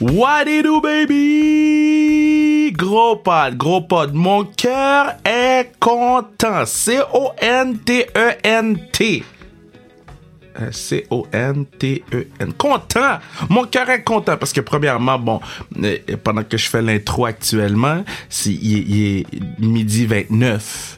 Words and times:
What 0.00 0.46
you 0.46 0.62
do, 0.62 0.80
baby? 0.80 2.70
Gros 2.70 3.16
pod, 3.16 3.56
gros 3.56 3.80
pod. 3.80 4.14
Mon 4.14 4.44
cœur 4.44 5.16
est 5.24 5.72
content. 5.80 6.64
C-O-N-T-E-N-T. 6.66 7.34
Euh, 10.60 10.70
C-O-N-T-E-N. 10.70 12.52
Content! 12.52 13.18
Mon 13.48 13.64
cœur 13.64 13.90
est 13.90 14.04
content 14.04 14.36
parce 14.36 14.52
que, 14.52 14.60
premièrement, 14.60 15.18
bon, 15.18 15.40
euh, 15.82 15.98
pendant 16.22 16.44
que 16.44 16.56
je 16.56 16.68
fais 16.68 16.82
l'intro 16.82 17.26
actuellement, 17.26 18.04
il 18.46 19.18
est 19.18 19.26
midi 19.58 20.06
29 20.06 20.97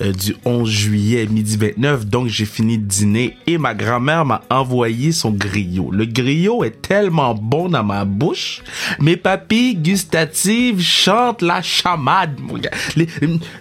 euh, 0.00 0.12
du 0.12 0.34
11 0.44 0.68
juillet, 0.68 1.26
midi 1.26 1.56
29. 1.56 2.06
Donc, 2.06 2.28
j'ai 2.28 2.44
fini 2.44 2.78
de 2.78 2.84
dîner 2.84 3.36
et 3.46 3.58
ma 3.58 3.74
grand-mère 3.74 4.24
m'a 4.24 4.42
envoyé 4.50 5.12
son 5.12 5.30
griot. 5.30 5.90
Le 5.92 6.06
griot 6.06 6.64
est 6.64 6.82
tellement 6.82 7.34
bon 7.34 7.68
dans 7.68 7.84
ma 7.84 8.04
bouche. 8.04 8.62
Mes 8.98 9.16
papilles 9.16 9.74
gustatives 9.76 10.80
chantent 10.80 11.42
la 11.42 11.62
chamade, 11.62 12.38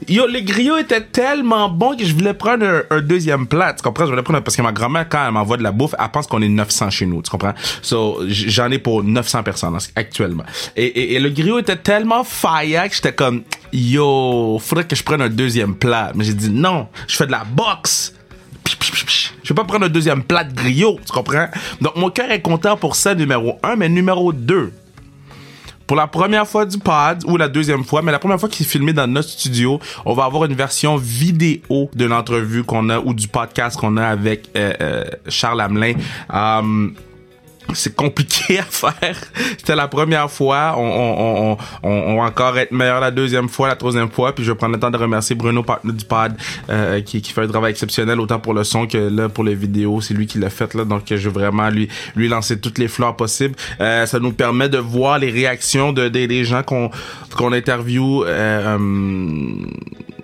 yo, 0.07 0.27
le 0.27 0.39
griot 0.41 0.77
était 0.77 1.01
tellement 1.01 1.69
bon 1.69 1.95
que 1.95 2.05
je 2.05 2.13
voulais 2.13 2.33
prendre 2.33 2.85
un, 2.89 3.01
deuxième 3.01 3.47
plat. 3.47 3.73
Tu 3.73 3.81
comprends? 3.83 4.05
Je 4.05 4.11
voulais 4.11 4.23
prendre 4.23 4.39
un- 4.39 4.41
parce 4.41 4.55
que 4.55 4.61
ma 4.61 4.71
grand-mère, 4.71 5.07
quand 5.09 5.25
elle 5.25 5.33
m'envoie 5.33 5.57
de 5.57 5.63
la 5.63 5.71
bouffe, 5.71 5.95
elle 5.99 6.09
pense 6.09 6.27
qu'on 6.27 6.41
est 6.41 6.49
900 6.49 6.89
chez 6.89 7.05
nous. 7.05 7.21
Tu 7.21 7.29
comprends? 7.29 7.53
So, 7.81 8.19
j'en 8.27 8.69
ai 8.71 8.79
pour 8.79 9.03
900 9.03 9.43
personnes 9.43 9.75
en- 9.75 9.79
actuellement. 9.95 10.43
Et 10.75 11.19
le 11.19 11.29
griot 11.29 11.59
était 11.59 11.75
tellement 11.77 12.23
fire 12.23 12.87
que 12.89 12.95
j'étais 12.95 13.13
comme, 13.13 13.43
yo, 13.73 14.59
faudrait 14.59 14.85
que 14.85 14.95
je 14.95 15.03
prenne 15.03 15.21
un 15.21 15.29
deuxième 15.29 15.75
plat. 15.75 16.11
Mais 16.15 16.23
j'ai 16.23 16.33
dit 16.33 16.49
non, 16.49 16.87
je 17.07 17.15
fais 17.15 17.25
de 17.25 17.31
la 17.31 17.43
boxe. 17.43 18.13
Je 19.43 19.53
vais 19.53 19.55
pas 19.55 19.63
prendre 19.63 19.85
un 19.85 19.89
deuxième 19.89 20.23
plat 20.23 20.43
de 20.43 20.53
griot, 20.53 20.99
tu 21.05 21.11
comprends? 21.11 21.47
Donc 21.81 21.95
mon 21.95 22.09
cœur 22.09 22.29
est 22.31 22.41
content 22.41 22.77
pour 22.77 22.95
ça, 22.95 23.15
numéro 23.15 23.59
un, 23.63 23.75
mais 23.75 23.89
numéro 23.89 24.31
deux. 24.31 24.71
Pour 25.87 25.97
la 25.97 26.05
première 26.05 26.47
fois 26.47 26.67
du 26.67 26.77
pod, 26.77 27.23
ou 27.25 27.35
la 27.35 27.47
deuxième 27.47 27.83
fois, 27.83 28.03
mais 28.03 28.11
la 28.11 28.19
première 28.19 28.39
fois 28.39 28.47
qu'il 28.47 28.63
est 28.63 28.69
filmé 28.69 28.93
dans 28.93 29.07
notre 29.07 29.29
studio, 29.29 29.79
on 30.05 30.13
va 30.13 30.25
avoir 30.25 30.45
une 30.45 30.53
version 30.53 30.97
vidéo 30.97 31.89
de 31.95 32.05
l'entrevue 32.05 32.63
qu'on 32.63 32.89
a, 32.89 32.99
ou 32.99 33.15
du 33.15 33.27
podcast 33.27 33.75
qu'on 33.75 33.97
a 33.97 34.05
avec 34.05 34.49
euh, 34.55 34.71
euh, 34.81 35.03
Charles 35.27 35.61
Hamelin. 35.61 35.93
Um, 36.31 36.93
c'est 37.73 37.95
compliqué 37.95 38.59
à 38.59 38.63
faire. 38.63 39.17
C'était 39.57 39.75
la 39.75 39.87
première 39.87 40.29
fois. 40.29 40.75
On, 40.77 40.81
on, 40.81 41.57
on, 41.83 41.89
on, 41.89 42.17
va 42.17 42.23
encore 42.23 42.57
être 42.57 42.71
meilleur 42.71 42.99
la 42.99 43.11
deuxième 43.11 43.49
fois, 43.49 43.67
la 43.67 43.75
troisième 43.75 44.09
fois. 44.09 44.33
Puis 44.33 44.43
je 44.43 44.51
vais 44.51 44.57
prendre 44.57 44.73
le 44.73 44.79
temps 44.79 44.91
de 44.91 44.97
remercier 44.97 45.35
Bruno, 45.35 45.63
partenaire 45.63 45.95
du 45.95 46.05
pod, 46.05 46.33
euh, 46.69 47.01
qui, 47.01 47.21
qui 47.21 47.31
fait 47.31 47.41
un 47.41 47.47
travail 47.47 47.71
exceptionnel 47.71 48.19
autant 48.19 48.39
pour 48.39 48.53
le 48.53 48.63
son 48.63 48.87
que 48.87 48.97
là 48.97 49.29
pour 49.29 49.43
les 49.43 49.55
vidéos. 49.55 50.01
C'est 50.01 50.13
lui 50.13 50.27
qui 50.27 50.39
l'a 50.39 50.49
fait 50.49 50.73
là. 50.73 50.85
Donc 50.85 51.03
je 51.09 51.15
veux 51.15 51.29
vraiment 51.29 51.69
lui 51.69 51.89
lui 52.15 52.27
lancer 52.27 52.59
toutes 52.59 52.77
les 52.77 52.87
fleurs 52.87 53.15
possibles. 53.15 53.55
Euh, 53.79 54.05
ça 54.05 54.19
nous 54.19 54.33
permet 54.33 54.69
de 54.69 54.77
voir 54.77 55.19
les 55.19 55.31
réactions 55.31 55.93
de 55.93 56.07
des, 56.07 56.43
gens 56.45 56.63
qu'on 56.63 56.89
qu'on 57.35 57.53
interview. 57.53 58.23
Euh, 58.23 58.77
euh, 58.77 59.65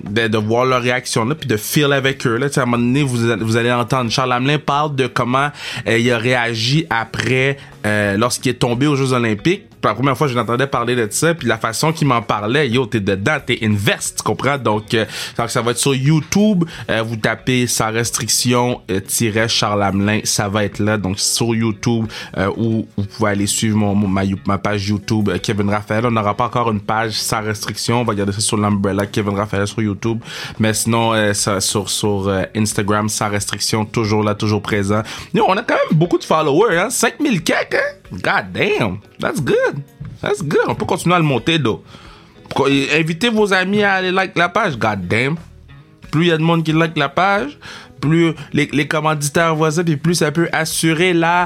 de, 0.10 0.28
de 0.28 0.38
voir 0.38 0.66
leur 0.66 0.82
réaction 0.82 1.26
là 1.26 1.36
puis 1.36 1.48
de 1.48 1.58
feel 1.58 1.92
avec 1.94 2.26
eux 2.28 2.38
là. 2.38 2.48
À 2.56 2.62
un 2.62 2.66
moment 2.66 2.78
donné 2.78 3.04
vous, 3.04 3.18
vous 3.40 3.58
allez 3.58 3.72
entendre 3.72 4.10
Charles 4.12 4.34
Hamelin 4.34 4.60
parle 4.60 4.96
de 4.96 5.08
comment 5.08 5.50
euh, 5.88 5.98
il 5.98 6.12
a 6.12 6.18
réagi 6.18 6.86
après 6.90 7.58
euh, 7.86 8.18
lorsqu'il 8.18 8.52
est 8.52 8.56
tombé 8.56 8.88
aux 8.88 8.96
Jeux 8.96 9.14
Olympiques 9.14 9.64
La 9.90 9.96
première 9.96 10.18
fois 10.18 10.28
je 10.28 10.36
l'entendais 10.36 10.68
parler 10.68 10.96
de 10.96 11.08
ça 11.12 11.34
puis 11.34 11.48
la 11.48 11.58
façon 11.58 11.92
qu'il 11.92 12.08
m'en 12.08 12.22
parlait 12.22 12.70
yo 12.70 12.86
t'es 12.86 13.00
dedans 13.00 13.38
t'es 13.46 13.60
invest 13.62 14.18
tu 14.18 14.24
comprends? 14.24 14.58
Donc, 14.58 14.94
euh, 14.94 15.06
ça 15.48 15.62
va 15.62 15.72
être 15.72 15.78
sur 15.78 15.96
YouTube 15.96 16.66
Euh, 16.90 17.02
vous 17.04 17.16
tapez 17.16 17.68
sans 17.68 17.92
restriction 17.92 18.82
euh, 18.92 19.00
tiret 19.00 19.48
Charles 19.48 19.84
Hamelin 19.84 20.20
ça 20.24 20.50
va 20.50 20.64
être 20.64 20.80
là. 20.80 20.98
Donc 20.98 21.20
sur 21.20 21.54
YouTube 21.56 22.06
euh, 22.38 22.50
ou 22.58 22.88
vous 22.98 23.04
pouvez 23.06 23.32
aller 23.32 23.48
suivre 23.48 23.78
mon, 23.78 23.96
ma, 23.96 24.24
ma 24.48 24.58
page 24.58 24.88
YouTube 24.88 25.30
euh, 25.30 25.38
Kevin 25.38 25.70
Raphaël. 25.70 26.06
On 26.06 26.12
n'aura 26.12 26.36
pas 26.36 26.46
encore 26.46 26.72
une 26.72 26.82
page 26.82 27.14
sans 27.14 27.42
restriction. 27.42 28.02
On 28.02 28.04
va 28.04 28.16
garder 28.16 28.32
ça 28.32 28.42
sur 28.42 28.58
l'umbrella 28.58 29.06
Kevin 29.06 29.36
Raphaël 29.36 29.68
sur 29.68 29.82
YouTube. 29.82 30.20
Mais 30.60 30.74
sinon 30.74 31.14
ça, 31.34 31.62
sur 31.62 31.90
sur 31.90 32.32
Instagram 32.56 33.10
sans 33.10 33.30
restriction 33.30 33.86
toujours 33.86 34.24
là 34.24 34.36
toujours 34.36 34.62
présent. 34.62 35.02
Yo, 35.34 35.46
on 35.48 35.58
a 35.58 35.64
quand 35.64 35.76
même 35.76 35.98
beaucoup 35.98 36.18
de 36.18 36.24
followers 36.24 36.78
hein? 36.78 36.90
5000 36.90 37.44
quelques 37.44 37.76
hein? 37.76 37.80
God 38.12 38.52
damn 38.54 39.00
that's 39.20 39.42
good 39.42 39.82
that's 40.22 40.44
good 40.44 40.68
on 40.68 40.76
peut 40.76 40.86
continuer 40.86 41.16
à 41.16 41.20
le 41.20 41.26
monter 41.26 41.62
though 41.62 41.84
invitez 42.94 43.30
vos 43.30 43.52
amis 43.54 43.84
à 43.84 43.94
aller 43.94 44.12
like 44.12 44.38
la 44.38 44.50
page 44.50 44.78
god 44.78 45.08
damn 45.08 45.36
plus 46.16 46.28
il 46.28 46.30
y 46.30 46.32
a 46.32 46.38
de 46.38 46.44
monde 46.44 46.64
qui 46.64 46.72
like 46.72 46.98
la 46.98 47.10
page, 47.10 47.58
plus 48.00 48.34
les, 48.54 48.70
les 48.72 48.88
commanditaires 48.88 49.56
ça, 49.70 49.84
puis 49.84 49.98
plus 49.98 50.16
ça 50.16 50.32
peut 50.32 50.48
assurer 50.54 51.12
la 51.12 51.46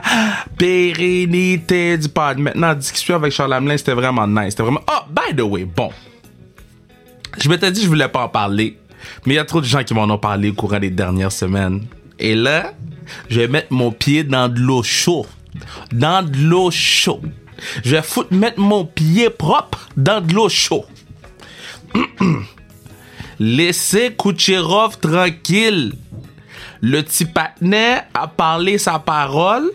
pérennité 0.59 1.97
du 1.97 2.08
pod. 2.08 2.38
Maintenant, 2.38 2.76
discussion 2.76 3.16
avec 3.16 3.34
Charles 3.34 3.53
Hamelin, 3.53 3.78
c'était 3.78 3.94
vraiment 3.94 4.28
nice. 4.28 4.52
C'était 4.52 4.62
vraiment... 4.62 4.84
Oh, 4.88 5.06
by 5.09 5.36
the 5.36 5.41
way, 5.41 5.66
bon. 5.66 5.90
Je 7.40 7.50
m'étais 7.50 7.72
dit 7.72 7.80
que 7.80 7.86
je 7.86 7.90
voulais 7.90 8.08
pas 8.09 8.26
en 8.26 8.30
parler, 8.30 8.78
mais 9.26 9.34
il 9.34 9.38
y 9.38 9.40
a 9.40 9.46
trop 9.46 9.59
de 9.59 9.66
gens 9.66 9.84
qui 9.84 9.96
m'en 9.96 10.03
ont 10.03 10.20
parlé 10.20 10.52
au 10.52 10.53
courant 10.53 10.80
des 10.80 10.91
dernières 10.91 11.31
semaines. 11.31 11.86
Et 12.20 12.36
là, 12.36 12.74
je 13.28 13.40
vais 13.40 13.47
mettre 13.47 13.74
mon 13.74 13.91
pied 13.91 14.24
dans 14.24 14.50
de 14.50 14.59
l'eau 14.59 14.84
chaude. 14.84 15.26
Dans 15.91 16.25
de 16.25 16.37
l'eau 16.37 16.71
chaude. 16.71 17.31
Je 17.83 17.95
vais 17.95 18.01
foutre, 18.01 18.33
mettre 18.33 18.59
mon 18.59 18.85
pied 18.85 19.29
propre 19.29 19.89
dans 19.97 20.21
de 20.21 20.33
l'eau 20.33 20.49
chaude. 20.49 20.85
Laissez 23.39 24.15
Kucherov 24.15 24.99
tranquille. 24.99 25.93
Le 26.81 27.01
petit 27.03 27.25
patinet 27.25 28.03
a 28.13 28.27
parlé 28.27 28.77
sa 28.77 28.99
parole 28.99 29.71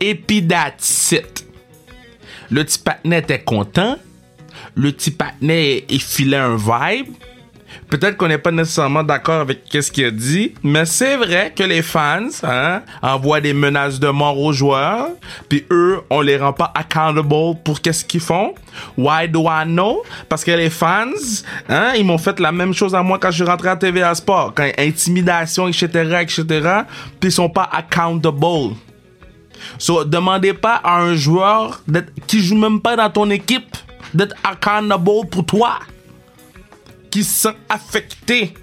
et 0.00 0.14
puis. 0.14 0.46
Le 2.50 2.64
petit 2.64 2.78
patinet 2.78 3.18
était 3.20 3.42
content. 3.42 3.96
Le 4.74 4.92
petit 4.92 5.10
patinet, 5.10 5.84
il 5.88 6.02
filait 6.02 6.36
un 6.36 6.56
vibe. 6.56 7.14
Peut-être 7.88 8.16
qu'on 8.16 8.28
n'est 8.28 8.38
pas 8.38 8.50
nécessairement 8.50 9.02
d'accord 9.02 9.40
avec 9.40 9.60
ce 9.70 9.90
qu'il 9.90 10.06
a 10.06 10.10
dit, 10.10 10.54
mais 10.62 10.86
c'est 10.86 11.16
vrai 11.16 11.52
que 11.54 11.62
les 11.62 11.82
fans 11.82 12.28
hein, 12.42 12.82
envoient 13.02 13.40
des 13.40 13.52
menaces 13.52 14.00
de 14.00 14.08
mort 14.08 14.38
aux 14.38 14.52
joueurs, 14.52 15.08
puis 15.48 15.66
eux, 15.70 16.00
on 16.10 16.20
les 16.20 16.36
rend 16.36 16.52
pas 16.52 16.72
accountable 16.74 17.28
pour 17.64 17.80
qu'est-ce 17.80 18.04
qu'ils 18.04 18.20
font. 18.20 18.54
Why 18.96 19.28
do 19.28 19.44
I 19.46 19.64
know? 19.64 20.02
Parce 20.28 20.44
que 20.44 20.50
les 20.52 20.70
fans, 20.70 21.06
hein, 21.68 21.92
ils 21.96 22.04
m'ont 22.04 22.18
fait 22.18 22.40
la 22.40 22.52
même 22.52 22.72
chose 22.72 22.94
à 22.94 23.02
moi 23.02 23.18
quand 23.18 23.30
je 23.30 23.36
suis 23.36 23.44
rentré 23.44 23.68
à 23.68 23.76
TVA 23.76 24.14
Sport, 24.14 24.52
quand 24.54 24.68
intimidation, 24.78 25.68
etc., 25.68 25.86
etc., 26.22 26.44
puis 27.20 27.28
ils 27.28 27.32
sont 27.32 27.50
pas 27.50 27.68
accountable. 27.72 28.74
So, 29.78 30.04
demandez 30.04 30.54
pas 30.54 30.80
à 30.82 31.00
un 31.00 31.14
joueur 31.14 31.82
qui 32.26 32.40
joue 32.40 32.56
même 32.56 32.80
pas 32.80 32.96
dans 32.96 33.10
ton 33.10 33.30
équipe 33.30 33.76
d'être 34.14 34.34
accountable 34.44 35.28
pour 35.30 35.46
toi 35.46 35.78
qui 37.12 37.22
se 37.22 37.42
sent 37.42 37.56
affecté 37.68 38.54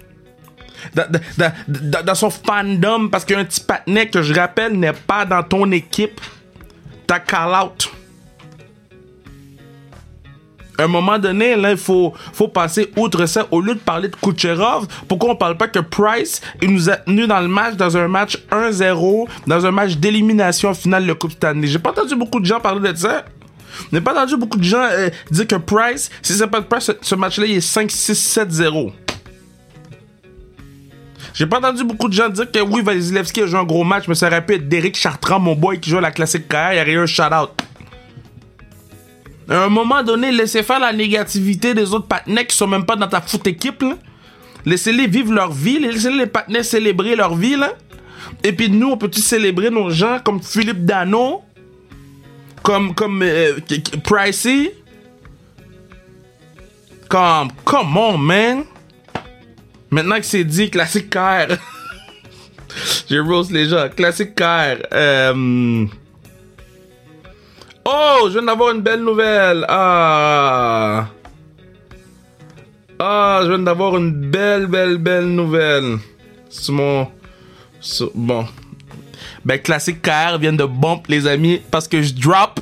dans, 0.94 2.14
son 2.14 2.30
fandom 2.30 3.08
parce 3.08 3.24
qu'un 3.24 3.44
petit 3.44 3.60
patinet 3.60 4.08
que 4.08 4.22
je 4.22 4.34
rappelle 4.34 4.72
n'est 4.72 4.92
pas 4.92 5.24
dans 5.24 5.42
ton 5.42 5.70
équipe. 5.70 6.20
T'as 7.06 7.20
call 7.20 7.54
out. 7.54 7.90
À 10.78 10.84
un 10.84 10.88
moment 10.88 11.18
donné, 11.18 11.56
là, 11.56 11.72
il 11.72 11.76
faut, 11.76 12.14
faut 12.32 12.48
passer 12.48 12.90
outre 12.96 13.26
ça. 13.26 13.46
Au 13.50 13.60
lieu 13.60 13.74
de 13.74 13.80
parler 13.80 14.08
de 14.08 14.16
Kucherov, 14.16 14.86
pourquoi 15.06 15.30
on 15.30 15.36
parle 15.36 15.56
pas 15.56 15.68
que 15.68 15.78
Price, 15.78 16.40
il 16.62 16.72
nous 16.72 16.88
a 16.88 16.96
tenu 16.96 17.26
dans 17.26 17.40
le 17.40 17.48
match, 17.48 17.74
dans 17.74 17.98
un 17.98 18.08
match 18.08 18.38
1-0, 18.50 19.28
dans 19.46 19.66
un 19.66 19.70
match 19.70 19.96
d'élimination 19.96 20.72
finale 20.72 21.06
de 21.06 21.12
Coupe 21.12 21.32
Stanley? 21.32 21.66
J'ai 21.66 21.78
pas 21.78 21.90
entendu 21.90 22.16
beaucoup 22.16 22.40
de 22.40 22.46
gens 22.46 22.60
parler 22.60 22.92
de 22.92 22.96
ça. 22.96 23.24
J'ai 23.92 24.00
pas 24.00 24.12
entendu 24.12 24.36
beaucoup 24.36 24.58
de 24.58 24.64
gens 24.64 24.82
euh, 24.90 25.10
dire 25.30 25.46
que 25.46 25.56
Price, 25.56 26.10
si 26.22 26.34
c'est 26.34 26.46
pas 26.46 26.60
de 26.60 26.66
Price, 26.66 26.90
ce, 27.00 27.14
match-là, 27.14 27.46
il 27.46 27.56
est 27.56 27.76
5-6-7-0. 27.76 28.92
J'ai 31.34 31.46
pas 31.46 31.58
entendu 31.58 31.84
beaucoup 31.84 32.08
de 32.08 32.12
gens 32.12 32.28
dire 32.28 32.50
que 32.50 32.60
oui, 32.60 32.82
Vasilevski 32.82 33.42
a 33.42 33.46
joué 33.46 33.58
un 33.58 33.64
gros 33.64 33.84
match, 33.84 34.08
mais 34.08 34.14
ça 34.14 34.26
aurait 34.26 34.44
pu 34.44 34.54
être 34.54 34.68
Derek 34.68 34.96
Chartrand, 34.96 35.38
mon 35.38 35.54
boy, 35.54 35.78
qui 35.80 35.90
joue 35.90 35.98
à 35.98 36.00
la 36.00 36.10
classique 36.10 36.48
KR, 36.48 36.72
il 36.72 36.78
y 36.78 36.80
aurait 36.80 36.92
eu 36.92 36.98
un 36.98 37.06
shout-out. 37.06 37.50
À 39.48 39.64
un 39.64 39.68
moment 39.68 40.02
donné, 40.02 40.30
laissez 40.30 40.62
faire 40.62 40.78
la 40.78 40.92
négativité 40.92 41.74
des 41.74 41.92
autres 41.92 42.06
partenaires 42.06 42.46
qui 42.46 42.56
sont 42.56 42.68
même 42.68 42.84
pas 42.84 42.94
dans 42.94 43.08
ta 43.08 43.20
foot 43.20 43.44
équipe. 43.48 43.84
Laissez-les 44.64 45.08
vivre 45.08 45.32
leur 45.32 45.50
vie, 45.50 45.80
laissez 45.80 46.10
les 46.10 46.26
partenaires 46.26 46.64
célébrer 46.64 47.16
leur 47.16 47.34
vie. 47.34 47.56
Et 48.44 48.52
puis 48.52 48.70
nous, 48.70 48.90
on 48.90 48.96
peut-tu 48.96 49.20
célébrer 49.20 49.70
nos 49.70 49.90
gens 49.90 50.18
comme 50.24 50.40
Philippe 50.40 50.84
Dano, 50.84 51.42
comme, 52.62 52.94
comme 52.94 53.22
euh, 53.22 53.58
Pricey? 54.04 54.74
Comme, 57.08 57.50
come 57.64 57.96
on, 57.96 58.18
man! 58.18 58.64
Maintenant 59.90 60.16
que 60.16 60.26
c'est 60.26 60.44
dit, 60.44 60.70
classique 60.70 61.10
KR. 61.10 61.54
Je 63.10 63.18
rose 63.18 63.50
les 63.50 63.68
gens. 63.68 63.88
Classique 63.88 64.34
KR. 64.36 64.76
Euh... 64.92 65.86
Oh, 67.84 68.26
je 68.26 68.34
viens 68.34 68.42
d'avoir 68.42 68.72
une 68.72 68.82
belle 68.82 69.02
nouvelle. 69.02 69.64
Ah. 69.68 71.08
Ah, 73.00 73.40
je 73.42 73.48
viens 73.48 73.58
d'avoir 73.58 73.96
une 73.96 74.12
belle, 74.30 74.66
belle, 74.66 74.98
belle 74.98 75.24
nouvelle. 75.24 75.98
C'est 76.48 76.70
mon... 76.70 77.08
Bon. 78.14 78.46
Ben, 79.44 79.58
Classique 79.58 80.02
KR 80.02 80.38
vient 80.38 80.52
de 80.52 80.64
bump, 80.64 81.06
les 81.08 81.26
amis, 81.26 81.60
parce 81.70 81.88
que 81.88 82.02
je 82.02 82.12
drop 82.14 82.60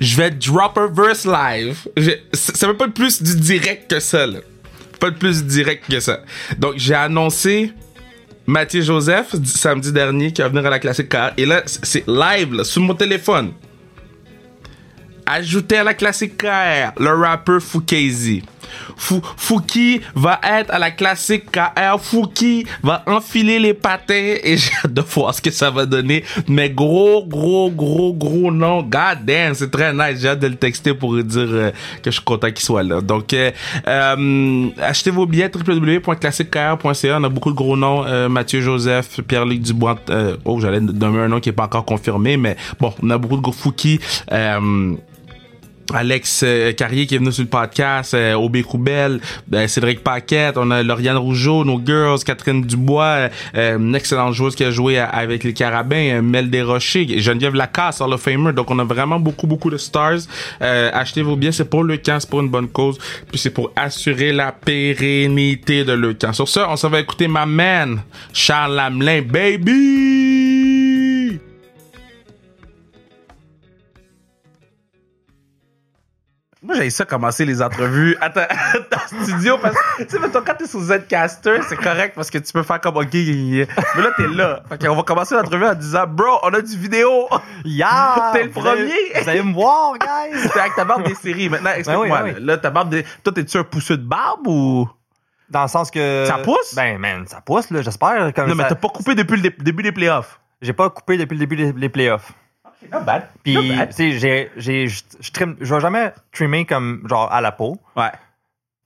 je 0.00 0.16
vais 0.16 0.30
drop 0.30 0.78
verse 0.92 1.26
live. 1.26 1.88
Ça 2.32 2.66
veut 2.66 2.76
pas 2.76 2.88
plus 2.88 3.22
du 3.22 3.36
direct 3.36 3.90
que 3.90 4.00
ça, 4.00 4.26
là. 4.26 4.40
Pas 5.00 5.10
de 5.10 5.16
plus 5.16 5.44
direct 5.44 5.84
que 5.90 6.00
ça. 6.00 6.20
Donc, 6.58 6.74
j'ai 6.76 6.94
annoncé 6.94 7.72
Mathieu 8.46 8.82
Joseph 8.82 9.34
samedi 9.44 9.92
dernier 9.92 10.32
qui 10.32 10.42
va 10.42 10.48
venir 10.48 10.66
à 10.66 10.70
la 10.70 10.78
classique 10.78 11.08
car. 11.08 11.32
Et 11.36 11.46
là, 11.46 11.62
c'est 11.64 12.06
live, 12.06 12.54
là, 12.54 12.64
sur 12.64 12.82
mon 12.82 12.94
téléphone. 12.94 13.52
Ajouté 15.26 15.78
à 15.78 15.84
la 15.84 15.94
classique 15.94 16.36
KR, 16.36 16.92
le 16.98 17.10
rappeur 17.10 17.62
Fukazi. 17.62 18.42
Fou, 18.96 19.20
Fouki 19.36 20.00
va 20.14 20.40
être 20.42 20.72
à 20.72 20.78
la 20.78 20.90
classique 20.90 21.50
KR. 21.50 21.98
Fouki 22.00 22.66
va 22.82 23.02
enfiler 23.06 23.58
les 23.58 23.74
patins 23.74 24.36
et 24.42 24.56
j'ai 24.56 24.70
hâte 24.84 24.94
de 24.94 25.02
voir 25.02 25.34
ce 25.34 25.40
que 25.40 25.50
ça 25.50 25.70
va 25.70 25.86
donner. 25.86 26.24
Mais 26.48 26.70
gros, 26.70 27.24
gros, 27.24 27.70
gros, 27.70 28.12
gros 28.14 28.50
nom. 28.50 28.82
God 28.82 29.24
damn, 29.24 29.54
c'est 29.54 29.70
très 29.70 29.92
nice. 29.92 30.20
J'ai 30.20 30.28
hâte 30.28 30.40
de 30.40 30.46
le 30.48 30.56
texter 30.56 30.94
pour 30.94 31.14
lui 31.14 31.24
dire 31.24 31.48
euh, 31.48 31.70
que 32.02 32.10
je 32.10 32.16
suis 32.16 32.24
content 32.24 32.48
qu'il 32.48 32.64
soit 32.64 32.82
là. 32.82 33.00
Donc, 33.00 33.32
euh, 33.32 33.50
euh, 33.86 34.66
achetez 34.80 35.10
vos 35.10 35.26
billets 35.26 35.50
www.classiquekr.ca. 35.54 37.18
On 37.18 37.24
a 37.24 37.28
beaucoup 37.28 37.50
de 37.50 37.56
gros 37.56 37.76
noms. 37.76 38.04
Euh, 38.06 38.28
Mathieu 38.28 38.60
Joseph, 38.60 39.20
Pierre-Luc 39.26 39.60
Dubois. 39.60 39.98
euh, 40.10 40.36
oh, 40.44 40.60
j'allais 40.60 40.80
nommer 40.80 41.20
un 41.20 41.28
nom 41.28 41.40
qui 41.40 41.48
est 41.48 41.52
pas 41.52 41.64
encore 41.64 41.84
confirmé, 41.84 42.36
mais 42.36 42.56
bon, 42.80 42.92
on 43.02 43.10
a 43.10 43.18
beaucoup 43.18 43.36
de 43.36 43.42
gros 43.42 43.52
Fouki. 43.52 44.00
Euh, 45.92 45.96
Alex 45.96 46.42
euh, 46.44 46.72
Carrier 46.72 47.06
qui 47.06 47.14
est 47.14 47.18
venu 47.18 47.32
sur 47.32 47.42
le 47.42 47.48
podcast, 47.48 48.14
euh, 48.14 48.34
Aubé 48.34 48.62
Coubel, 48.62 49.20
euh, 49.52 49.66
Cédric 49.66 50.02
Paquette, 50.02 50.56
on 50.56 50.70
a 50.70 50.82
Lauriane 50.82 51.16
Rougeau, 51.16 51.64
nos 51.64 51.80
girls, 51.84 52.22
Catherine 52.24 52.62
Dubois, 52.62 53.04
euh, 53.04 53.28
euh, 53.56 53.78
une 53.78 53.94
excellente 53.94 54.34
joueuse 54.34 54.54
qui 54.54 54.64
a 54.64 54.70
joué 54.70 54.98
avec 54.98 55.44
les 55.44 55.52
Carabins, 55.52 55.96
euh, 55.96 56.22
Mel 56.22 56.50
Desrochers, 56.50 57.18
Geneviève 57.18 57.54
Lacasse, 57.54 58.00
Hall 58.00 58.12
of 58.12 58.20
Famer. 58.20 58.52
Donc 58.52 58.70
on 58.70 58.78
a 58.78 58.84
vraiment 58.84 59.18
beaucoup, 59.18 59.46
beaucoup 59.46 59.70
de 59.70 59.76
stars. 59.76 60.20
Euh, 60.62 60.90
achetez 60.92 61.22
vos 61.22 61.36
billets, 61.36 61.52
c'est 61.52 61.68
pour 61.68 61.82
le 61.82 61.98
c'est 62.04 62.28
pour 62.28 62.40
une 62.40 62.50
bonne 62.50 62.68
cause, 62.68 62.98
puis 63.30 63.38
c'est 63.38 63.50
pour 63.50 63.72
assurer 63.76 64.32
la 64.32 64.52
pérennité 64.52 65.84
de 65.84 65.92
le. 65.92 66.16
Sur 66.32 66.48
ça, 66.48 66.68
on 66.70 66.76
s'en 66.76 66.90
va 66.90 67.00
écouter 67.00 67.28
ma 67.28 67.46
man, 67.46 68.00
Charles 68.32 68.74
Lamelin, 68.74 69.22
baby! 69.22 70.33
Moi, 76.74 76.82
j'ai 76.82 76.90
ça 76.90 77.04
commencer 77.04 77.44
les 77.44 77.62
entrevues 77.62 78.16
à 78.20 78.30
ta, 78.30 78.42
à 78.50 78.80
ta 78.80 78.98
studio 79.06 79.58
parce 79.58 79.74
que, 79.76 80.02
tu 80.04 80.10
sais, 80.10 80.18
mettons, 80.18 80.42
quand 80.44 80.54
t'es 80.54 80.66
sur 80.66 80.80
Zcaster, 80.80 81.60
c'est 81.68 81.76
correct 81.76 82.12
parce 82.14 82.30
que 82.30 82.38
tu 82.38 82.52
peux 82.52 82.62
faire 82.62 82.80
comme, 82.80 82.96
ok, 82.96 83.08
mais 83.12 83.66
là, 84.02 84.10
t'es 84.16 84.26
là. 84.28 84.62
Fait 84.68 84.84
qu'on 84.86 84.96
va 84.96 85.02
commencer 85.02 85.34
l'entrevue 85.34 85.66
en 85.66 85.74
disant, 85.74 86.04
bro, 86.06 86.38
on 86.42 86.52
a 86.52 86.60
du 86.60 86.76
vidéo. 86.76 87.28
Yeah! 87.64 88.30
T'es 88.34 88.44
le 88.44 88.50
premier. 88.50 88.92
Vous 89.22 89.28
allez 89.28 89.42
me 89.42 89.54
voir, 89.54 89.94
guys! 89.98 90.38
C'est 90.52 90.60
avec 90.60 90.74
ta 90.74 90.84
barbe 90.84 91.06
des 91.06 91.14
séries. 91.14 91.48
Maintenant, 91.48 91.70
explique-moi. 91.74 92.18
Ben 92.18 92.24
oui, 92.24 92.32
ben 92.34 92.40
là. 92.46 92.52
Là, 92.54 92.58
ta 92.58 92.70
barbe 92.70 92.90
des, 92.90 93.04
toi, 93.22 93.32
t'es-tu 93.32 93.56
un 93.56 93.64
pousseux 93.64 93.96
de 93.96 94.06
barbe 94.06 94.46
ou? 94.46 94.88
Dans 95.48 95.62
le 95.62 95.68
sens 95.68 95.90
que. 95.90 96.24
Ça 96.26 96.38
pousse? 96.38 96.74
Ben, 96.74 96.98
man, 96.98 97.26
ça 97.26 97.40
pousse, 97.40 97.70
là, 97.70 97.80
j'espère. 97.82 98.18
Non, 98.46 98.54
mais 98.54 98.66
t'as 98.68 98.74
pas 98.74 98.88
coupé 98.88 99.14
depuis 99.14 99.36
le 99.36 99.42
dé- 99.42 99.56
début 99.60 99.82
des 99.82 99.92
playoffs. 99.92 100.40
J'ai 100.60 100.72
pas 100.72 100.90
coupé 100.90 101.16
depuis 101.16 101.34
le 101.36 101.46
début 101.46 101.72
des 101.72 101.88
playoffs. 101.88 102.32
Not 102.92 103.00
bad. 103.00 103.28
Puis, 103.42 103.56
tu 103.56 103.92
sais, 103.92 104.12
j'ai, 104.18 104.50
j'ai, 104.56 104.88
je 104.88 105.30
trim- 105.32 105.56
je 105.60 105.74
vais 105.74 105.80
jamais 105.80 106.12
trimmer 106.32 106.64
comme, 106.64 107.02
genre, 107.08 107.32
à 107.32 107.40
la 107.40 107.52
peau. 107.52 107.78
Ouais. 107.96 108.10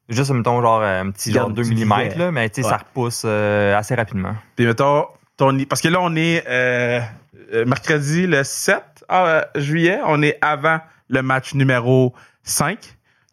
Juste, 0.09 0.31
mettons, 0.31 0.63
genre, 0.63 0.83
un 0.83 1.11
petit 1.11 1.33
genre 1.33 1.49
Garde 1.49 1.55
2 1.55 1.75
du 1.75 1.85
mm, 1.85 1.95
là, 2.17 2.33
mais 2.33 2.49
tu 2.49 2.63
sais, 2.63 2.67
Ouais. 2.67 2.73
ça 2.73 2.79
repousse 2.79 3.23
euh, 3.27 3.77
assez 3.77 3.95
rapidement. 3.95 4.35
Puis 4.57 4.65
mettons, 4.67 5.07
ton, 5.37 5.57
parce 5.69 5.83
que 5.83 5.89
là, 5.89 5.99
on 6.01 6.17
est 6.17 6.45
euh, 6.49 7.01
euh, 7.53 7.65
mercredi 7.67 8.27
le 8.27 8.43
7 8.43 8.83
ah, 9.09 9.27
euh, 9.27 9.43
juillet. 9.57 10.01
On 10.07 10.23
est 10.23 10.39
avant 10.41 10.81
le 11.09 11.23
match 11.23 11.55
numéro 11.55 12.15
5. 12.43 12.79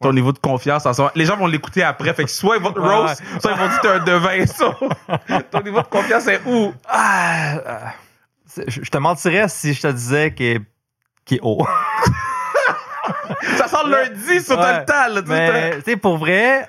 Ton 0.02 0.12
niveau 0.12 0.34
de 0.34 0.38
confiance 0.40 0.86
en. 0.86 1.10
Les 1.16 1.26
gens 1.26 1.38
vont 1.38 1.48
l'écouter 1.48 1.82
après. 1.82 2.14
Fait 2.14 2.26
que 2.26 2.30
soit 2.30 2.58
ils 2.58 2.62
vont 2.62 2.74
te 2.74 2.80
roast, 2.82 3.22
ouais. 3.22 3.40
soit 3.40 3.52
ils 3.54 3.58
vont 3.58 3.68
dire 3.68 3.80
que 3.80 3.82
t'es 3.82 3.94
un 3.94 4.04
devin. 4.04 4.46
ça. 4.46 5.40
ton 5.52 5.62
niveau 5.62 5.82
de 5.82 5.88
confiance 5.88 6.28
est 6.28 6.42
où? 6.46 6.74
Ah, 6.88 7.56
euh, 7.56 7.78
je 8.68 8.90
te 8.90 8.98
mentirais 8.98 9.48
si 9.50 9.74
je 9.74 9.81
te 9.81 9.88
disais 9.92 10.34
qu'il 10.34 10.62
est, 11.31 11.40
haut. 11.42 11.66
Ça 13.57 13.68
sort 13.68 13.88
lundi, 13.88 14.44
t'as 14.48 14.56
Ouais. 14.56 14.80
le 14.80 14.86
temps. 14.86 15.13
Là, 15.13 15.22
tu 15.22 15.28
sais, 15.28 15.52
Mais, 15.52 15.75
tu 15.78 15.81
sais, 15.92 15.98
pour 15.98 16.18
vrai, 16.18 16.68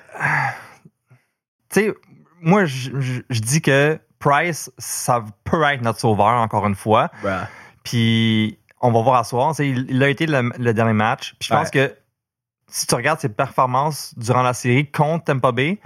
tu 1.69 1.81
sais, 1.81 1.93
moi, 2.41 2.65
je 2.65 3.39
dis 3.41 3.61
que 3.61 3.99
Price, 4.19 4.71
ça 4.77 5.23
peut 5.43 5.61
être 5.63 5.81
notre 5.81 5.99
sauveur, 5.99 6.25
encore 6.27 6.65
une 6.67 6.75
fois. 6.75 7.09
Puis, 7.83 8.57
on 8.81 8.91
va 8.91 9.01
voir 9.01 9.15
à 9.15 9.23
soir. 9.23 9.53
Il, 9.59 10.01
a 10.03 10.09
été 10.09 10.25
le, 10.25 10.51
le 10.57 10.73
dernier 10.73 10.93
match. 10.93 11.35
Puis, 11.39 11.47
je 11.49 11.53
pense 11.53 11.69
Ouais. 11.73 11.89
que 11.89 11.95
si 12.69 12.85
tu 12.85 12.95
regardes 12.95 13.19
ses 13.19 13.29
performances 13.29 14.13
durant 14.17 14.41
la 14.43 14.53
série 14.53 14.89
contre 14.89 15.25
Tampa 15.25 15.51
Bay, 15.51 15.79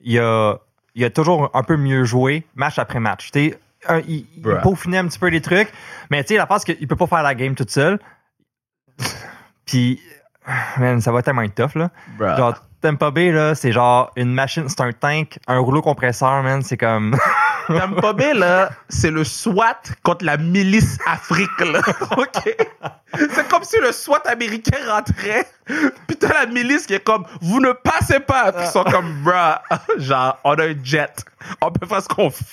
il 0.00 0.18
a, 0.18 0.56
il 0.94 1.04
a 1.04 1.10
toujours 1.10 1.50
un 1.54 1.62
peu 1.62 1.76
mieux 1.76 2.04
joué 2.04 2.44
match 2.54 2.78
après 2.78 3.00
match. 3.00 3.30
Tu 3.32 3.50
sais, 3.50 3.58
un- 3.88 4.00
il, 4.00 4.26
peaufinait 4.62 4.98
un 4.98 5.06
petit 5.06 5.18
peu 5.18 5.28
les 5.28 5.40
trucs, 5.40 5.72
mais 6.10 6.22
tu 6.22 6.28
sais, 6.28 6.36
la 6.36 6.46
face 6.46 6.64
qu'il 6.64 6.86
peut 6.86 6.96
pas 6.96 7.06
faire 7.06 7.22
la 7.22 7.34
game 7.34 7.54
toute 7.54 7.70
seule. 7.70 7.98
Puis, 9.66 10.00
man, 10.78 11.00
ça 11.00 11.12
va 11.12 11.22
tellement 11.22 11.42
être 11.42 11.54
tough, 11.54 11.74
là. 11.76 11.90
Bruh. 12.18 12.36
Genre, 12.36 12.54
Tampa 12.80 13.10
Bay, 13.10 13.30
là, 13.30 13.54
c'est 13.54 13.72
genre 13.72 14.10
une 14.16 14.32
machine, 14.32 14.68
c'est 14.68 14.80
un 14.80 14.92
tank, 14.92 15.38
un 15.46 15.58
rouleau 15.58 15.82
compresseur, 15.82 16.42
man, 16.42 16.62
c'est 16.62 16.78
comme... 16.78 17.16
Tampa 17.66 18.14
Bay, 18.14 18.34
là, 18.34 18.70
c'est 18.88 19.10
le 19.10 19.22
SWAT 19.22 19.82
contre 20.02 20.24
la 20.24 20.38
milice 20.38 20.98
Afrique, 21.06 21.60
là. 21.60 21.80
OK? 22.16 22.56
C'est 23.14 23.48
comme 23.48 23.64
si 23.64 23.78
le 23.80 23.92
SWAT 23.92 24.22
américain 24.26 24.78
rentrait, 24.88 25.46
puis 26.06 26.16
t'as 26.18 26.32
la 26.32 26.46
milice 26.46 26.86
qui 26.86 26.94
est 26.94 27.04
comme, 27.04 27.26
vous 27.42 27.60
ne 27.60 27.72
passez 27.72 28.18
pas. 28.18 28.50
Puis 28.50 28.64
ils 28.64 28.70
sont 28.70 28.84
comme, 28.84 29.22
bruh, 29.22 29.58
genre, 29.98 30.38
on 30.44 30.54
a 30.54 30.64
un 30.64 30.74
jet. 30.82 31.24
On 31.60 31.70
peut 31.70 31.86
faire 31.86 32.02
ce 32.02 32.08
qu'on 32.08 32.28
veut. 32.28 32.44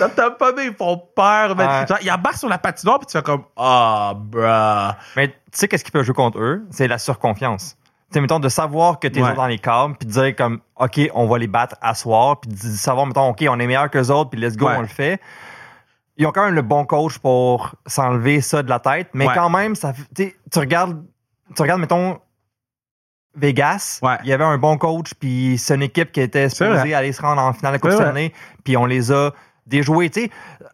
Dans 0.00 0.08
Tampa 0.08 0.52
Bay, 0.52 0.66
ils 0.66 0.74
font 0.74 0.96
peur. 1.14 1.56
Ouais. 1.56 1.86
Genre, 1.88 1.98
ils 2.02 2.10
embarquent 2.10 2.36
sur 2.36 2.48
la 2.48 2.58
patinoire, 2.58 2.98
puis 3.00 3.06
tu 3.06 3.12
fais 3.18 3.22
comme, 3.22 3.42
ah, 3.56 4.14
bruh. 4.16 4.96
Mais 5.16 5.28
tu 5.28 5.34
sais 5.52 5.68
qu'est-ce 5.68 5.84
qui 5.84 5.90
peut 5.90 6.02
jouer 6.04 6.14
contre 6.14 6.38
eux? 6.38 6.64
C'est 6.70 6.86
la 6.86 6.98
surconfiance. 6.98 7.76
Tu 8.10 8.14
sais, 8.14 8.20
mettons, 8.20 8.38
de 8.38 8.48
savoir 8.48 9.00
que 9.00 9.08
t'es 9.08 9.20
Ouais. 9.20 9.34
dans 9.34 9.48
les 9.48 9.58
câbles, 9.58 9.96
puis 9.96 10.06
de 10.06 10.12
dire 10.12 10.36
comme, 10.36 10.60
OK, 10.76 11.00
on 11.14 11.26
va 11.26 11.38
les 11.38 11.48
battre 11.48 11.74
à 11.80 11.94
soir, 11.94 12.38
puis 12.40 12.50
de 12.52 12.56
savoir, 12.56 13.06
mettons, 13.06 13.28
OK, 13.30 13.44
on 13.48 13.58
est 13.58 13.66
meilleur 13.66 13.90
qu'eux 13.90 14.08
autres, 14.10 14.30
puis 14.30 14.40
let's 14.40 14.56
go, 14.56 14.68
Ouais. 14.68 14.76
on 14.76 14.82
le 14.82 14.86
fait. 14.86 15.20
Ils 16.16 16.26
ont 16.26 16.30
quand 16.32 16.44
même 16.44 16.54
le 16.54 16.62
bon 16.62 16.84
coach 16.86 17.18
pour 17.18 17.74
s'enlever 17.86 18.40
ça 18.40 18.62
de 18.62 18.70
la 18.70 18.78
tête, 18.78 19.08
mais 19.14 19.26
quand 19.34 19.50
même, 19.50 19.74
ça, 19.74 19.92
tu 20.14 20.32
regardes, 20.56 21.04
tu 21.56 21.60
regardes, 21.62 21.80
mettons, 21.80 22.18
Vegas, 23.34 23.98
Ouais. 24.02 24.16
il 24.22 24.30
y 24.30 24.32
avait 24.32 24.44
un 24.44 24.56
bon 24.56 24.78
coach, 24.78 25.12
puis 25.12 25.58
c'est 25.58 25.74
une 25.74 25.82
équipe 25.82 26.10
qui 26.10 26.20
était 26.22 26.48
supposée 26.48 26.94
aller 26.94 27.12
se 27.12 27.20
rendre 27.20 27.42
en 27.42 27.52
finale 27.52 27.72
de 27.72 27.76
la 27.76 27.80
Coupe. 27.80 28.00
Stanley, 28.00 28.32
puis 28.64 28.76
on 28.78 28.86
les 28.86 29.12
a 29.12 29.32
déjoués. 29.66 30.10
Tu 30.10 30.22
sais, 30.22 30.30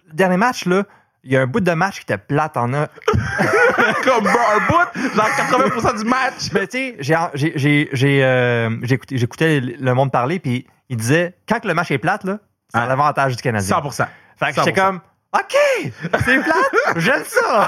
le 0.09 0.15
dernier 0.15 0.37
match, 0.37 0.67
là, 0.67 0.85
il 1.25 1.33
y 1.33 1.37
a 1.37 1.41
un 1.43 1.47
bout 1.47 1.61
de 1.61 1.73
match 1.73 1.97
qui 1.97 2.03
était 2.03 2.19
plate 2.19 2.57
en 2.57 2.73
a. 2.75 2.89
comme, 4.05 4.27
un 4.27 4.67
bout, 4.69 5.15
genre 5.15 5.29
80% 5.29 5.99
du 5.99 6.05
match. 6.09 6.51
Mais 6.53 6.67
tu 6.67 6.79
sais, 6.79 6.97
j'ai 7.01 7.17
j'ai 7.35 7.53
j'ai 7.57 7.89
j'ai 7.93 8.25
euh, 8.25 8.71
j'écoutais 8.83 9.61
le 9.61 9.95
monde 9.95 10.11
parler 10.11 10.39
puis 10.41 10.67
il 10.89 10.97
disait 10.97 11.37
quand 11.49 11.61
que 11.61 11.69
le 11.69 11.75
match 11.75 11.91
est 11.91 11.99
plate 11.99 12.25
là, 12.25 12.39
c'est 12.69 12.81
Ah. 12.81 12.87
l'avantage 12.87 13.37
du 13.37 13.43
Canadien. 13.43 13.79
100%. 13.81 14.07
Fait 14.37 14.53
que 14.53 14.61
j'étais 14.65 14.73
100%. 14.73 14.75
comme 14.75 15.01
OK, 15.35 15.57
c'est 16.27 16.39
plate, 16.41 16.97
j'aime 16.97 17.23
ça. 17.25 17.67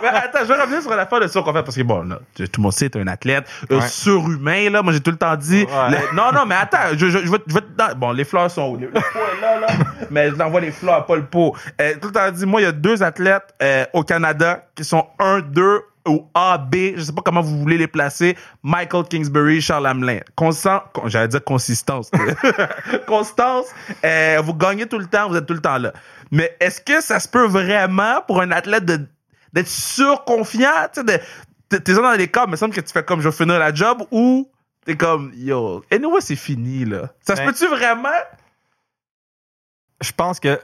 Mais 0.00 0.08
attends, 0.14 0.38
je 0.40 0.44
vais 0.46 0.62
revenir 0.62 0.80
sur 0.80 0.90
la 0.94 1.04
fin 1.06 1.20
de 1.20 1.26
ça 1.26 1.42
qu'on 1.42 1.52
fait 1.52 1.62
parce 1.62 1.76
que 1.76 1.82
bon, 1.82 2.04
là, 2.08 2.20
tout 2.34 2.44
le 2.56 2.62
monde 2.62 2.72
sait, 2.72 2.88
t'es 2.88 2.98
un 3.00 3.06
athlète 3.06 3.44
euh, 3.70 3.78
Ouais. 3.80 3.86
surhumain, 3.86 4.70
là. 4.70 4.82
Moi, 4.82 4.94
j'ai 4.94 5.00
tout 5.00 5.10
le 5.10 5.18
temps 5.18 5.36
dit. 5.36 5.64
Ouais. 5.64 5.90
le- 5.90 6.16
non, 6.16 6.32
non, 6.32 6.46
mais 6.46 6.54
attends, 6.54 6.78
je, 6.92 6.96
je, 7.10 7.18
je 7.18 7.30
vais, 7.30 7.38
je 7.46 7.52
vais 7.54 7.60
te 7.60 7.70
dans- 7.76 7.94
Bon, 7.96 8.12
les 8.12 8.24
fleurs 8.24 8.50
sont 8.50 8.70
où? 8.70 8.76
Le, 8.78 8.86
le 8.86 8.92
pot 8.92 8.98
est 8.98 9.40
là, 9.42 9.60
là. 9.60 9.66
mais 10.10 10.30
je 10.30 10.34
t'envoie 10.34 10.60
les 10.62 10.70
fleurs, 10.72 11.04
pas 11.04 11.16
le 11.16 11.26
pot. 11.26 11.54
Euh, 11.80 11.92
tout 12.00 12.08
le 12.08 12.12
temps 12.14 12.30
dit, 12.30 12.46
moi, 12.46 12.62
il 12.62 12.64
y 12.64 12.66
a 12.66 12.72
deux 12.72 13.02
athlètes 13.02 13.54
euh, 13.62 13.84
au 13.92 14.02
Canada 14.02 14.64
qui 14.74 14.84
sont 14.84 15.06
1, 15.18 15.40
2 15.40 15.80
ou 16.08 16.26
A, 16.34 16.58
B, 16.58 16.74
je 16.96 17.02
sais 17.02 17.12
pas 17.12 17.22
comment 17.24 17.42
vous 17.42 17.60
voulez 17.60 17.76
les 17.78 17.86
placer. 17.86 18.36
Michael 18.64 19.04
Kingsbury, 19.04 19.60
Charles 19.60 19.86
Hamelin. 19.86 20.18
Constant, 20.34 20.82
con- 20.94 21.02
j'allais 21.06 21.28
dire 21.28 21.44
consistance. 21.44 22.10
Constance, 23.06 23.66
euh, 24.04 24.40
vous 24.42 24.54
gagnez 24.54 24.86
tout 24.86 24.98
le 24.98 25.06
temps, 25.06 25.28
vous 25.28 25.36
êtes 25.36 25.46
tout 25.46 25.54
le 25.54 25.60
temps 25.60 25.78
là. 25.78 25.92
Mais 26.32 26.56
est-ce 26.58 26.80
que 26.80 27.00
ça 27.00 27.20
se 27.20 27.28
peut 27.28 27.46
vraiment 27.46 28.20
pour 28.26 28.40
un 28.40 28.50
athlète 28.50 28.84
de 28.84 29.06
d'être 29.52 29.68
surconfiant, 29.68 30.70
tu 30.92 31.02
sais, 31.06 31.20
t'es 31.80 31.92
dans 31.94 32.12
les 32.12 32.28
cas, 32.28 32.46
mais 32.46 32.48
il 32.48 32.52
me 32.52 32.56
semble 32.56 32.74
que 32.74 32.80
tu 32.80 32.90
fais 32.92 33.02
comme 33.04 33.20
je 33.20 33.28
vais 33.28 33.34
finir 33.36 33.58
la 33.58 33.72
job 33.72 34.02
ou 34.10 34.50
t'es 34.86 34.96
comme 34.96 35.30
yo, 35.34 35.84
anyway, 35.92 36.20
c'est 36.22 36.36
fini 36.36 36.86
là. 36.86 37.10
Ça 37.20 37.36
se 37.36 37.42
Ben- 37.42 37.48
peut-tu 37.52 37.66
vraiment? 37.68 38.08
Je 40.00 40.10
pense 40.12 40.40
que 40.40 40.58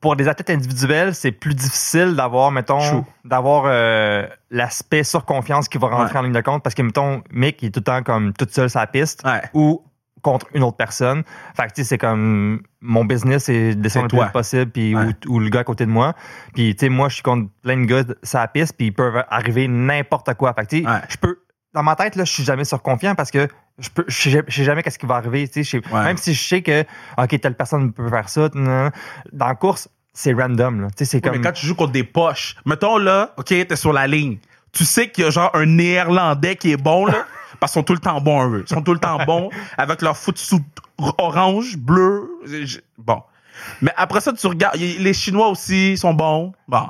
pour 0.00 0.16
des 0.16 0.26
athlètes 0.26 0.50
individuels, 0.50 1.14
c'est 1.14 1.30
plus 1.30 1.54
difficile 1.54 2.16
d'avoir 2.16 2.50
mettons 2.50 3.04
d'avoir 3.24 3.64
euh, 3.66 4.26
l'aspect 4.50 5.04
surconfiance 5.04 5.68
qui 5.68 5.78
va 5.78 5.86
rentrer 5.86 6.14
Ouais. 6.14 6.18
en 6.18 6.22
ligne 6.22 6.32
de 6.32 6.40
compte 6.40 6.64
parce 6.64 6.74
que 6.74 6.82
mettons 6.82 7.22
Mick 7.30 7.62
il 7.62 7.66
est 7.66 7.70
tout 7.70 7.78
le 7.80 7.84
temps 7.84 8.02
comme 8.02 8.32
tout 8.32 8.48
seul 8.50 8.68
sur 8.68 8.80
la 8.80 8.88
piste 8.88 9.22
Ouais. 9.24 9.42
ou 9.54 9.84
contre 10.30 10.46
une 10.54 10.62
autre 10.64 10.76
personne. 10.76 11.22
Fait 11.56 11.68
que, 11.68 11.72
tu 11.74 11.82
sais, 11.82 11.84
c'est 11.84 11.98
comme 11.98 12.60
mon 12.80 13.04
business, 13.04 13.44
c'est 13.44 13.74
de 13.76 13.80
descendre 13.80 14.08
le 14.16 14.22
plus 14.22 14.32
possible, 14.32 14.70
puis 14.72 14.94
Ouais. 14.96 15.04
ou, 15.28 15.34
ou 15.36 15.38
le 15.40 15.48
gars 15.50 15.60
à 15.60 15.64
côté 15.64 15.86
de 15.86 15.90
moi. 15.90 16.14
Puis, 16.54 16.74
tu 16.74 16.86
sais, 16.86 16.88
moi, 16.88 17.08
je 17.08 17.14
suis 17.14 17.22
contre 17.22 17.48
plein 17.62 17.76
de 17.76 17.84
gars 17.84 18.02
sur 18.22 18.38
la 18.38 18.48
piste, 18.48 18.74
puis 18.76 18.88
ils 18.88 18.92
peuvent 18.92 19.22
arriver 19.28 19.68
n'importe 19.68 20.34
quoi. 20.34 20.52
Fait 20.54 20.62
que, 20.64 20.70
tu 20.70 20.82
sais, 20.82 20.88
Ouais. 20.88 20.98
je 21.08 21.16
peux. 21.16 21.38
Dans 21.74 21.82
ma 21.82 21.94
tête, 21.94 22.16
là, 22.16 22.24
je 22.24 22.32
suis 22.32 22.42
jamais 22.42 22.64
surconfiant 22.64 23.14
parce 23.14 23.30
que 23.30 23.46
je 23.78 23.88
peux, 23.90 24.04
je 24.08 24.30
sais, 24.30 24.42
je 24.48 24.54
sais 24.56 24.64
jamais 24.64 24.82
qu'est-ce 24.82 24.98
qui 24.98 25.04
va 25.06 25.16
arriver. 25.16 25.46
Tu 25.46 25.62
sais, 25.62 25.80
Ouais. 25.92 26.04
Même 26.04 26.16
si 26.16 26.32
je 26.34 26.42
sais 26.48 26.62
que, 26.62 26.82
OK, 27.18 27.40
telle 27.40 27.54
personne 27.54 27.92
peut 27.92 28.08
faire 28.08 28.28
ça, 28.28 28.48
dans 28.48 28.90
la 29.46 29.54
course, 29.54 29.88
c'est 30.14 30.32
random. 30.32 30.80
Là. 30.80 30.88
Tu 30.88 31.04
sais, 31.04 31.04
c'est 31.04 31.16
Ouais, 31.18 31.20
comme. 31.30 31.36
Mais 31.36 31.42
quand 31.42 31.52
tu 31.52 31.66
joues 31.66 31.74
contre 31.74 31.92
des 31.92 32.04
poches, 32.04 32.56
mettons 32.64 32.96
là, 32.98 33.32
OK, 33.36 33.46
t'es 33.48 33.76
sur 33.76 33.92
la 33.92 34.06
ligne. 34.06 34.38
Tu 34.72 34.84
sais 34.84 35.08
qu'il 35.10 35.24
y 35.24 35.26
a 35.26 35.30
genre 35.30 35.50
un 35.54 35.66
néerlandais 35.66 36.56
qui 36.56 36.72
est 36.72 36.76
bon, 36.82 37.06
là, 37.06 37.26
parce 37.60 37.72
qu'ils 37.72 37.80
sont 37.80 37.84
tout 37.84 37.92
le 37.92 37.98
temps 37.98 38.20
bons, 38.20 38.50
eux. 38.50 38.64
Ils 38.66 38.74
sont 38.74 38.82
tout 38.82 38.92
le 38.92 38.98
temps 38.98 39.24
bons 39.24 39.50
avec 39.78 40.02
leur 40.02 40.16
foot 40.16 40.38
sous 40.38 40.60
orange, 41.18 41.76
bleu. 41.76 42.30
Bon. 42.98 43.22
Mais 43.80 43.92
après 43.96 44.20
ça, 44.20 44.32
tu 44.32 44.46
regardes, 44.46 44.76
les 44.76 45.12
Chinois 45.14 45.48
aussi 45.48 45.96
sont 45.96 46.14
bons. 46.14 46.52
Bon. 46.68 46.88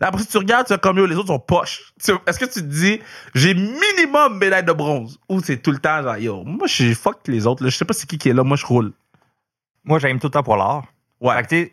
Après 0.00 0.22
ça, 0.22 0.28
tu 0.30 0.38
regardes, 0.38 0.66
tu 0.66 0.72
fais 0.72 0.78
comme 0.78 0.98
eux, 0.98 1.06
les 1.06 1.16
autres 1.16 1.28
sont 1.28 1.38
poches. 1.38 1.92
Est-ce 2.26 2.38
que 2.38 2.44
tu 2.44 2.60
te 2.60 2.66
dis, 2.66 3.00
j'ai 3.34 3.54
minimum 3.54 4.38
médaille 4.38 4.64
de 4.64 4.72
bronze? 4.72 5.18
Ou 5.28 5.40
c'est 5.40 5.58
tout 5.58 5.70
le 5.70 5.78
temps 5.78 6.02
genre, 6.02 6.16
yo, 6.16 6.44
moi, 6.44 6.66
je 6.66 6.74
suis 6.74 6.94
fuck 6.94 7.20
les 7.26 7.46
autres, 7.46 7.62
là. 7.62 7.70
Je 7.70 7.76
sais 7.76 7.84
pas 7.84 7.94
c'est 7.94 8.06
qui 8.06 8.18
qui 8.18 8.28
est 8.28 8.32
là, 8.32 8.44
moi, 8.44 8.56
je 8.56 8.66
roule. 8.66 8.92
Moi, 9.84 9.98
j'aime 9.98 10.18
tout 10.18 10.26
le 10.26 10.32
temps 10.32 10.42
pour 10.42 10.56
l'art. 10.56 10.84
Ouais. 11.20 11.34
Fait 11.36 11.46
que, 11.46 11.70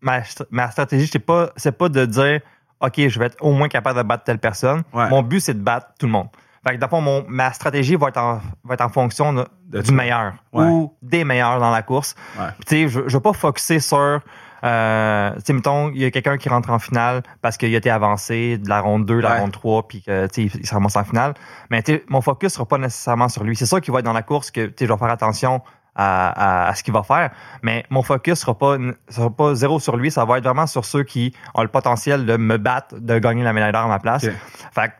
ma, 0.00 0.22
ma 0.50 0.70
stratégie, 0.70 1.06
c'est 1.06 1.18
pas, 1.18 1.50
c'est 1.56 1.76
pas 1.76 1.88
de 1.88 2.06
dire, 2.06 2.40
OK, 2.80 2.94
je 2.96 3.18
vais 3.18 3.26
être 3.26 3.36
au 3.40 3.52
moins 3.52 3.68
capable 3.68 3.98
de 3.98 4.04
battre 4.04 4.24
telle 4.24 4.38
personne. 4.38 4.82
Ouais. 4.92 5.08
Mon 5.08 5.22
but, 5.22 5.40
c'est 5.40 5.54
de 5.54 5.62
battre 5.62 5.88
tout 5.98 6.06
le 6.06 6.12
monde. 6.12 6.28
Fait 6.66 6.74
que, 6.74 6.80
dans 6.80 6.86
le 6.86 6.90
fond, 6.90 7.00
mon, 7.00 7.24
ma 7.28 7.52
stratégie 7.52 7.94
va 7.96 8.08
être 8.08 8.16
en, 8.18 8.40
va 8.64 8.74
être 8.74 8.80
en 8.80 8.88
fonction 8.88 9.32
de- 9.32 9.46
De 9.68 9.80
du 9.82 9.92
meilleur 9.92 10.32
Ouais. 10.52 10.64
ou 10.64 10.94
des 11.02 11.24
meilleurs 11.24 11.60
dans 11.60 11.70
la 11.70 11.82
course. 11.82 12.14
Ouais. 12.38 12.46
Puis, 12.58 12.64
tu 12.66 12.74
sais, 12.76 12.88
je, 12.88 13.08
je 13.08 13.16
vais 13.16 13.20
pas 13.22 13.32
focuser 13.32 13.78
sur, 13.80 14.20
euh, 14.64 15.34
tu 15.36 15.40
sais, 15.44 15.52
mettons, 15.52 15.90
il 15.90 15.98
y 16.02 16.04
a 16.04 16.10
quelqu'un 16.10 16.36
qui 16.38 16.48
rentre 16.48 16.70
en 16.70 16.78
finale 16.78 17.22
parce 17.42 17.56
qu'il 17.56 17.72
a 17.74 17.78
été 17.78 17.90
avancé 17.90 18.58
de 18.58 18.68
la 18.68 18.80
ronde 18.80 19.06
2, 19.06 19.20
la 19.20 19.32
Ouais. 19.32 19.40
ronde 19.40 19.52
3, 19.52 19.86
puis 19.88 20.02
que, 20.02 20.26
tu 20.28 20.48
sais, 20.48 20.58
il 20.58 20.66
se 20.66 20.74
ramasse 20.74 20.96
en 20.96 21.04
finale. 21.04 21.34
Mais, 21.70 21.82
tu 21.82 21.92
sais, 21.94 22.04
mon 22.08 22.20
focus 22.20 22.52
sera 22.54 22.66
pas 22.66 22.78
nécessairement 22.78 23.28
sur 23.28 23.44
lui. 23.44 23.54
C'est 23.56 23.66
sûr 23.66 23.80
qu'il 23.80 23.92
va 23.92 24.00
être 24.00 24.04
dans 24.04 24.12
la 24.12 24.22
course 24.22 24.50
que, 24.50 24.66
tu 24.66 24.74
sais, 24.78 24.86
je 24.86 24.92
vais 24.92 24.98
faire 24.98 25.10
attention 25.10 25.62
à, 25.94 26.64
à- 26.66 26.68
à 26.68 26.74
ce 26.74 26.82
qu'il 26.82 26.92
va 26.94 27.02
faire. 27.02 27.30
Mais 27.62 27.84
mon 27.90 28.02
focus 28.02 28.40
sera 28.40 28.56
pas, 28.56 28.76
sera 29.08 29.30
pas 29.30 29.54
zéro 29.54 29.78
sur 29.80 29.96
lui. 29.96 30.10
Ça 30.10 30.24
va 30.24 30.38
être 30.38 30.44
vraiment 30.44 30.66
sur 30.66 30.84
ceux 30.84 31.02
qui 31.04 31.34
ont 31.54 31.62
le 31.62 31.68
potentiel 31.68 32.26
de 32.26 32.36
me 32.36 32.56
battre, 32.58 32.96
de 32.98 33.18
gagner 33.18 33.42
la 33.44 33.52
médaille 33.52 33.72
d'or 33.72 33.84
à 33.84 33.88
ma 33.88 33.98
place. 33.98 34.24
Ok. 34.24 34.32
Fait 34.72 34.88
que, 34.88 34.92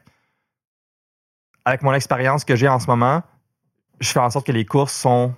avec 1.67 1.83
mon 1.83 1.93
expérience 1.93 2.45
que 2.45 2.57
j'ai 2.57 2.69
en 2.69 2.79
ce 2.79 2.87
moment, 2.87 3.23
je 4.01 4.09
fais 4.11 4.21
en 4.21 4.31
sorte 4.31 4.47
que 4.47 4.53
les 4.53 4.65
courses 4.65 4.95
sont 4.95 5.35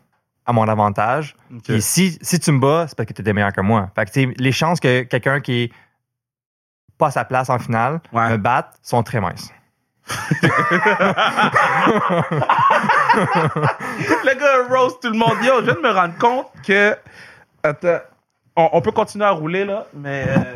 à 0.46 0.52
mon 0.52 0.68
avantage. 0.68 1.34
Et 1.68 1.80
si, 1.80 2.18
si 2.22 2.38
tu 2.38 2.52
me 2.52 2.60
bats, 2.60 2.84
c'est 2.86 2.96
parce 2.96 3.06
que 3.08 3.14
tu 3.14 3.22
étais 3.22 3.32
meilleur 3.32 3.52
que 3.52 3.60
moi. 3.62 3.90
Fait 3.96 4.04
que, 4.04 4.40
les 4.40 4.52
chances 4.52 4.78
que 4.78 5.02
quelqu'un 5.02 5.40
qui 5.40 5.62
est 5.64 5.72
pas 6.98 7.08
à 7.08 7.10
sa 7.10 7.24
place 7.24 7.48
en 7.50 7.58
finale 7.58 8.00
Ouais. 8.12 8.28
me 8.30 8.36
batte 8.36 8.76
sont 8.82 9.02
très 9.02 9.20
minces. 9.20 9.50
le 14.24 14.34
gars 14.38 14.68
roast 14.74 15.00
tout 15.02 15.10
le 15.10 15.18
monde. 15.18 15.36
Yo, 15.42 15.60
je 15.60 15.64
viens 15.64 15.74
de 15.74 15.80
me 15.80 15.90
rendre 15.90 16.16
compte 16.18 16.46
que. 16.66 16.96
Attends. 17.62 18.00
On, 18.56 18.70
on 18.72 18.80
peut 18.80 18.90
continuer 18.92 19.24
à 19.26 19.30
rouler, 19.30 19.64
là, 19.64 19.86
mais. 19.94 20.24
euh, 20.28 20.54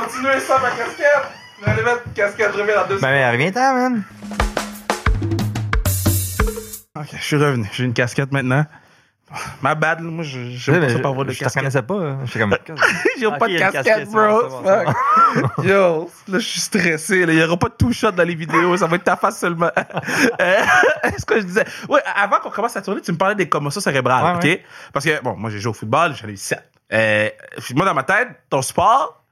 Continué 0.00 0.40
ça, 0.40 0.58
ma 0.58 0.70
casquette. 0.70 1.06
Je 1.58 1.64
vais 1.64 1.70
aller 1.70 1.82
mettre 1.82 2.02
casquette, 2.14 2.50
je 2.54 2.60
reviens 2.60 2.76
dans 2.82 2.88
deux 2.88 2.98
Ben, 2.98 3.08
ben 3.10 3.32
reviens-t'en, 3.32 3.74
man. 3.74 4.04
Ok, 6.98 7.06
je 7.12 7.22
suis 7.22 7.36
revenu. 7.36 7.68
J'ai 7.72 7.84
une 7.84 7.92
casquette 7.94 8.32
maintenant. 8.32 8.64
Ma 9.60 9.74
bad, 9.74 10.00
moi, 10.02 10.22
je 10.22 10.50
je 10.50 10.70
sais 10.72 10.80
pas 10.80 10.88
ça 10.88 10.98
par 11.00 11.12
voie 11.14 11.24
de 11.24 11.30
je 11.32 11.38
te 11.38 11.44
casquette. 11.44 11.62
reconnaissais 11.64 11.82
pas. 11.82 11.94
hein. 11.94 12.18
J'étais 12.24 12.38
comme. 12.38 12.56
J'ai 13.18 13.26
Ok, 13.26 13.38
pas 13.38 13.48
de 13.48 13.58
casquette, 13.58 13.84
casquette, 13.84 14.10
bro. 14.10 15.62
Yo, 15.64 16.10
là, 16.28 16.38
je 16.38 16.46
suis 16.46 16.60
stressé. 16.60 17.20
Il 17.26 17.34
y 17.34 17.42
aura 17.42 17.56
pas 17.56 17.68
de 17.68 17.74
two 17.74 17.92
shot 17.92 18.12
dans 18.12 18.22
les 18.22 18.34
vidéos. 18.36 18.76
Ça 18.76 18.86
va 18.86 18.96
être 18.96 19.04
ta 19.04 19.16
face 19.16 19.38
seulement. 19.40 19.70
Est-ce 20.38 21.26
que 21.26 21.40
je 21.40 21.44
disais? 21.46 21.64
Ouais, 21.88 22.00
avant 22.14 22.38
qu'on 22.38 22.50
commence 22.50 22.76
à 22.76 22.82
tourner, 22.82 23.00
tu 23.00 23.12
me 23.12 23.18
parlais 23.18 23.34
des 23.34 23.48
commotions 23.48 23.80
cérébrales, 23.80 24.36
Ouais, 24.42 24.54
OK? 24.56 24.60
Parce 24.92 25.04
que, 25.04 25.20
bon, 25.22 25.36
moi, 25.36 25.50
j'ai 25.50 25.58
joué 25.58 25.70
au 25.70 25.74
football, 25.74 26.14
j'en 26.14 26.28
ai 26.28 26.32
eu 26.32 26.36
sept. 26.36 26.62
Euh, 26.92 27.28
moi, 27.74 27.84
dans 27.84 27.94
ma 27.94 28.04
tête, 28.04 28.28
ton 28.48 28.62
sport, 28.62 29.24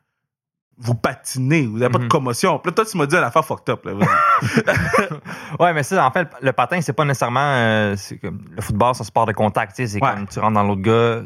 vous 0.78 0.94
patinez. 0.94 1.66
Vous 1.66 1.82
avez 1.82 1.90
pas 1.92 1.98
de 1.98 2.04
Mhm. 2.04 2.08
commotion. 2.08 2.58
Puis 2.58 2.70
là, 2.70 2.74
toi, 2.74 2.84
tu 2.84 2.96
m'as 2.98 3.06
dit 3.06 3.16
à 3.16 3.20
la 3.20 3.30
fin 3.30 3.42
fucked 3.42 3.68
up, 3.70 3.84
là. 3.84 3.92
Ouais, 5.60 5.72
mais 5.72 5.82
ça, 5.82 6.04
en 6.06 6.10
fait, 6.10 6.28
le 6.40 6.52
patin, 6.52 6.80
c'est 6.80 6.92
pas 6.92 7.04
nécessairement. 7.04 7.40
euh, 7.40 7.96
comme, 8.22 8.40
le 8.50 8.60
football, 8.62 8.94
c'est 8.94 9.02
un 9.02 9.04
sport 9.04 9.26
de 9.26 9.32
contact. 9.32 9.72
C'est 9.76 9.94
Ouais. 9.94 10.00
comme 10.00 10.26
tu 10.26 10.38
rentres 10.40 10.54
dans 10.54 10.62
l'autre 10.64 10.82
gars, 10.82 11.20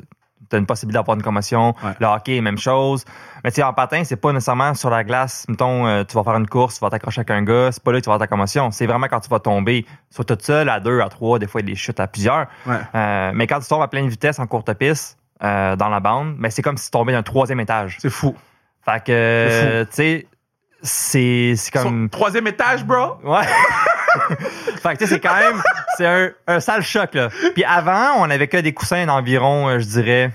tu 0.51 0.57
as 0.57 0.59
une 0.59 0.67
possibilité 0.67 0.99
d'avoir 0.99 1.17
une 1.17 1.23
commotion. 1.23 1.75
Ouais. 1.83 1.93
Le 2.01 2.07
hockey, 2.07 2.41
même 2.41 2.59
chose. 2.59 3.05
Mais 3.45 3.51
tu 3.51 3.57
sais, 3.57 3.63
en 3.63 3.73
patin, 3.73 4.05
c'est 4.05 4.17
pas 4.17 4.33
nécessairement 4.33 4.75
sur 4.75 4.91
la 4.91 5.05
glace. 5.05 5.45
Mettons, 5.49 5.87
euh, 5.87 6.05
tu 6.05 6.15
vas 6.17 6.25
faire 6.25 6.37
une 6.37 6.47
course, 6.47 6.75
tu 6.79 6.81
vas 6.81 6.91
t'accrocher 6.91 7.21
avec 7.21 7.31
un 7.31 7.43
gars, 7.43 7.71
c'est 7.73 7.83
pas 7.83 7.93
là 7.93 7.99
que 7.99 8.05
tu 8.05 8.09
vas 8.09 8.15
avoir 8.15 8.27
ta 8.27 8.31
commotion. 8.31 8.71
C'est 8.71 8.87
vraiment 8.87 9.07
quand 9.09 9.21
tu 9.21 9.29
vas 9.31 9.41
tomber, 9.41 9.85
soit 10.11 10.25
tout 10.25 10.39
seul, 10.41 10.69
à 10.69 10.81
deux, 10.81 11.01
à 11.01 11.09
trois, 11.09 11.39
des 11.39 11.47
fois, 11.47 11.61
il 11.61 11.69
y 11.69 11.71
a 11.71 11.73
des 11.73 11.79
chutes 11.79 12.01
à 12.01 12.07
plusieurs. 12.07 12.47
Ouais. 12.67 12.77
Euh, 12.95 13.33
mais 13.35 13.47
quand 13.47 13.61
tu 13.61 13.69
tombes 13.69 13.83
à 13.83 13.89
pleine 13.89 14.09
vitesse 14.09 14.39
en 14.39 14.47
courte 14.47 14.73
piste, 14.75 15.19
dans 15.41 15.89
la 15.89 16.01
bande, 16.01 16.35
mais 16.37 16.51
c'est 16.51 16.63
comme 16.63 16.77
si 16.77 16.87
tu 16.87 16.91
tombais 16.91 17.13
d'un 17.13 17.23
troisième 17.23 17.61
étage. 17.61 17.99
C'est 18.01 18.11
fou. 18.11 18.35
Fait 18.89 19.05
que, 19.05 19.85
tu 19.85 19.93
sais, 19.93 20.27
c'est 20.83 21.55
c'est 21.57 21.71
comme. 21.73 22.09
Troisième 22.09 22.47
étage, 22.47 22.85
bro? 22.85 23.19
Ouais. 23.23 23.45
fait 24.83 24.95
que 24.95 24.99
tu 24.99 25.07
sais, 25.07 25.15
c'est 25.15 25.21
quand 25.21 25.35
même, 25.35 25.61
c'est 25.97 26.07
un, 26.07 26.31
un 26.47 26.61
sale 26.61 26.83
choc, 26.83 27.15
là. 27.15 27.29
Puis 27.55 27.65
avant, 27.65 28.15
on 28.19 28.31
avait 28.31 28.49
que 28.49 28.57
des 28.57 28.73
coussins 28.73 29.05
d'environ, 29.07 29.69
euh, 29.69 29.79
je 29.79 29.87
dirais, 29.87 30.31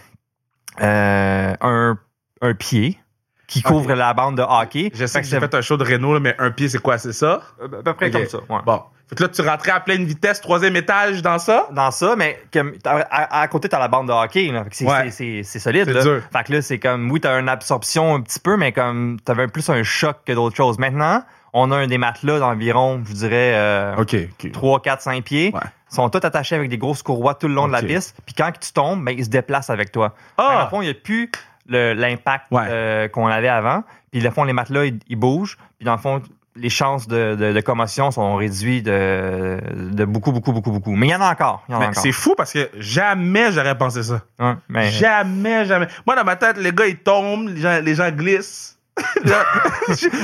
euh, 0.81 1.55
un, 1.62 1.98
un 2.41 2.53
pied 2.53 3.00
qui 3.48 3.62
couvre 3.62 3.93
la 3.93 4.13
bande 4.13 4.38
de 4.38 4.43
hockey. 4.43 4.91
Je 4.93 5.05
sais 5.05 5.07
Fait 5.07 5.19
que 5.22 5.25
j'ai 5.25 5.31
c'est 5.31 5.39
fait 5.39 5.55
un 5.55 5.62
show 5.62 5.77
de 5.77 5.83
Renault, 5.83 6.13
là, 6.13 6.19
mais 6.19 6.36
un 6.39 6.51
pied, 6.51 6.69
c'est 6.69 6.79
quoi? 6.79 6.98
C'est 6.98 7.13
ça? 7.13 7.41
à 7.62 7.67
peu 7.83 7.93
près 7.93 8.12
comme 8.12 8.27
ça. 8.27 8.38
ouais. 8.38 8.60
Bon. 8.65 8.83
Fait 9.13 9.17
que 9.17 9.24
là, 9.24 9.29
tu 9.29 9.41
rentrais 9.41 9.72
à 9.72 9.79
pleine 9.79 10.05
vitesse, 10.05 10.41
troisième 10.41 10.75
étage 10.75 11.22
dans 11.22 11.38
ça? 11.38 11.67
Dans 11.72 11.91
ça, 11.91 12.15
mais 12.17 12.41
comme, 12.51 12.74
à, 12.86 13.41
à- 13.41 13.48
côté, 13.48 13.70
t'as 13.70 13.77
la 13.79 13.88
bande 13.88 14.08
de 14.08 14.12
hockey, 14.13 14.48
là. 14.51 14.63
Fait 14.63 14.70
que 14.72 14.75
c'est, 14.75 14.86
Ouais. 14.88 15.12
c'est, 15.43 15.60
solide, 15.60 15.86
C'est 15.86 15.93
là. 15.93 16.01
dur. 16.03 16.22
Fait 16.32 16.43
que 16.43 16.53
là, 16.53 16.62
c'est 16.63 16.79
comme, 16.79 17.12
oui, 17.12 17.20
t'as 17.22 17.39
une 17.39 17.48
absorption 17.50 18.15
un 18.15 18.22
petit 18.22 18.39
peu, 18.39 18.58
mais 18.58 18.72
comme, 18.72 19.17
t'avais 19.24 19.48
plus 19.48 19.70
un 19.70 19.84
choc 19.84 20.17
que 20.25 20.34
d'autres 20.34 20.55
choses. 20.55 20.79
Maintenant, 20.79 21.24
on 21.53 21.72
a 21.72 21.75
un 21.77 21.86
des 21.88 22.00
matelas 22.00 22.39
d'environ, 22.39 23.03
je 23.08 23.13
dirais, 23.13 23.53
euh, 23.55 23.96
OK. 23.98 24.15
ok. 24.43 24.51
3, 24.51 24.82
4, 24.82 25.01
5 25.01 25.24
pieds. 25.24 25.51
Ouais. 25.53 25.60
Ils 25.91 25.96
sont 25.96 26.10
tous 26.10 26.25
attachés 26.25 26.55
avec 26.55 26.70
des 26.70 26.79
grosses 26.79 27.03
courroies 27.03 27.36
tout 27.36 27.48
le 27.48 27.53
long 27.53 27.67
de 27.67 27.74
la 27.74 27.84
piste. 27.84 28.17
Puis 28.25 28.34
quand 28.34 28.51
tu 28.60 28.72
tombes, 28.74 29.03
ben, 29.05 29.13
ils 29.15 29.25
se 29.25 29.29
déplacent 29.29 29.70
avec 29.70 29.91
toi. 29.91 30.15
Ah! 30.39 30.67
Fond, 30.72 30.82
il 30.82 30.86
n'y 30.86 30.91
a 30.91 30.96
plus 30.96 31.29
le- 31.67 31.93
l'impact 31.93 32.46
Ouais. 32.50 32.63
euh, 32.67 33.08
qu'on 33.08 33.27
avait 33.27 33.48
avant. 33.50 33.84
Puis, 34.12 34.22
dans 34.22 34.29
le 34.29 34.34
fond, 34.34 34.43
les 34.43 34.53
matelas, 34.53 34.86
ils, 34.86 35.00
ils 35.08 35.15
bougent. 35.15 35.58
Puis, 35.77 35.86
dans 35.86 35.93
le 35.93 36.00
fond, 36.00 36.22
les 36.55 36.69
chances 36.69 37.07
de, 37.07 37.36
de- 37.36 37.51
de 37.53 37.62
commotion 37.62 38.12
sont 38.12 38.36
réduites 38.36 38.86
de, 38.86 39.57
de 39.91 40.05
beaucoup, 40.05 40.31
beaucoup, 40.31 40.51
beaucoup, 40.53 40.72
beaucoup. 40.72 40.91
Mais 40.95 41.07
il 41.07 41.12
y 41.12 41.15
en 41.15 41.22
a 41.22 41.31
encore. 41.31 41.63
En 41.69 41.91
c'est 41.93 42.12
fou 42.12 42.36
parce 42.38 42.53
que 42.53 42.69
jamais 42.77 43.51
j'aurais 43.51 43.77
pensé 43.77 44.03
ça. 44.03 44.22
Mais- 44.69 44.91
Jamais, 44.91 45.65
jamais. 45.65 45.88
Moi, 46.05 46.15
dans 46.15 46.24
ma 46.24 46.36
tête, 46.36 46.57
les 46.57 46.72
gars, 46.72 46.86
ils 46.88 46.98
tombent, 46.98 47.50
les 47.50 47.62
gens, 47.62 47.79
les 47.83 47.95
gens 47.95 48.10
glissent. 48.12 48.77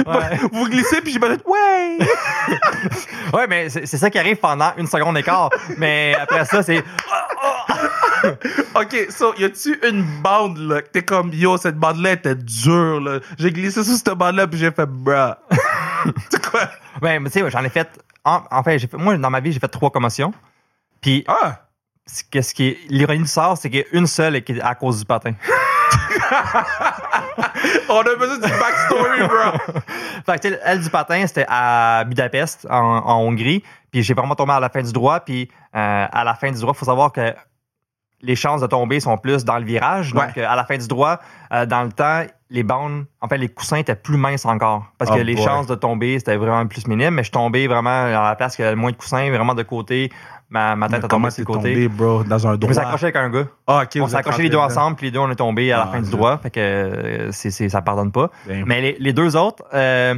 Ouais. 0.05 0.37
Vous 0.53 0.65
glissez, 0.69 1.01
puis 1.01 1.11
j'ai 1.11 1.19
pas 1.19 1.35
dit, 1.35 1.41
ouais! 1.45 1.97
ouais, 3.33 3.47
mais 3.47 3.69
c'est 3.69 3.97
ça 3.97 4.09
qui 4.09 4.17
arrive 4.19 4.37
pendant 4.37 4.71
une 4.77 4.87
seconde 4.87 5.17
et 5.17 5.23
quart. 5.23 5.49
mais 5.77 6.15
après 6.19 6.45
ça, 6.45 6.61
c'est. 6.63 6.83
OK, 8.75 9.07
so, 9.09 9.33
y 9.37 9.45
a-tu 9.45 9.79
une 9.87 10.03
bande, 10.21 10.57
là, 10.59 10.81
que 10.81 10.89
t'es 10.89 11.01
comme, 11.03 11.31
yo, 11.33 11.57
cette 11.57 11.77
bande-là 11.77 12.13
était 12.13 12.35
dure, 12.35 12.99
là. 13.01 13.19
J'ai 13.37 13.51
glissé 13.51 13.83
sur 13.83 13.93
cette 13.93 14.09
bande-là, 14.09 14.47
puis 14.47 14.59
j'ai 14.59 14.71
fait, 14.71 14.85
bruh. 14.87 15.33
c'est 16.29 16.45
quoi? 16.45 16.69
Ouais, 17.01 17.19
mais 17.19 17.29
tu 17.29 17.39
sais, 17.39 17.49
j'en 17.51 17.63
ai 17.63 17.69
fait. 17.69 17.87
En, 18.25 18.41
en 18.51 18.63
fait, 18.63 18.79
j'ai 18.79 18.87
fait- 18.87 18.97
moi, 18.97 19.17
dans 19.17 19.29
ma 19.29 19.39
vie, 19.39 19.51
j'ai 19.51 19.59
fait 19.59 19.67
trois 19.67 19.89
commotions. 19.91 20.33
Puis, 21.01 21.23
Ah! 21.27 21.61
ce 22.05 22.23
qu'est-ce 22.29 22.53
qui 22.53 22.77
l'ironie 22.89 23.21
du 23.21 23.27
sort, 23.27 23.57
c'est 23.57 23.69
qu'il 23.69 23.79
y 23.79 23.83
a 23.83 23.85
une 23.93 24.07
seule 24.07 24.43
qui 24.43 24.53
est 24.53 24.61
à 24.61 24.75
cause 24.75 24.99
du 24.99 25.05
patin. 25.05 25.33
On 27.89 27.99
a 28.01 28.15
besoin 28.15 28.35
du 28.37 28.41
backstory, 28.41 29.27
bro. 29.27 29.81
fait 30.25 30.35
que, 30.35 30.39
tu 30.47 30.49
sais, 30.49 30.59
elle 30.63 30.81
du 30.81 30.89
patin, 30.89 31.25
c'était 31.27 31.45
à 31.47 32.03
Budapest, 32.05 32.67
en, 32.69 32.75
en 33.05 33.21
Hongrie. 33.21 33.63
Puis 33.91 34.03
j'ai 34.03 34.13
vraiment 34.13 34.35
tombé 34.35 34.53
à 34.53 34.59
la 34.59 34.69
fin 34.69 34.81
du 34.81 34.91
droit. 34.91 35.19
Puis 35.21 35.49
euh, 35.75 36.05
à 36.11 36.23
la 36.23 36.35
fin 36.35 36.51
du 36.51 36.59
droit, 36.59 36.73
il 36.75 36.77
faut 36.77 36.85
savoir 36.85 37.11
que 37.11 37.33
les 38.21 38.35
chances 38.35 38.61
de 38.61 38.67
tomber 38.67 38.99
sont 38.99 39.17
plus 39.17 39.45
dans 39.45 39.57
le 39.57 39.65
virage. 39.65 40.13
Donc, 40.13 40.23
Ouais. 40.35 40.43
euh, 40.43 40.49
à 40.49 40.55
la 40.55 40.65
fin 40.65 40.77
du 40.77 40.87
droit, 40.87 41.19
euh, 41.53 41.65
dans 41.65 41.83
le 41.83 41.91
temps, 41.91 42.23
les 42.51 42.63
bandes, 42.63 43.05
en 43.21 43.27
fait, 43.27 43.37
les 43.37 43.47
coussins 43.49 43.77
étaient 43.77 43.95
plus 43.95 44.17
minces 44.17 44.45
encore. 44.45 44.85
Parce 44.97 45.11
Oh 45.11 45.15
que 45.15 45.19
les 45.21 45.35
boy. 45.35 45.43
chances 45.43 45.67
de 45.67 45.75
tomber, 45.75 46.17
c'était 46.19 46.35
vraiment 46.37 46.65
plus 46.67 46.87
minime. 46.87 47.13
Mais 47.15 47.23
je 47.23 47.31
tombais 47.31 47.67
vraiment 47.67 48.05
à 48.05 48.29
la 48.29 48.35
place 48.35 48.55
qu'il 48.55 48.63
y 48.63 48.65
avait 48.67 48.75
le 48.75 48.81
moins 48.81 48.91
de 48.91 48.95
coussins, 48.97 49.29
vraiment 49.29 49.53
de 49.53 49.63
côté. 49.63 50.11
Ma, 50.49 50.75
ma 50.75 50.89
tête 50.89 51.03
a 51.03 51.07
tombé 51.07 51.29
sur 51.29 51.41
le 51.41 51.45
côté. 51.45 51.73
tombé, 51.73 51.87
bro, 51.87 52.23
dans 52.23 52.47
un 52.47 52.51
Je 52.51 52.55
me 52.55 52.57
droit? 52.57 52.73
suis 52.73 52.81
accroché 52.81 53.03
avec 53.05 53.15
un 53.17 53.29
gars. 53.29 53.45
Ah, 53.67 53.83
On 54.01 54.07
s'est 54.07 54.15
accroché 54.15 54.41
les 54.43 54.49
deux 54.49 54.57
ensemble, 54.57 54.95
puis 54.95 55.05
les 55.05 55.11
deux, 55.11 55.19
on 55.19 55.29
est 55.29 55.35
tombés 55.35 55.71
à 55.71 55.77
la 55.77 55.83
Ah, 55.83 55.91
fin 55.91 56.01
du 56.01 56.09
droit. 56.09 56.39
Fait 56.39 56.49
que 56.49 56.59
euh, 56.59 57.31
c'est, 57.31 57.51
c'est- 57.51 57.69
ça 57.69 57.83
pardonne 57.83 58.11
pas. 58.11 58.31
Mais 58.65 58.81
les, 58.81 58.97
les 58.99 59.13
deux 59.13 59.35
autres, 59.35 59.63
euh, 59.75 60.15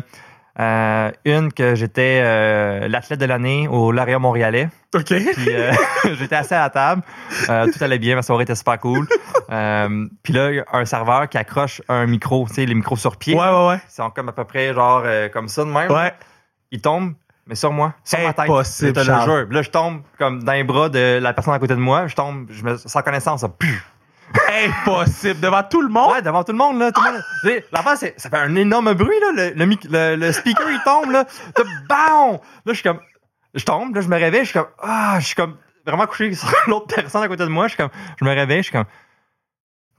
Euh, 0.59 1.11
une 1.23 1.53
que 1.53 1.75
j'étais 1.75 2.21
euh, 2.23 2.87
l'athlète 2.87 3.19
de 3.19 3.25
l'année 3.25 3.67
au 3.69 3.91
Lauréat 3.91 4.19
montréalais. 4.19 4.69
OK. 4.93 5.05
Puis 5.05 5.47
euh, 5.49 5.71
j'étais 6.19 6.35
assis 6.35 6.53
à 6.53 6.63
la 6.63 6.69
table. 6.69 7.03
Tout 7.47 7.83
allait 7.83 7.99
bien, 7.99 8.15
ma 8.15 8.21
soirée 8.21 8.43
était 8.43 8.55
super 8.55 8.79
cool. 8.79 9.07
Puis 9.47 10.33
là, 10.33 10.63
un 10.73 10.85
serveur 10.85 11.29
qui 11.29 11.37
accroche 11.37 11.81
un 11.87 12.05
micro, 12.05 12.45
tu 12.47 12.55
sais, 12.55 12.65
les 12.65 12.75
micros 12.75 12.97
sur 12.97 13.17
pied. 13.17 13.35
Ouais, 13.35 13.49
ouais, 13.49 13.67
ouais. 13.67 13.81
C'est 13.87 14.03
comme 14.13 14.29
à 14.29 14.33
peu 14.33 14.43
près 14.43 14.73
genre 14.73 15.03
comme 15.31 15.47
ça 15.47 15.63
de 15.63 15.69
même. 15.69 15.91
Ouais. 15.91 16.13
Il 16.71 16.81
tombe, 16.81 17.13
mais 17.47 17.55
sur 17.55 17.71
moi, 17.71 17.93
sur 18.03 18.19
ma 18.19 18.33
tête. 18.33 18.45
Te 18.47 18.85
le. 18.85 19.45
Puis 19.45 19.55
Là, 19.55 19.61
je 19.61 19.69
tombe 19.69 20.01
comme 20.17 20.43
dans 20.43 20.53
les 20.53 20.63
bras 20.63 20.89
de 20.89 21.19
la 21.21 21.33
personne 21.33 21.53
à 21.53 21.59
côté 21.59 21.75
de 21.75 21.79
moi. 21.79 22.07
Je 22.07 22.15
tombe, 22.15 22.47
je 22.49 22.63
me, 22.63 22.77
sans 22.77 23.01
connaissance, 23.01 23.41
ça. 23.41 23.49
Puf! 23.49 23.91
Impossible. 24.49 25.39
Devant 25.39 25.63
tout 25.63 25.81
le 25.81 25.89
monde? 25.89 26.11
Ouais, 26.11 26.21
devant 26.21 26.43
tout 26.43 26.51
le 26.51 26.57
monde, 26.57 26.79
là. 26.79 26.91
Tout 26.91 27.01
le 27.01 27.11
monde. 27.11 27.97
C'est, 27.97 28.19
ça 28.19 28.29
fait 28.29 28.37
un 28.37 28.55
énorme 28.55 28.93
bruit, 28.93 29.19
là. 29.21 29.53
Le, 29.53 30.15
le, 30.15 30.31
speaker, 30.31 30.69
il 30.69 30.81
tombe, 30.83 31.11
là. 31.11 31.25
Bam! 31.87 32.33
Là, 32.33 32.39
je 32.67 32.73
suis 32.73 32.83
comme, 32.83 32.99
je 33.53 33.65
tombe, 33.65 33.95
là, 33.95 34.01
je 34.01 34.07
me 34.07 34.17
réveille, 34.17 34.41
je 34.41 34.51
suis 34.51 34.59
comme, 34.59 34.69
ah, 34.79 35.17
je 35.19 35.25
suis 35.27 35.35
comme 35.35 35.57
vraiment 35.85 36.05
couché 36.07 36.33
sur 36.33 36.49
l'autre 36.67 36.93
personne 36.93 37.23
à 37.23 37.27
côté 37.27 37.43
de 37.43 37.49
moi. 37.49 37.67
Je 37.67 37.73
suis 37.73 37.77
comme, 37.77 37.91
je 38.19 38.25
me 38.25 38.33
réveille, 38.33 38.59
je 38.59 38.63
suis 38.63 38.71
comme, 38.71 38.85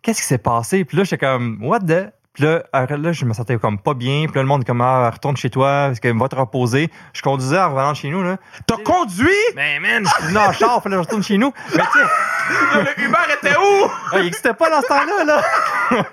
qu'est-ce 0.02 0.20
qui 0.20 0.26
s'est 0.26 0.38
passé? 0.38 0.84
Puis 0.84 0.96
là, 0.96 1.04
j'étais 1.04 1.18
comme, 1.18 1.58
what 1.62 1.80
the? 1.80 2.12
Puis 2.34 2.44
là, 2.44 2.62
là, 2.72 3.12
je 3.12 3.24
me 3.26 3.34
sentais 3.34 3.58
comme 3.58 3.78
pas 3.78 3.92
bien. 3.92 4.24
Puis 4.26 4.36
là, 4.36 4.42
le 4.42 4.48
monde 4.48 4.64
comme, 4.64 4.80
ah, 4.80 5.10
retourne 5.10 5.36
chez 5.36 5.50
toi, 5.50 5.88
parce 5.88 6.00
que 6.00 6.08
va 6.18 6.28
te 6.28 6.36
reposer. 6.36 6.90
Je 7.12 7.20
conduisais 7.20 7.58
en 7.58 7.70
revenant 7.70 7.92
chez 7.92 8.08
nous, 8.08 8.22
là. 8.22 8.38
T'as 8.66 8.78
conduit? 8.78 9.28
Mais 9.54 9.78
man, 9.80 10.04
je 10.06 10.10
suis 10.10 10.24
venu 10.28 10.38
en 10.38 10.52
char, 10.52 10.82
fallait 10.82 10.96
que 10.96 11.02
je 11.02 11.06
retourne 11.06 11.22
chez 11.22 11.36
nous. 11.36 11.52
Mais 11.76 11.82
tu 11.92 11.98
Le 12.74 13.04
Uber 13.04 13.18
était 13.40 13.56
où? 13.56 13.86
ah, 14.12 14.18
il 14.18 14.26
existait 14.28 14.54
pas 14.54 14.70
dans 14.70 14.80
ce 14.80 14.86
temps-là, 14.86 15.24
là. 15.24 15.42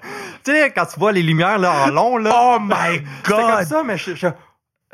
tu 0.43 0.51
sais, 0.51 0.71
quand 0.75 0.85
tu 0.85 0.99
vois 0.99 1.11
les 1.13 1.23
lumières, 1.23 1.57
là, 1.57 1.71
en 1.85 1.89
long, 1.89 2.17
là. 2.17 2.31
Oh 2.33 2.57
my 2.59 2.97
C'était 3.23 3.31
comme 3.31 3.51
God! 3.51 3.63
ça, 3.65 3.83
mais 3.83 3.97
je, 3.97 4.13
je- 4.15 4.27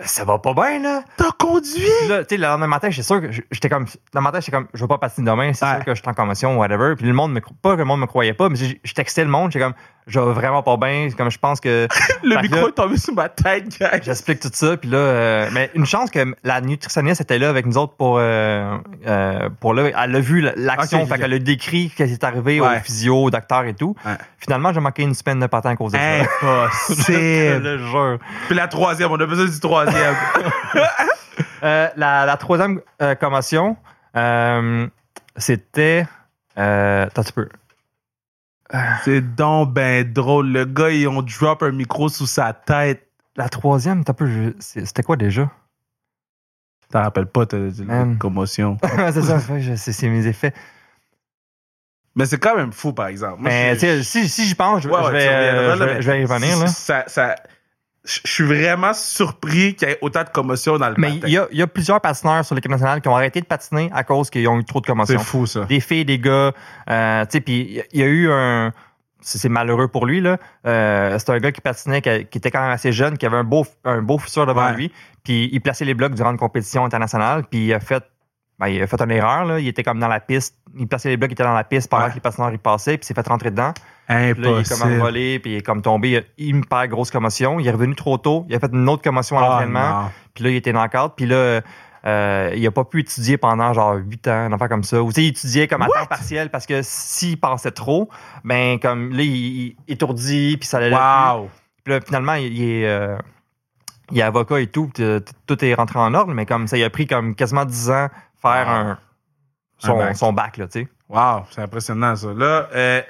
ça 0.01 0.25
va 0.25 0.37
pas 0.39 0.53
bien, 0.53 0.79
là. 0.79 1.01
T'as 1.17 1.31
conduit? 1.31 1.81
Là, 2.07 2.19
tu 2.23 2.35
sais, 2.35 2.37
le 2.37 2.45
lendemain 2.47 2.67
matin, 2.67 2.89
j'étais 2.91 3.01
sûr 3.03 3.19
que 3.21 3.31
j'étais 3.31 3.69
comme, 3.69 3.85
le 4.13 4.21
matin, 4.21 4.39
j'étais 4.41 4.51
comme, 4.51 4.67
je 4.73 4.81
vais 4.81 4.87
pas 4.87 4.97
patiner 4.99 5.29
demain, 5.31 5.53
c'est 5.53 5.65
Ouais. 5.65 5.75
sûr 5.75 5.85
que 5.85 5.95
je 5.95 6.01
suis 6.01 6.09
en 6.09 6.13
commotion, 6.13 6.57
whatever. 6.59 6.95
Puis 6.95 7.05
le 7.07 7.13
monde 7.13 7.31
me, 7.33 7.39
pas 7.61 7.71
que 7.73 7.77
le 7.79 7.85
monde 7.85 8.01
me 8.01 8.05
croyait 8.05 8.33
pas, 8.33 8.49
mais 8.49 8.57
je, 8.57 8.75
je 8.83 8.93
textais 8.93 9.23
le 9.23 9.29
monde, 9.29 9.51
j'étais 9.51 9.63
comme, 9.63 9.73
je 10.07 10.19
vais 10.19 10.33
vraiment 10.33 10.61
pas 10.63 10.77
bien, 10.77 11.09
comme 11.17 11.31
je 11.31 11.39
pense 11.39 11.59
que, 11.59 11.87
Le 12.23 12.41
micro 12.41 12.61
là- 12.61 12.67
est 12.67 12.71
tombé 12.73 12.97
sur 12.97 13.13
ma 13.13 13.27
tête, 13.29 13.69
guys. 13.79 14.01
j'explique 14.03 14.39
tout 14.39 14.49
ça, 14.53 14.77
puis 14.77 14.89
là, 14.89 14.97
euh, 14.97 15.49
mais 15.51 15.71
une 15.73 15.85
chance 15.85 16.11
que 16.11 16.35
la 16.43 16.61
nutritionniste 16.61 17.21
était 17.21 17.39
là 17.39 17.49
avec 17.49 17.65
nous 17.65 17.77
autres 17.77 17.95
pour, 17.95 18.17
euh, 18.19 18.77
euh, 19.07 19.49
pour 19.59 19.73
là, 19.73 19.89
elle 20.03 20.15
a 20.15 20.19
vu 20.19 20.41
l'action, 20.41 20.99
Ok, 20.99 21.03
ok, 21.05 21.09
fait 21.13 21.21
qu'elle 21.21 21.33
a 21.33 21.39
décrit 21.39 21.89
ce 21.97 22.03
qui 22.03 22.03
est 22.03 22.23
arrivé 22.23 22.61
Ouais. 22.61 22.77
au 22.77 22.79
physio, 22.81 23.23
au 23.23 23.29
docteur 23.31 23.63
et 23.65 23.73
tout. 23.73 23.95
Ouais. 24.05 24.13
Finalement, 24.37 24.71
j'ai 24.73 24.79
manqué 24.79 25.01
une 25.03 25.15
semaine 25.15 25.39
de 25.39 25.47
patin 25.47 25.71
à 25.71 25.75
cause 25.75 25.91
de 25.93 25.97
ça. 25.97 26.03
Je 26.41 26.45
Impossible. 26.45 27.63
le 27.63 27.77
jure. 27.79 28.19
Puis 28.47 28.55
la 28.55 28.67
troisième, 28.67 29.11
on 29.11 29.19
a 29.19 29.25
besoin 29.25 29.45
du 29.45 29.59
troisième. 29.59 30.15
Euh, 31.63 31.87
la, 31.97 32.25
la 32.27 32.37
troisième 32.37 32.79
commotion, 33.19 33.75
c'était. 35.35 36.05
Euh, 36.57 37.05
attends 37.07 37.21
un 37.21 37.31
peu. 37.33 37.49
C'est 39.03 39.21
donc 39.35 39.73
ben 39.73 40.11
drôle. 40.11 40.47
Le 40.51 40.65
gars, 40.65 40.89
ils 40.89 41.07
ont 41.07 41.21
drop 41.21 41.61
un 41.63 41.71
micro 41.71 42.09
sous 42.09 42.25
sa 42.27 42.53
tête. 42.53 43.07
La 43.35 43.49
troisième, 43.49 44.03
un 44.07 44.13
peu, 44.13 44.53
c'était 44.59 45.03
quoi 45.03 45.17
déjà? 45.17 45.51
T'en 46.89 47.01
rappelles 47.01 47.25
pas, 47.27 47.45
t'as 47.45 47.57
Man. 47.83 48.17
commotion. 48.17 48.77
c'est 49.11 49.21
ça, 49.21 49.39
c'est 49.75 50.09
mes 50.09 50.25
effets. 50.27 50.53
Mais 52.15 52.25
c'est 52.25 52.37
quand 52.39 52.55
même 52.55 52.71
fou, 52.71 52.93
par 52.93 53.07
exemple. 53.07 53.41
Moi, 53.41 53.49
Mais 53.49 53.75
je- 53.75 53.79
sais, 53.79 54.03
si, 54.03 54.29
si 54.29 54.45
j'y 54.45 54.55
pense, 54.55 54.83
je, 54.83 54.87
Ouais, 54.89 54.99
je 55.01 55.05
ouais, 55.07 55.11
vais, 55.11 55.27
euh, 55.27 55.75
je, 55.75 55.83
vais- 55.83 55.93
mais 55.95 56.01
je 56.01 56.11
vais 56.11 56.21
y 56.21 56.25
revenir. 56.25 56.57
Là. 56.59 56.67
Ça, 56.67 57.03
ça, 57.07 57.35
je 58.05 58.19
suis 58.23 58.43
vraiment 58.43 58.93
surpris 58.93 59.75
qu'il 59.75 59.87
y 59.87 59.91
ait 59.91 59.97
autant 60.01 60.23
de 60.23 60.29
commotion 60.29 60.77
dans 60.77 60.89
le 60.89 60.95
Mais 60.97 61.15
il 61.23 61.29
y 61.29 61.37
a, 61.37 61.47
il 61.51 61.57
y 61.57 61.61
a 61.61 61.67
plusieurs 61.67 61.99
patineurs 62.01 62.45
sur 62.45 62.55
l'équipe 62.55 62.71
nationale 62.71 63.01
qui 63.01 63.07
ont 63.07 63.15
arrêté 63.15 63.41
de 63.41 63.45
patiner 63.45 63.89
à 63.93 64.03
cause 64.03 64.29
qu'ils 64.29 64.47
ont 64.47 64.59
eu 64.59 64.63
trop 64.65 64.79
de 64.81 64.85
commotions. 64.85 65.17
C'est 65.17 65.25
fou, 65.25 65.45
ça. 65.45 65.65
Des 65.65 65.79
filles, 65.79 66.05
des 66.05 66.19
gars. 66.19 66.51
Euh, 66.89 67.25
tu 67.25 67.31
sais, 67.31 67.41
puis 67.41 67.81
il 67.91 67.99
y 67.99 68.03
a 68.03 68.07
eu 68.07 68.29
un. 68.31 68.71
C'est 69.21 69.49
malheureux 69.49 69.87
pour 69.87 70.05
lui, 70.05 70.21
là. 70.21 70.37
Euh, 70.67 71.17
c'est 71.17 71.31
un 71.31 71.39
gars 71.39 71.51
qui 71.51 71.59
patinait, 71.61 71.99
qui, 72.01 72.25
qui 72.27 72.37
était 72.37 72.51
quand 72.51 72.61
même 72.61 72.69
assez 72.71 72.91
jeune, 72.91 73.17
qui 73.17 73.25
avait 73.25 73.37
un 73.37 73.43
beau, 73.43 73.65
un 73.83 74.03
beau 74.03 74.19
futur 74.19 74.45
devant 74.45 74.67
Ouais. 74.67 74.75
lui. 74.75 74.91
Puis 75.23 75.49
il 75.51 75.59
plaçait 75.61 75.83
les 75.85 75.95
blocs 75.95 76.13
durant 76.13 76.29
une 76.29 76.37
compétition 76.37 76.85
internationale. 76.85 77.43
Puis 77.49 77.65
il 77.65 77.73
a 77.73 77.79
fait. 77.79 78.03
Ben, 78.59 78.67
il 78.67 78.81
a 78.81 78.87
fait 78.87 79.01
une 79.01 79.11
erreur, 79.11 79.43
là. 79.45 79.59
Il 79.59 79.67
était 79.67 79.83
comme 79.83 79.99
dans 79.99 80.07
la 80.07 80.19
piste. 80.21 80.55
Il 80.77 80.87
plaçait 80.87 81.09
les 81.09 81.17
blocs, 81.17 81.29
il 81.29 81.33
était 81.33 81.43
dans 81.43 81.53
la 81.53 81.63
piste 81.65 81.89
pendant 81.89 82.03
Ouais. 82.05 82.09
que 82.09 82.15
les 82.15 82.21
patineurs 82.21 82.53
y 82.53 82.57
passaient, 82.57 82.97
puis 82.97 83.03
il 83.03 83.07
s'est 83.07 83.13
fait 83.13 83.27
rentrer 83.27 83.51
dedans. 83.51 83.73
Puis 84.07 84.15
là, 84.15 84.21
il 84.23 84.29
est 84.29 84.33
comme 84.35 84.53
Impossible. 84.59 84.93
envolé, 84.93 85.39
puis 85.39 85.51
il 85.51 85.57
est 85.57 85.61
comme 85.61 85.81
tombé. 85.81 86.09
Il 86.09 86.17
a 86.17 86.21
une 86.49 86.57
hyper 86.59 86.87
grosse 86.87 87.11
commotion. 87.11 87.59
Il 87.59 87.67
est 87.67 87.71
revenu 87.71 87.95
trop 87.95 88.17
tôt. 88.17 88.45
Il 88.49 88.55
a 88.55 88.59
fait 88.59 88.71
une 88.71 88.87
autre 88.87 89.03
commotion 89.03 89.37
à 89.37 89.41
Ah, 89.41 89.47
l'entraînement. 89.49 90.09
Puis 90.33 90.43
là, 90.43 90.49
il 90.51 90.55
était 90.57 90.71
knock-out. 90.73 91.13
Puis 91.17 91.25
là, 91.25 91.61
euh, 92.05 92.53
il 92.55 92.65
a 92.67 92.71
pas 92.71 92.83
pu 92.85 92.99
étudier 93.01 93.37
pendant 93.37 93.73
genre 93.73 93.95
8 93.95 94.27
ans, 94.27 94.31
un 94.31 94.53
affaire 94.53 94.69
comme 94.69 94.83
ça. 94.83 95.01
Ou 95.01 95.09
tu 95.09 95.15
sais, 95.15 95.23
il 95.23 95.27
étudiait 95.29 95.67
comme 95.67 95.81
à 95.81 95.87
What? 95.87 95.99
temps 96.01 96.05
partiel 96.05 96.49
parce 96.51 96.65
que 96.67 96.81
s'il 96.83 97.39
pensait 97.39 97.71
trop, 97.71 98.09
ben 98.43 98.79
comme 98.79 99.09
là, 99.11 99.23
il, 99.23 99.29
il 99.69 99.75
étourdi, 99.87 100.55
puis 100.57 100.67
ça 100.69 100.77
allait. 100.77 100.91
Wow. 100.95 101.49
Puis 101.83 101.93
là, 101.93 101.99
finalement, 102.01 102.35
il, 102.35 102.61
est... 102.61 102.85
euh, 102.87 103.17
il 104.11 104.19
est 104.19 104.23
avocat 104.23 104.59
et 104.59 104.67
tout, 104.67 104.91
tout 105.47 105.65
est 105.65 105.73
rentré 105.73 105.97
en 105.97 106.13
ordre, 106.13 106.31
mais 106.33 106.45
comme 106.45 106.67
ça, 106.67 106.77
il 106.77 106.83
a 106.83 106.89
pris 106.91 107.07
comme 107.07 107.33
quasiment 107.33 107.65
10 107.65 107.89
ans 107.89 108.07
faire 108.51 108.67
Wow. 108.67 108.73
un, 108.91 108.97
son, 109.77 109.97
bac. 109.97 110.15
son 110.17 110.33
bac, 110.33 110.57
là, 110.57 110.67
tu 110.67 110.81
sais. 110.81 110.87
Wow, 111.09 111.43
c'est 111.51 111.61
impressionnant, 111.61 112.15
ça. 112.15 112.27
Là, 112.33 112.67
euh, 112.75 113.01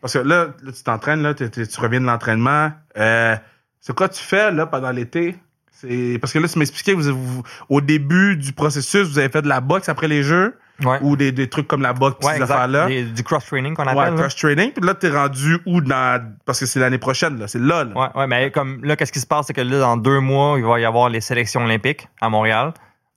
parce 0.00 0.14
que 0.14 0.18
là, 0.18 0.48
là, 0.62 0.72
tu 0.72 0.82
t'entraînes, 0.82 1.22
là, 1.22 1.34
t'es- 1.34 1.48
tu 1.50 1.80
reviens 1.80 2.00
de 2.00 2.06
l'entraînement. 2.06 2.72
Euh, 2.96 3.36
c'est 3.80 3.94
quoi 3.94 4.08
tu 4.08 4.22
fais, 4.22 4.50
là, 4.50 4.66
pendant 4.66 4.90
l'été? 4.90 5.36
C'est 5.70 6.18
parce 6.20 6.32
que 6.32 6.38
là, 6.38 6.48
tu 6.48 6.58
m'expliquais 6.58 6.94
vous, 6.94 7.12
vous- 7.14 7.42
au 7.68 7.80
début 7.80 8.36
du 8.36 8.52
processus, 8.52 9.06
vous 9.08 9.18
avez 9.18 9.28
fait 9.28 9.42
de 9.42 9.48
la 9.48 9.60
boxe 9.60 9.88
après 9.88 10.08
les 10.08 10.22
jeux 10.22 10.56
Ouais. 10.84 10.98
ou 11.02 11.14
des, 11.16 11.30
des 11.30 11.48
trucs 11.48 11.68
comme 11.68 11.82
la 11.82 11.92
boxe, 11.92 12.24
Ouais, 12.26 12.36
ces 12.36 12.42
affaires-là. 12.42 12.88
Du 12.88 13.22
cross-training 13.22 13.74
qu'on 13.74 13.82
appelle. 13.84 13.96
Ouais, 13.98 14.10
là. 14.10 14.16
cross 14.16 14.34
training. 14.36 14.72
Puis 14.72 14.84
là, 14.84 14.94
t'es 14.94 15.10
rendu 15.10 15.58
où 15.66 15.80
dans. 15.80 16.34
Parce 16.46 16.58
que 16.60 16.66
c'est 16.66 16.80
l'année 16.80 16.98
prochaine, 16.98 17.38
là. 17.38 17.46
C'est 17.48 17.60
là, 17.60 17.84
là. 17.84 17.94
Ouais, 17.94 18.08
ouais, 18.20 18.26
mais 18.26 18.50
comme 18.50 18.82
là, 18.84 18.96
qu'est-ce 18.96 19.12
qui 19.12 19.20
se 19.20 19.26
passe, 19.26 19.46
c'est 19.46 19.52
que 19.52 19.60
là, 19.60 19.78
dans 19.80 19.96
deux 19.96 20.20
mois, 20.20 20.54
il 20.58 20.64
va 20.64 20.80
y 20.80 20.84
avoir 20.84 21.08
les 21.10 21.20
sélections 21.20 21.64
olympiques 21.64 22.08
à 22.20 22.28
Montréal. 22.28 22.72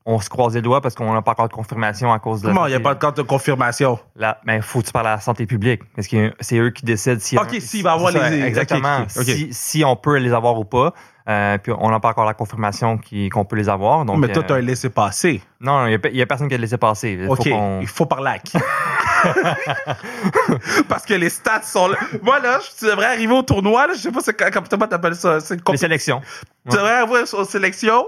On 0.10 0.22
se 0.22 0.30
croise 0.30 0.56
les 0.56 0.62
doigts 0.62 0.80
parce 0.80 0.96
qu'on 0.96 1.14
n'a 1.14 1.22
pas 1.22 1.32
encore 1.32 1.50
de 1.50 1.54
confirmation 1.54 2.14
à 2.14 2.20
cause 2.20 2.42
de. 2.42 2.48
Comment? 2.48 2.66
Il 2.66 2.70
n'y 2.70 2.76
a 2.76 2.80
pas 2.80 2.96
carte 2.96 3.18
de 3.18 3.24
confirmation? 3.24 4.00
Là, 4.16 4.40
mais 4.46 4.62
faut 4.62 4.80
que 4.80 4.86
tu 4.86 4.94
parles 4.94 5.08
à 5.08 5.16
la 5.16 5.20
santé 5.20 5.46
publique 5.46 5.82
parce 5.96 6.08
que 6.08 6.34
c'est 6.40 6.58
eux 6.58 6.70
qui 6.70 6.86
décident 6.86 7.20
si. 7.20 7.38
Ok, 7.38 7.58
s'il 7.60 7.84
va 7.84 7.92
avoir 7.92 8.14
ça, 8.14 8.30
les- 8.30 8.42
Exactement. 8.42 9.04
Si, 9.10 9.50
si 9.52 9.84
on 9.84 9.98
peut 9.98 10.16
les 10.18 10.32
avoir 10.32 10.58
ou 10.58 10.64
pas. 10.64 10.94
Euh, 11.30 11.58
puis 11.58 11.74
on 11.78 11.90
n'a 11.92 12.00
pas 12.00 12.12
encore 12.12 12.24
la 12.24 12.34
confirmation 12.34 12.98
qu'on 13.34 13.44
peut 13.44 13.58
les 13.58 13.68
avoir. 13.68 14.06
Donc, 14.06 14.18
mais 14.20 14.32
toi, 14.32 14.44
euh, 14.44 14.46
t'as 14.48 14.56
un 14.56 14.62
laissé-passer. 14.62 15.42
non, 15.60 15.86
il 15.88 16.00
n'y 16.14 16.22
a, 16.22 16.26
personne 16.26 16.48
qui 16.48 16.56
a 16.56 16.58
laissé 16.58 16.78
passer. 16.78 17.18
Il 17.20 17.26
faut 17.26 17.34
OK, 17.34 17.50
qu'on- 17.50 17.82
il 17.82 17.88
faut 17.88 18.06
parler 18.06 18.32
à 18.32 18.40
qui? 18.40 18.58
Parce 20.88 21.06
que 21.06 21.16
les 21.16 21.30
stats 21.30 21.64
sont 21.64 21.90
là. 21.90 21.98
Moi, 22.22 22.40
là, 22.40 22.60
tu 22.80 22.86
devrais 22.86 23.08
arriver 23.08 23.34
au 23.34 23.44
tournoi, 23.44 23.88
là, 23.88 23.94
je 23.94 24.00
sais 24.00 24.12
pas 24.12 24.22
comment 24.52 24.88
t'appelles 24.88 25.16
ça? 25.16 25.42
C'est 25.42 25.56
une 25.56 25.62
Les 25.72 25.78
sélections. 25.78 26.22
Tu 26.70 26.78
devrais 26.78 26.94
arriver 27.02 27.24
aux 27.34 27.44
sélections, 27.44 28.08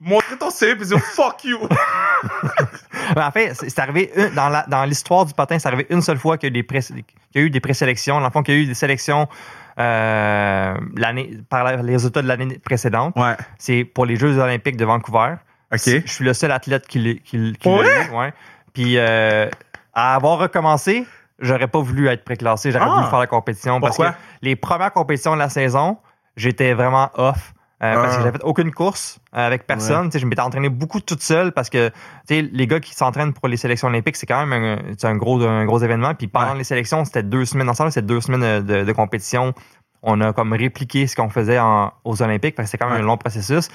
montrer 0.00 0.36
ton 0.38 0.50
CV 0.50 0.72
et 0.82 0.84
dire 0.86 0.98
fuck 1.00 1.44
you. 1.44 1.58
Ben, 3.14 3.26
en 3.26 3.30
fait, 3.30 3.54
c'est 3.54 3.78
arrivé 3.78 4.12
une- 4.16 4.34
dans 4.68 4.84
l'histoire 4.84 5.24
du 5.24 5.32
patin, 5.32 5.58
c'est 5.58 5.66
arrivé 5.68 5.86
une 5.88 6.02
seule 6.02 6.18
fois 6.18 6.36
qu'il 6.36 6.48
y 6.48 6.50
a 6.50 6.50
eu 6.50 6.62
des, 6.62 6.62
pré- 6.62 6.80
qu'il 6.82 7.04
y 7.34 7.38
a 7.38 7.40
eu 7.40 7.48
des 7.50 7.60
présélections. 7.60 8.18
Dans 8.20 8.26
le 8.26 8.30
fond, 8.32 8.42
qu'il 8.42 8.54
y 8.54 8.56
a 8.58 8.60
eu 8.60 8.66
des 8.66 8.74
sélections 8.74 9.28
euh, 9.78 10.74
l'année 10.96 11.38
par 11.48 11.64
la- 11.64 11.76
les 11.76 11.92
résultats 11.92 12.20
de 12.22 12.28
l'année 12.28 12.58
précédente. 12.58 13.14
Ouais. 13.16 13.34
C'est 13.58 13.84
pour 13.84 14.04
les 14.04 14.16
Jeux 14.16 14.36
olympiques 14.38 14.76
de 14.76 14.84
Vancouver. 14.84 15.34
Je 15.72 16.02
suis 16.06 16.24
le 16.24 16.34
seul 16.34 16.50
athlète 16.52 16.86
qui 16.86 16.98
l'a 16.98 17.14
qui, 17.14 17.68
ouais. 17.68 18.32
Puis 18.74 18.98
euh, 18.98 19.48
à 19.94 20.14
avoir 20.14 20.38
recommencé, 20.38 21.06
j'aurais 21.38 21.68
pas 21.68 21.80
voulu 21.80 22.08
être 22.08 22.24
préclassé. 22.24 22.70
J'aurais 22.72 22.86
Ah. 22.88 22.94
voulu 22.96 23.06
faire 23.08 23.18
la 23.20 23.26
compétition. 23.26 23.80
Pourquoi? 23.80 24.06
Parce 24.06 24.16
que 24.16 24.22
les 24.42 24.56
premières 24.56 24.92
compétitions 24.92 25.32
de 25.34 25.38
la 25.38 25.48
saison, 25.48 25.98
j'étais 26.36 26.74
vraiment 26.74 27.10
off. 27.14 27.54
Euh, 27.82 27.94
Parce 27.94 28.14
Ah. 28.14 28.16
que 28.16 28.22
j'avais 28.24 28.38
fait 28.38 28.44
aucune 28.44 28.72
course 28.72 29.20
euh, 29.36 29.46
avec 29.46 29.66
personne. 29.66 30.06
Tu 30.06 30.12
sais, 30.12 30.18
Je 30.18 30.26
m'étais 30.26 30.40
entraîné 30.42 30.68
beaucoup 30.68 31.00
toute 31.00 31.22
seule 31.22 31.52
parce 31.52 31.70
que 31.70 31.88
tu 31.88 31.94
sais, 32.26 32.42
les 32.42 32.66
gars 32.66 32.80
qui 32.80 32.94
s'entraînent 32.94 33.32
pour 33.32 33.46
les 33.48 33.56
sélections 33.56 33.88
olympiques, 33.88 34.16
c'est 34.16 34.26
quand 34.26 34.44
même 34.44 34.52
un, 34.64 34.78
c'est 34.98 35.06
un 35.06 35.16
gros, 35.16 35.40
un 35.42 35.64
gros 35.64 35.78
événement. 35.78 36.14
Puis 36.14 36.26
pendant 36.26 36.52
Ouais. 36.52 36.58
les 36.58 36.64
sélections, 36.64 37.04
c'était 37.04 37.22
deux 37.22 37.44
semaines 37.44 37.68
ensemble, 37.68 37.92
c'était 37.92 38.06
deux 38.06 38.20
semaines 38.20 38.64
de- 38.64 38.82
de 38.84 38.92
compétition. 38.92 39.54
On 40.02 40.20
a 40.20 40.32
comme 40.32 40.52
répliqué 40.52 41.06
ce 41.08 41.16
qu'on 41.16 41.28
faisait 41.28 41.58
en- 41.58 41.92
aux 42.04 42.22
Olympiques. 42.22 42.54
C'était 42.64 42.78
quand 42.78 42.86
même 42.86 42.96
Ouais. 42.98 43.02
un 43.02 43.06
long 43.06 43.16
processus. 43.16 43.68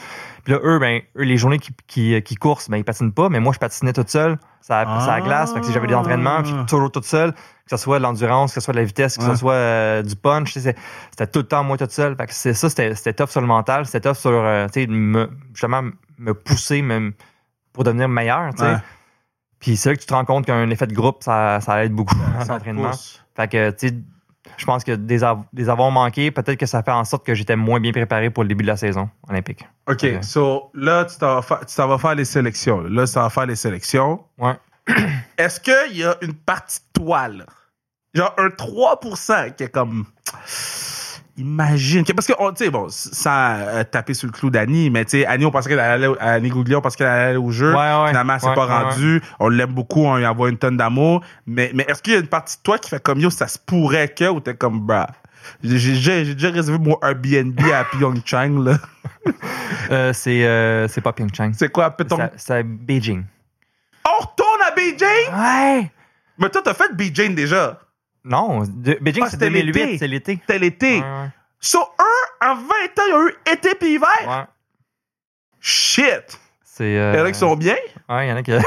Puis 0.44 0.54
là, 0.54 0.60
eux, 0.64 0.80
ben, 0.80 1.02
eux, 1.18 1.24
les 1.24 1.36
journées 1.38 1.60
qui, 1.60 1.72
qui, 1.88 2.22
qui 2.24 2.36
coursent, 2.36 2.70
ben, 2.70 2.78
ils 2.78 2.84
patinent 2.86 3.12
pas. 3.12 3.28
Mais 3.30 3.40
moi, 3.42 3.52
je 3.54 3.60
patinais 3.60 3.92
toute 3.92 4.10
seule. 4.10 4.38
Ça, 4.62 4.86
Ah. 4.88 5.02
ça 5.06 5.20
glace. 5.20 5.54
Fait 5.54 5.60
que 5.60 5.66
si 5.66 5.74
j'avais 5.74 5.88
des 5.88 5.94
entraînements, 5.96 6.42
puis 6.42 6.54
toujours 6.68 6.90
toute 6.92 7.04
seule. 7.06 7.34
Que 7.34 7.70
ce 7.70 7.78
soit 7.78 7.98
de 7.98 8.04
l'endurance, 8.04 8.54
que 8.54 8.60
ce 8.60 8.66
soit 8.66 8.74
de 8.74 8.80
la 8.80 8.86
vitesse, 8.86 9.18
que 9.18 9.24
Ouais. 9.24 9.30
ce 9.32 9.36
soit 9.36 9.54
euh, 9.54 10.02
du 10.04 10.16
punch. 10.16 10.54
c'est- 10.54 10.76
C'était 11.12 11.28
tout 11.28 11.40
le 11.40 11.46
temps 11.48 11.64
moi 11.64 11.78
toute 11.78 11.92
seule. 11.92 12.16
Fait 12.16 12.28
que 12.28 12.34
c'est 12.34 12.54
ça, 12.54 12.70
c'était 12.70 13.14
tough 13.14 13.30
sur 13.30 13.42
le 13.42 13.48
mental. 13.48 13.86
C'était 13.86 14.02
tough 14.10 14.18
sur, 14.18 14.32
euh, 14.32 14.68
tu 14.68 14.82
sais, 14.82 14.88
me, 14.88 15.30
justement, 15.54 15.82
me 16.18 16.34
pousser 16.34 16.82
même 16.82 17.14
pour 17.74 17.84
devenir 17.84 18.08
meilleur, 18.10 18.52
tu 18.54 18.60
sais. 18.64 18.72
Ouais. 18.72 18.78
Puis 19.60 19.78
c'est 19.78 19.90
là 19.90 19.96
que 19.96 20.02
tu 20.02 20.08
te 20.08 20.14
rends 20.14 20.26
compte 20.26 20.46
qu'un 20.46 20.70
effet 20.70 20.88
de 20.88 20.94
groupe, 20.94 21.24
ça, 21.24 21.60
ça 21.62 21.84
aide 21.86 21.94
beaucoup 21.94 22.16
l'entraînement. 22.50 22.90
pousse. 22.92 23.24
Fait 23.36 23.48
que, 23.50 23.70
tu 23.72 23.88
sais, 23.90 23.94
je 24.58 24.66
pense 24.66 24.84
que 24.84 24.92
des, 24.94 25.24
av- 25.24 25.44
des 25.54 25.70
avoirs 25.70 25.92
manqués, 25.92 26.32
peut-être 26.32 26.58
que 26.60 26.66
ça 26.66 26.84
fait 26.84 26.92
en 26.92 27.06
sorte 27.06 27.26
que 27.26 27.34
j'étais 27.34 27.56
moins 27.56 27.80
bien 27.80 27.92
préparé 27.92 28.30
pour 28.30 28.44
le 28.44 28.50
début 28.50 28.64
de 28.64 28.68
la 28.70 28.78
saison 28.78 29.10
olympique. 29.30 29.66
OK, 29.88 30.02
Ouais. 30.04 30.22
so 30.22 30.70
là, 30.74 31.06
tu 31.06 31.18
t'en 31.18 31.40
vas, 31.88 31.98
faire 31.98 32.16
les 32.16 32.26
sélections. 32.26 32.82
Là, 32.82 33.06
tu 33.08 33.14
t'en 33.14 33.22
vas 33.24 33.30
faire 33.30 33.46
les 33.46 33.56
sélections. 33.56 34.24
Ouais. 34.38 34.56
Est-ce 35.38 35.60
qu'il 35.60 35.98
y 35.98 36.04
a 36.04 36.16
une 36.22 36.34
partie 36.34 36.80
de 36.80 37.02
toi, 37.02 37.28
là? 37.30 37.46
Genre 38.14 38.34
un 38.38 38.50
3% 38.50 39.56
qui 39.56 39.64
est 39.64 39.70
comme. 39.70 40.06
Imagine. 41.38 42.06
Parce 42.16 42.28
que, 42.28 42.34
on- 42.38 42.52
tu 42.52 42.64
sais, 42.66 42.70
bon, 42.70 42.88
sans 42.90 43.56
euh, 43.58 43.84
taper 43.84 44.14
sur 44.14 44.28
le 44.28 44.32
clou 44.32 44.50
d'Annie, 44.52 44.90
mais 44.92 45.04
tu 45.06 45.12
sais, 45.20 45.26
Annie, 45.26 45.46
on 45.46 45.52
pensait 45.52 45.68
qu'elle 45.70 45.80
allait 45.80 46.08
Annie 46.20 46.50
Gouglion 46.50 46.80
parce 46.80 46.96
qu'elle 46.96 47.08
allait 47.08 47.30
aller 47.30 47.38
au 47.38 47.50
jeu. 47.50 47.72
Ouais, 47.72 47.76
ouais. 47.76 48.08
Finalement, 48.10 48.34
Ouais, 48.36 48.54
pas 48.56 48.66
rendue. 48.66 49.22
On 49.40 49.50
l'aime 49.50 49.74
beaucoup, 49.74 50.04
on 50.06 50.18
lui 50.18 50.26
envoie 50.28 50.50
une 50.50 50.58
tonne 50.58 50.78
d'amour. 50.78 51.22
Mais, 51.48 51.72
mais 51.74 51.86
est-ce 51.88 52.04
qu'il 52.04 52.14
y 52.14 52.16
a 52.16 52.20
une 52.20 52.28
partie 52.28 52.58
de 52.58 52.62
toi 52.62 52.78
qui 52.78 52.90
fait 52.90 53.02
comme 53.02 53.20
yo, 53.20 53.30
ça 53.32 53.48
se 53.48 53.58
pourrait 53.58 54.10
que, 54.10 54.30
ou 54.30 54.40
t'es 54.42 54.54
comme, 54.56 54.82
bah. 54.86 55.08
J'ai 55.64 56.24
déjà 56.36 56.50
réservé 56.52 56.80
mon 56.80 56.98
Airbnb 57.02 57.60
à 57.74 57.84
Pyeongchang, 57.92 58.64
là. 58.64 58.78
Euh, 59.92 60.14
c'est 60.14 60.46
euh, 60.46 60.88
c'est 60.88 61.02
pas 61.02 61.12
Pyeongchang. 61.14 61.52
C'est 61.54 61.70
quoi, 61.70 61.90
peut-on. 61.92 62.16
C'est 62.16 62.32
c'est 62.38 62.64
Beijing. 62.64 63.24
On 64.06 64.22
retourne 64.24 64.62
à 64.66 64.72
Beijing? 64.72 65.34
Ouais! 65.34 65.92
Mais 66.38 66.50
toi, 66.50 66.62
t'as 66.64 66.74
fait 66.74 66.94
Beijing 66.96 67.36
déjà. 67.36 67.80
Non, 68.26 68.64
de- 68.68 68.98
Beijing, 69.02 69.24
Ah, 69.24 69.30
c'est 69.30 69.32
c'était 69.38 69.50
2008, 69.50 69.74
l'été. 69.74 69.98
c'est 69.98 70.08
l'été. 70.08 70.40
C'était 70.42 70.60
l'été. 70.60 71.00
Ouais, 71.02 71.30
So, 71.60 71.80
eux, 71.80 72.46
en 72.46 72.56
20 72.56 72.62
ans, 72.64 73.04
ils 73.08 73.14
ont 73.14 73.28
eu 73.28 73.36
été 73.52 73.76
puis 73.76 73.94
hiver? 73.96 74.08
ouais. 74.22 74.28
Ouais. 74.28 74.46
Shit! 75.60 76.40
C'est. 76.64 76.98
euh, 76.98 77.12
Il 77.14 77.20
y 77.20 77.22
en 77.22 77.26
a 77.26 77.32
qui 77.32 77.40
sont 77.40 77.56
bien? 77.56 77.76
Ouais, 78.10 78.28
il 78.28 78.30
y 78.30 78.34
en 78.34 78.38
a 78.38 78.44
qui. 78.44 78.52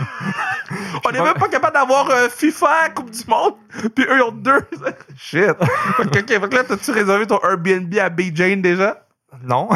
On 1.04 1.10
n'est 1.10 1.20
même 1.20 1.34
pas 1.34 1.48
capable 1.48 1.74
d'avoir 1.74 2.08
euh, 2.10 2.28
FIFA, 2.28 2.90
Coupe 2.94 3.10
du 3.10 3.22
Monde, 3.26 3.54
puis 3.94 4.04
eux, 4.04 4.16
ils 4.18 4.22
ont 4.22 4.32
deux. 4.32 4.60
Shit! 5.16 5.40
fait, 5.96 6.10
que, 6.10 6.36
ok, 6.36 6.48
que 6.48 6.54
là, 6.56 6.64
t'as-tu 6.64 6.90
réservé 6.92 7.26
ton 7.26 7.38
Airbnb 7.42 7.92
à 7.98 8.08
Beijing 8.08 8.62
déjà? 8.62 9.04
Non. 9.42 9.68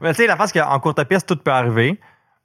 mais 0.00 0.10
tu 0.12 0.16
sais, 0.22 0.26
la 0.26 0.36
face 0.36 0.52
qu'en 0.52 0.78
courte 0.80 1.02
piste, 1.04 1.26
tout 1.28 1.36
peut 1.36 1.50
arriver. 1.52 1.98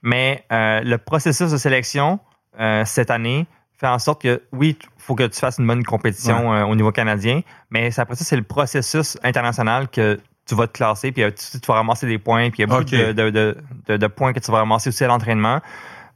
Mais 0.04 0.46
euh, 0.52 0.82
le 0.82 0.98
processus 0.98 1.52
de 1.52 1.58
sélection 1.58 2.20
euh, 2.60 2.84
cette 2.86 3.12
année 3.12 3.46
fait 3.82 3.88
en 3.88 4.00
sorte 4.00 4.22
que, 4.22 4.42
oui, 4.54 4.78
il 4.82 4.88
faut 5.04 5.16
que 5.16 5.24
tu 5.28 5.38
fasses 5.40 5.58
une 5.60 5.68
bonne 5.68 5.84
compétition 5.84 6.54
euh, 6.54 6.64
au 6.64 6.76
niveau 6.76 6.92
canadien. 6.94 7.42
Mais 7.70 7.92
c'est- 7.92 8.00
après 8.02 8.16
ça, 8.16 8.24
c'est 8.24 8.38
le 8.38 8.44
processus 8.44 9.18
international 9.24 9.90
que 9.90 10.20
tu 10.48 10.56
vas 10.56 10.68
te 10.68 10.74
classer, 10.74 11.12
puis 11.12 11.24
euh, 11.24 11.32
tu, 11.32 11.60
tu 11.60 11.68
vas 11.68 11.74
ramasser 11.76 12.08
des 12.08 12.18
points, 12.20 12.50
puis 12.50 12.60
il 12.60 12.62
y 12.62 12.64
a 12.64 12.68
beaucoup 12.68 12.84
de, 12.86 13.12
de- 13.12 13.30
de- 13.30 13.58
de- 13.88 13.98
de 13.98 14.08
points 14.08 14.32
que 14.34 14.40
tu 14.40 14.52
vas 14.52 14.60
ramasser 14.60 14.90
aussi 14.90 15.04
à 15.04 15.08
l'entraînement. 15.08 15.60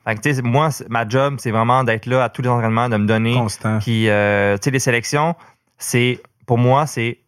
Fait 0.06 0.15
que, 0.15 0.21
tu 0.21 0.34
sais, 0.34 0.41
moi, 0.41 0.69
ma 0.89 1.08
job, 1.08 1.36
c'est 1.39 1.51
vraiment 1.51 1.84
d'être 1.84 2.06
là 2.06 2.23
à 2.23 2.30
tous 2.30 2.41
les 2.43 2.49
entraînements, 2.49 2.88
de 2.89 2.97
me 2.97 3.08
donner 3.08 3.34
Constant. 3.34 3.80
puis, 3.80 4.08
euh, 4.10 4.56
tu 4.58 4.65
sais, 4.65 4.71
les 4.71 4.80
sélections, 4.80 5.36
c'est, 5.78 6.21
pour 6.45 6.58
moi, 6.60 6.86
c'est 6.86 7.19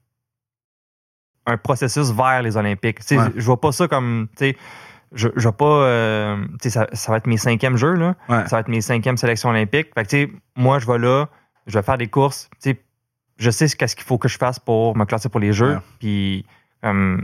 un 1.46 1.58
processus 1.58 2.12
vers 2.12 2.42
les 2.42 2.58
Olympiques. 2.58 3.00
Tu 3.00 3.06
sais, 3.08 3.18
Ouais. 3.18 3.30
je 3.36 3.46
vois 3.46 3.60
pas 3.60 3.72
ça 3.72 3.88
comme, 3.88 4.28
tu 4.38 4.50
sais, 4.50 4.58
je, 5.14 5.30
je 5.36 5.44
vois 5.44 5.58
pas, 5.58 5.66
euh, 5.66 6.46
ça, 6.64 6.88
ça 6.92 7.12
va 7.12 7.18
être 7.18 7.28
mes 7.28 7.38
cinquièmes 7.38 7.78
jeux, 7.78 7.94
là. 7.94 8.16
Ouais. 8.30 8.46
Ça 8.48 8.58
va 8.58 8.60
être 8.60 8.68
mes 8.68 8.82
cinquièmes 8.82 9.18
sélections 9.18 9.50
olympiques. 9.50 9.90
Fait 9.94 10.06
que, 10.06 10.32
moi, 10.56 10.80
je 10.80 10.88
vais 10.88 10.98
là, 10.98 11.28
je 11.66 11.78
vais 11.78 11.84
faire 11.84 11.98
des 11.98 12.08
courses, 12.08 12.50
je 13.38 13.52
sais 13.52 13.68
ce 13.68 13.76
qu'il 13.76 14.04
faut 14.04 14.18
que 14.18 14.28
je 14.28 14.38
fasse 14.38 14.60
pour 14.60 14.96
me 14.98 15.06
classer 15.06 15.30
pour 15.30 15.40
les 15.40 15.54
jeux. 15.54 15.76
Ouais. 15.76 15.82
Puis, 16.00 16.46
euh, 16.86 17.18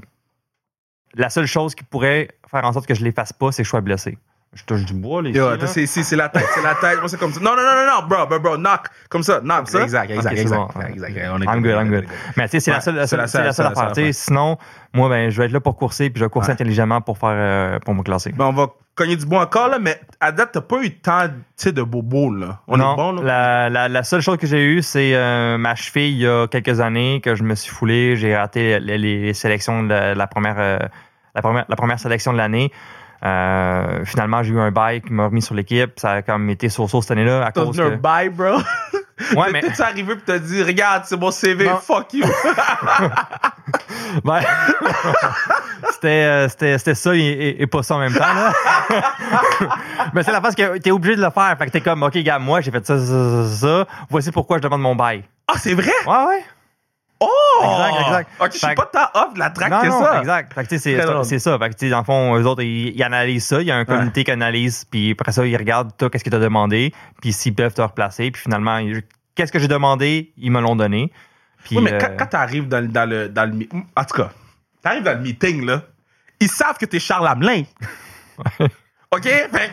la 1.15 1.29
seule 1.29 1.45
chose 1.45 1.75
qui 1.75 1.83
pourrait 1.83 2.29
faire 2.49 2.63
en 2.65 2.73
sorte 2.73 2.85
que 2.85 2.93
je 2.93 3.03
les 3.03 3.11
fasse 3.11 3.33
pas, 3.33 3.51
c'est 3.51 3.63
que 3.63 3.65
je 3.65 3.69
sois 3.69 3.81
blessé. 3.81 4.17
Je 4.55 4.63
touche 4.65 4.85
du 4.85 4.93
bois, 4.93 5.21
les 5.23 5.31
Yo, 5.31 5.49
filles, 5.49 5.61
là. 5.61 5.67
c'est, 5.67 6.15
la 6.15 6.29
tête, 6.29 6.45
c'est 6.53 6.61
la 6.61 6.75
tête. 6.75 6.99
Moi, 6.99 7.09
c'est 7.09 7.17
comme 7.19 7.33
ça. 7.33 7.39
Non, 7.39 7.55
non, 7.55 7.63
non, 7.63 7.85
non, 7.87 8.01
non, 8.01 8.07
bro, 8.07 8.27
bro, 8.27 8.39
bro, 8.39 8.57
knock. 8.57 8.87
Comme 9.09 9.23
ça, 9.23 9.39
knock. 9.41 9.67
ça? 9.67 9.81
Exact, 9.81 10.11
exact, 10.11 10.29
Ok, 10.31 10.35
c'est 10.37 10.41
exact, 10.43 10.57
bon. 10.57 10.67
exact, 10.91 11.09
exact. 11.09 11.29
On 11.33 11.41
est 11.41 11.45
I'm 11.45 11.61
good, 11.63 11.71
I'm 11.71 11.89
good. 11.89 12.05
Mais 12.37 12.45
tu 12.45 12.51
sais, 12.51 12.59
c'est 12.59 12.71
Ouais, 12.71 12.77
la 12.77 12.81
seule, 12.81 12.95
la 12.95 13.07
seule, 13.07 13.27
c'est 13.27 13.43
la 13.43 13.51
seule- 13.51 13.65
affaire. 13.65 13.95
seule 13.95 14.05
Tu 14.05 14.13
sais, 14.13 14.25
Sinon, 14.25 14.57
moi, 14.93 15.09
ben, 15.09 15.31
je 15.31 15.37
vais 15.39 15.45
être 15.45 15.51
là 15.53 15.59
pour 15.59 15.75
courser, 15.75 16.11
puis 16.11 16.19
je 16.19 16.25
vais 16.25 16.29
courser 16.29 16.49
Ouais. 16.49 16.53
intelligemment 16.53 17.01
pour 17.01 17.17
faire, 17.17 17.29
euh, 17.31 17.79
pour 17.79 17.95
me 17.95 18.03
classer. 18.03 18.31
Ben, 18.31 18.45
on 18.45 18.53
va 18.53 18.67
cogner 18.93 19.15
du 19.15 19.25
bois 19.25 19.41
encore, 19.41 19.69
là, 19.69 19.79
mais 19.79 19.99
à 20.19 20.31
date, 20.31 20.51
t'as 20.53 20.61
pas 20.61 20.83
eu 20.83 20.91
tant, 20.99 21.27
tu 21.27 21.33
sais, 21.55 21.71
de 21.71 21.81
bobos, 21.81 22.31
là. 22.35 22.59
On 22.67 22.77
non, 22.77 22.93
est 22.93 22.95
bon, 22.95 23.11
là? 23.13 23.23
la, 23.23 23.69
la, 23.71 23.89
la 23.89 24.03
seule 24.03 24.21
chose 24.21 24.37
que 24.37 24.45
j'ai 24.45 24.63
eue, 24.63 24.83
c'est 24.83 25.15
euh, 25.15 25.57
ma 25.57 25.73
cheville 25.73 26.11
il 26.11 26.19
y 26.19 26.27
a 26.27 26.45
quelques 26.47 26.79
années 26.79 27.19
que 27.23 27.33
je 27.33 27.41
me 27.41 27.55
suis 27.55 27.71
foulé. 27.71 28.15
J'ai 28.17 28.35
raté 28.35 28.79
les, 28.79 28.99
les 28.99 29.33
sélections 29.33 29.81
de 29.81 29.89
la, 29.89 30.13
la 30.13 30.27
première, 30.27 30.57
euh, 30.59 30.77
la 31.33 31.41
première, 31.41 31.65
la 31.67 31.75
première 31.75 31.97
sélection 31.97 32.33
de 32.33 32.37
l'année. 32.37 32.71
Euh, 33.23 34.03
finalement, 34.05 34.43
j'ai 34.43 34.53
eu 34.53 34.59
un 34.59 34.71
bail 34.71 35.01
qui 35.01 35.13
m'a 35.13 35.25
remis 35.27 35.41
sur 35.41 35.55
l'équipe. 35.55 35.91
Ça 35.99 36.11
a 36.11 36.21
comme 36.21 36.49
été 36.49 36.67
so-so 36.69 37.01
cette 37.01 37.11
année-là 37.11 37.45
à 37.45 37.51
T'as 37.51 37.63
cause 37.63 37.77
que... 37.77 37.81
un 37.81 37.95
bye, 37.97 38.29
bro? 38.29 38.57
Ouais, 39.37 39.51
mais... 39.53 39.61
T'es-tu 39.61 39.81
arrivé 39.81 40.15
pis 40.15 40.23
t'as 40.25 40.39
dit, 40.39 40.63
regarde, 40.63 41.03
c'est 41.05 41.15
mon 41.17 41.29
CV, 41.31 41.65
Non. 41.65 41.77
fuck 41.77 42.11
you. 42.13 42.25
C'était, 45.91 46.07
euh, 46.07 46.49
c'était, 46.49 46.77
c'était 46.77 46.95
ça 46.95 47.15
et, 47.15 47.19
et- 47.19 47.61
et 47.61 47.67
pas 47.67 47.83
ça 47.83 47.95
en 47.95 47.99
même 47.99 48.13
temps. 48.13 48.19
Là. 48.19 48.51
Mais 50.13 50.23
c'est 50.23 50.31
la 50.31 50.41
phase 50.41 50.55
que 50.55 50.77
t'es 50.77 50.91
obligé 50.91 51.15
de 51.15 51.21
le 51.21 51.29
faire. 51.29 51.55
Fait 51.57 51.65
que 51.67 51.71
t'es 51.71 51.81
comme, 51.81 52.03
OK, 52.03 52.17
gars, 52.17 52.39
moi, 52.39 52.59
j'ai 52.61 52.71
fait 52.71 52.85
ça, 52.85 52.97
ça, 52.99 53.05
ça, 53.05 53.47
ça, 53.47 53.55
ça. 53.55 53.87
Voici 54.09 54.31
pourquoi 54.31 54.57
je 54.57 54.63
demande 54.63 54.81
mon 54.81 54.95
bail. 54.95 55.23
Ah, 55.47 55.53
c'est 55.57 55.73
vrai? 55.73 55.91
Ouais, 56.05 56.25
ouais. 56.27 56.43
Oh! 57.27 57.63
Exact, 57.63 58.01
exact. 58.07 58.29
Ok, 58.39 58.49
je 58.53 58.57
suis 58.57 58.75
pas 58.75 58.85
tant 58.85 59.07
off 59.21 59.33
de 59.33 59.39
la 59.39 59.49
track 59.49 59.71
non, 59.71 59.81
que 59.81 59.87
non, 59.87 60.03
ça. 60.03 60.19
exact. 60.19 60.53
Fait 60.53 60.63
que, 60.63 60.69
c'est, 60.77 60.79
c'est 61.23 61.39
ça. 61.39 61.57
Fait 61.59 61.69
que, 61.69 61.89
dans 61.89 61.99
le 61.99 62.03
fond, 62.03 62.35
eux 62.37 62.45
autres, 62.45 62.63
ils, 62.63 62.89
ils 62.95 63.03
analysent 63.03 63.45
ça. 63.45 63.61
Il 63.61 63.67
y 63.67 63.71
a 63.71 63.75
un 63.77 63.85
comité 63.85 64.23
qui 64.23 64.31
analyse, 64.31 64.85
puis 64.85 65.11
après 65.17 65.31
ça, 65.31 65.45
ils 65.45 65.55
regardent, 65.57 65.95
toi, 65.97 66.09
qu'est-ce 66.09 66.23
que 66.23 66.29
tu 66.29 66.35
as 66.35 66.39
demandé, 66.39 66.93
puis 67.21 67.31
s'ils 67.33 67.55
peuvent 67.55 67.73
te 67.73 67.81
replacer. 67.81 68.31
Puis 68.31 68.41
finalement, 68.41 68.79
qu'est-ce 69.35 69.51
que 69.51 69.59
j'ai 69.59 69.67
demandé, 69.67 70.33
ils 70.37 70.51
me 70.51 70.59
l'ont 70.61 70.75
donné. 70.75 71.11
Puis, 71.63 71.77
Oui, 71.77 71.83
mais 71.83 71.93
euh, 71.93 71.97
quand, 71.99 72.17
quand 72.17 72.25
t'arrives 72.27 72.67
dans, 72.67 72.81
le- 72.81 72.87
dans 72.89 73.09
le, 73.09 73.29
dans 73.29 73.49
le... 73.49 73.67
En 73.95 74.03
tout 74.03 74.15
cas, 74.17 74.31
t'arrives 74.81 75.03
dans 75.03 75.13
le 75.13 75.21
meeting, 75.23 75.65
là, 75.65 75.81
ils 76.41 76.49
savent 76.49 76.77
que 76.77 76.85
t'es 76.85 76.99
Charles 76.99 77.27
Hamelin. 77.27 77.63
OK? 79.13 79.23
Fait 79.23 79.71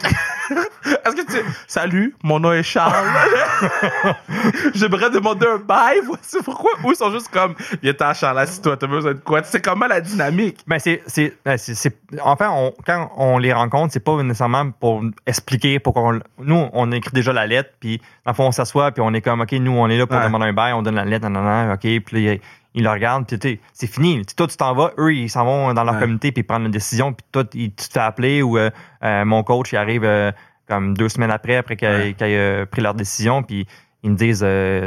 Est-ce 1.07 1.15
que 1.15 1.33
tu... 1.33 1.39
Salut, 1.69 2.15
mon 2.25 2.41
nom 2.41 2.53
est 2.53 2.63
Charles. 2.65 2.93
J'aimerais 4.75 5.11
demander 5.11 5.47
un 5.47 5.59
bail. 5.59 6.01
Voici 6.05 6.39
pourquoi? 6.45 6.73
Ou 6.85 6.91
ils 6.91 6.97
sont 6.97 7.11
juste 7.13 7.29
comme, 7.29 7.55
viens 7.83 7.93
t'en 7.93 8.13
Charles, 8.15 8.39
assis-toi, 8.41 8.77
t'as 8.77 8.87
besoin 8.87 9.15
de 9.15 9.19
quoi? 9.21 9.43
C'est 9.45 9.65
comment 9.65 9.87
la 9.87 10.01
dynamique? 10.01 10.59
Ben 10.67 10.79
c'est, 10.79 11.03
c'est, 11.07 11.35
ben, 11.45 11.57
c'est, 11.57 11.75
c'est- 11.75 11.97
enfin, 12.23 12.51
on, 12.51 12.75
quand 12.85 13.13
on 13.17 13.39
les 13.39 13.53
rencontre, 13.53 13.93
c'est 13.93 14.05
pas 14.05 14.21
nécessairement 14.23 14.71
pour 14.73 15.03
expliquer, 15.27 15.79
pour 15.79 15.95
qu'on, 15.95 16.19
nous, 16.39 16.69
on 16.73 16.91
écrit 16.93 17.13
déjà 17.13 17.33
la 17.33 17.47
lettre, 17.47 17.71
puis 17.79 17.99
dans 18.25 18.33
le 18.33 18.37
fond, 18.37 18.47
on 18.49 18.53
s'assoit, 18.53 18.91
puis 18.91 19.03
on 19.07 19.15
est 19.15 19.21
comme, 19.21 19.41
ok, 19.43 19.53
nous, 19.53 19.73
on 19.73 19.89
est 19.89 19.97
là 19.99 20.07
pour 20.07 20.17
Ouais. 20.17 20.25
demander 20.25 20.47
un 20.47 20.53
bail, 20.53 20.73
on 20.73 20.83
donne 20.83 20.97
la 20.97 21.05
lettre, 21.05 21.29
nan, 21.29 21.45
nan, 21.45 21.45
nan, 21.69 21.73
ok, 21.75 22.03
puis 22.05 22.41
ils, 22.75 22.83
le 22.85 22.91
regardent, 22.91 23.27
c'est 23.73 23.87
fini. 23.87 24.25
Toi, 24.37 24.47
tu 24.47 24.57
t'en 24.57 24.75
vas, 24.75 24.93
eux, 24.99 25.13
ils 25.15 25.29
s'en 25.31 25.45
vont 25.45 25.75
dans 25.75 25.85
leur 25.85 25.95
Ouais. 25.95 26.01
communauté, 26.01 26.33
puis 26.33 26.41
ils 26.43 26.45
prennent 26.45 26.65
une 26.67 26.71
décision, 26.71 27.13
puis 27.13 27.25
toi, 27.33 27.45
ils- 27.55 27.75
tu 27.75 27.89
te 27.89 27.93
fais 27.93 28.01
appeler, 28.01 28.43
ou 28.43 28.59
euh, 28.59 28.71
euh, 29.03 29.25
mon 29.25 29.43
coach, 29.43 29.73
il 29.73 29.77
arrive 29.77 30.05
euh, 30.05 30.31
comme 30.69 30.97
deux 30.97 31.09
semaines 31.09 31.31
après, 31.33 31.57
après 31.57 31.77
qu'ils 31.77 31.89
Ouais. 31.89 32.15
aient, 32.21 32.67
pris 32.67 32.81
leur 32.83 32.95
décision, 32.95 33.43
puis 33.43 33.67
ils 34.03 34.11
me 34.13 34.17
disent 34.17 34.45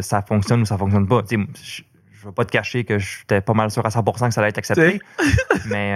ça 0.08 0.22
fonctionne 0.22 0.62
ou 0.62 0.66
ça 0.66 0.78
fonctionne 0.78 1.08
pas. 1.08 1.22
Je, 1.30 1.38
je 2.14 2.28
vais 2.30 2.34
pas 2.34 2.46
te 2.46 2.52
cacher 2.52 2.86
que 2.86 2.98
j'étais 3.00 3.42
pas 3.42 3.54
mal 3.54 3.70
sûr 3.70 3.86
à 3.86 3.90
100% 3.90 4.28
que 4.30 4.34
ça 4.34 4.40
allait 4.40 4.50
être 4.52 4.58
accepté. 4.60 5.02
Mais 5.70 5.94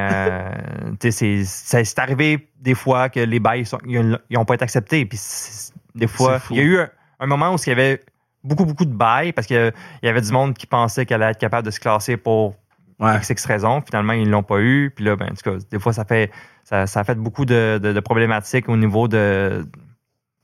c'est- 1.09 1.43
c'est 1.45 1.99
arrivé 1.99 2.49
des 2.59 2.73
fois 2.75 3.09
que 3.09 3.19
les 3.21 3.39
bails 3.39 3.65
sont, 3.65 3.79
ils, 3.87 4.19
ils 4.29 4.37
ont 4.37 4.45
pas 4.45 4.55
été 4.55 4.63
acceptés. 4.63 5.05
Puis 5.05 5.19
des 5.95 6.07
fois, 6.07 6.39
il 6.51 6.57
y 6.57 6.59
a 6.59 6.63
eu 6.63 6.79
un, 6.79 6.89
un 7.21 7.25
moment 7.27 7.53
où 7.53 7.57
il 7.65 7.69
y 7.69 7.71
avait 7.71 8.01
beaucoup, 8.47 8.65
beaucoup 8.65 8.85
de 8.85 8.93
bails 8.93 9.33
parce 9.33 9.45
qu'il 9.47 9.73
y 10.03 10.07
avait 10.07 10.21
du 10.21 10.31
monde 10.31 10.53
qui 10.55 10.65
pensait 10.67 11.05
qu'elle 11.05 11.21
allait 11.21 11.31
être 11.31 11.39
capable 11.39 11.65
de 11.65 11.71
se 11.71 11.79
classer 11.79 12.17
pour 12.17 12.55
Ouais. 12.99 13.15
X, 13.17 13.29
X 13.29 13.45
raisons. 13.45 13.81
Finalement, 13.85 14.13
ils 14.13 14.27
l'ont 14.27 14.41
pas 14.41 14.59
eu. 14.59 14.91
Puis 14.95 15.05
là, 15.05 15.15
ben, 15.15 15.27
en 15.31 15.35
tout 15.35 15.51
cas, 15.51 15.57
des 15.69 15.77
fois, 15.79 15.93
ça 15.93 16.03
fait 16.03 16.31
ça, 16.63 16.87
ça 16.87 17.01
a 17.01 17.03
fait 17.03 17.13
beaucoup 17.13 17.45
de, 17.45 17.79
de- 17.81 17.93
de 17.93 17.99
problématiques 17.99 18.67
au 18.69 18.75
niveau 18.75 19.07
de, 19.07 19.67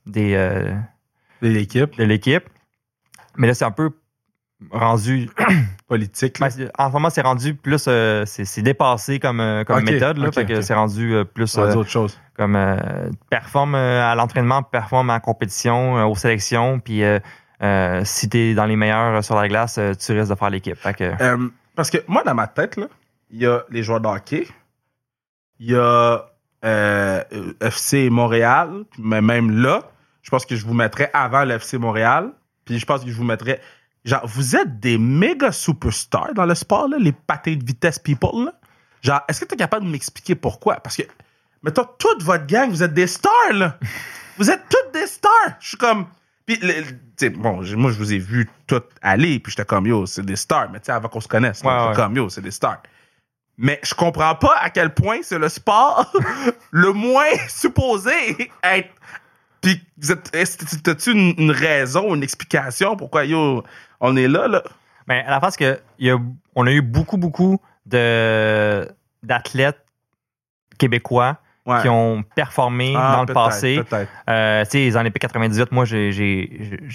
des, 0.06 0.34
euh, 0.34 0.72
L'équipe 1.42 1.96
de 1.98 2.04
l'équipe. 2.04 2.44
Mais 3.36 3.48
là, 3.48 3.54
c'est 3.54 3.64
un 3.64 3.72
peu 3.72 3.90
rendu 4.70 5.28
politique. 5.88 6.38
ben, 6.40 6.48
c'est- 6.48 6.70
en 6.78 6.88
ce 6.88 6.92
moment, 6.92 7.10
c'est 7.10 7.22
rendu 7.22 7.54
plus. 7.54 7.86
euh, 7.88 8.24
c'est 8.24 8.62
dépassé 8.62 9.18
comme, 9.18 9.40
euh, 9.40 9.64
comme 9.64 9.82
méthode. 9.82 10.18
Là, 10.18 10.28
ok, 10.28 10.34
fait 10.34 10.46
que 10.46 10.60
c'est 10.60 10.74
rendu 10.74 11.12
euh, 11.12 11.24
plus 11.24 11.52
dire 11.56 11.76
autre 11.76 11.90
chose. 11.90 12.18
comme 12.36 12.54
euh, 12.56 12.76
performe 13.30 13.74
à 13.74 14.14
l'entraînement, 14.14 14.62
performe 14.62 15.10
en 15.10 15.18
compétition, 15.20 16.08
aux 16.08 16.14
sélections. 16.14 16.78
Puis 16.78 17.02
euh, 17.62 18.02
si 18.04 18.28
tu 18.28 18.38
es 18.38 18.54
dans 18.54 18.66
les 18.66 18.76
meilleurs 18.76 19.16
euh, 19.16 19.22
sur 19.22 19.36
la 19.36 19.48
glace, 19.48 19.78
euh, 19.78 19.94
tu 19.94 20.12
risques 20.12 20.30
de 20.30 20.34
faire 20.34 20.50
l'équipe. 20.50 20.78
Parce 21.76 21.90
que 21.90 21.98
moi, 22.06 22.22
dans 22.22 22.34
ma 22.34 22.46
tête, 22.46 22.78
il 23.30 23.40
y 23.40 23.46
a 23.46 23.64
les 23.70 23.82
joueurs 23.82 24.00
de 24.00 24.08
hockey, 24.08 24.46
il 25.58 25.70
y 25.70 25.76
a 25.76 26.26
FC 27.60 28.10
Montréal, 28.10 28.84
mais 28.98 29.20
même 29.20 29.50
là, 29.62 29.82
je 30.22 30.30
pense 30.30 30.46
que 30.46 30.56
je 30.56 30.64
vous 30.64 30.74
mettrais 30.74 31.10
avant 31.12 31.44
le 31.44 31.54
FC 31.54 31.78
Montréal, 31.78 32.32
puis 32.64 32.78
je 32.78 32.86
pense 32.86 33.04
que 33.04 33.10
je 33.10 33.16
vous 33.16 33.24
mettrais... 33.24 33.60
Genre, 34.04 34.26
vous 34.26 34.54
êtes 34.54 34.80
des 34.80 34.98
méga 34.98 35.50
superstars 35.50 36.34
dans 36.34 36.46
le 36.46 36.54
sport, 36.54 36.88
les 36.98 37.12
patins 37.12 37.54
de 37.54 37.64
vitesse 37.64 37.98
people. 37.98 38.52
Genre, 39.02 39.20
est-ce 39.28 39.40
que 39.40 39.46
tu 39.46 39.54
es 39.54 39.56
capable 39.56 39.86
de 39.86 39.90
m'expliquer 39.90 40.34
pourquoi? 40.34 40.76
Parce 40.76 40.96
que, 40.96 41.02
mettons, 41.62 41.86
toute 41.98 42.22
votre 42.22 42.46
gang, 42.46 42.70
vous 42.70 42.82
êtes 42.82 42.94
des 42.94 43.06
stars, 43.06 43.52
là. 43.52 43.78
vous 44.38 44.50
êtes 44.50 44.62
toutes 44.68 44.92
des 44.92 45.06
stars. 45.06 45.56
Je 45.60 45.68
suis 45.68 45.76
comme... 45.76 46.06
Puis, 46.46 46.58
le- 46.60 47.28
bon, 47.30 47.62
moi, 47.76 47.90
je 47.92 47.98
vous 47.98 48.12
ai 48.12 48.18
vu 48.18 48.48
tout 48.66 48.82
aller, 49.00 49.38
puis 49.38 49.50
j'étais 49.52 49.64
comme, 49.64 49.86
yo, 49.86 50.04
c'est 50.06 50.24
des 50.24 50.36
stars. 50.36 50.70
Mais 50.70 50.80
tu 50.80 50.86
sais, 50.86 50.92
avant 50.92 51.08
qu'on 51.08 51.20
se 51.20 51.28
connaisse, 51.28 51.62
Ouais, 51.88 51.94
comme, 51.94 52.16
yo, 52.16 52.28
c'est 52.28 52.42
des 52.42 52.50
stars. 52.50 52.82
Mais 53.56 53.80
je 53.82 53.94
comprends 53.94 54.34
pas 54.34 54.56
à 54.60 54.68
quel 54.70 54.92
point 54.92 55.18
c'est 55.22 55.38
le 55.38 55.48
sport 55.48 56.12
le 56.70 56.92
moins 56.92 57.30
supposé 57.48 58.12
être. 58.62 58.90
Puis, 59.62 59.80
t'as-tu 60.82 61.12
une, 61.12 61.34
une 61.38 61.50
raison, 61.50 62.14
une 62.14 62.22
explication 62.22 62.96
pourquoi, 62.96 63.24
yo, 63.24 63.62
on 64.00 64.16
est 64.16 64.28
là, 64.28 64.48
là? 64.48 64.62
Mais 65.08 65.20
à 65.24 65.30
la 65.30 65.40
face 65.40 65.56
que 65.56 65.80
y 65.98 66.10
a, 66.10 66.18
on 66.54 66.66
a 66.66 66.70
eu 66.72 66.82
beaucoup, 66.82 67.16
beaucoup 67.16 67.58
de 67.86 68.86
d'athlètes 69.22 69.80
québécois 70.78 71.38
Ouais. 71.66 71.80
qui 71.80 71.88
ont 71.88 72.22
performé 72.34 72.94
Ah, 72.96 73.14
dans 73.16 73.24
le 73.24 73.32
passé. 73.32 73.80
Euh, 74.28 74.64
tu 74.64 74.70
sais, 74.70 74.78
les 74.78 74.96
Olympiques 74.96 75.22
98, 75.22 75.72
moi, 75.72 75.84
j'ai- 75.86 76.10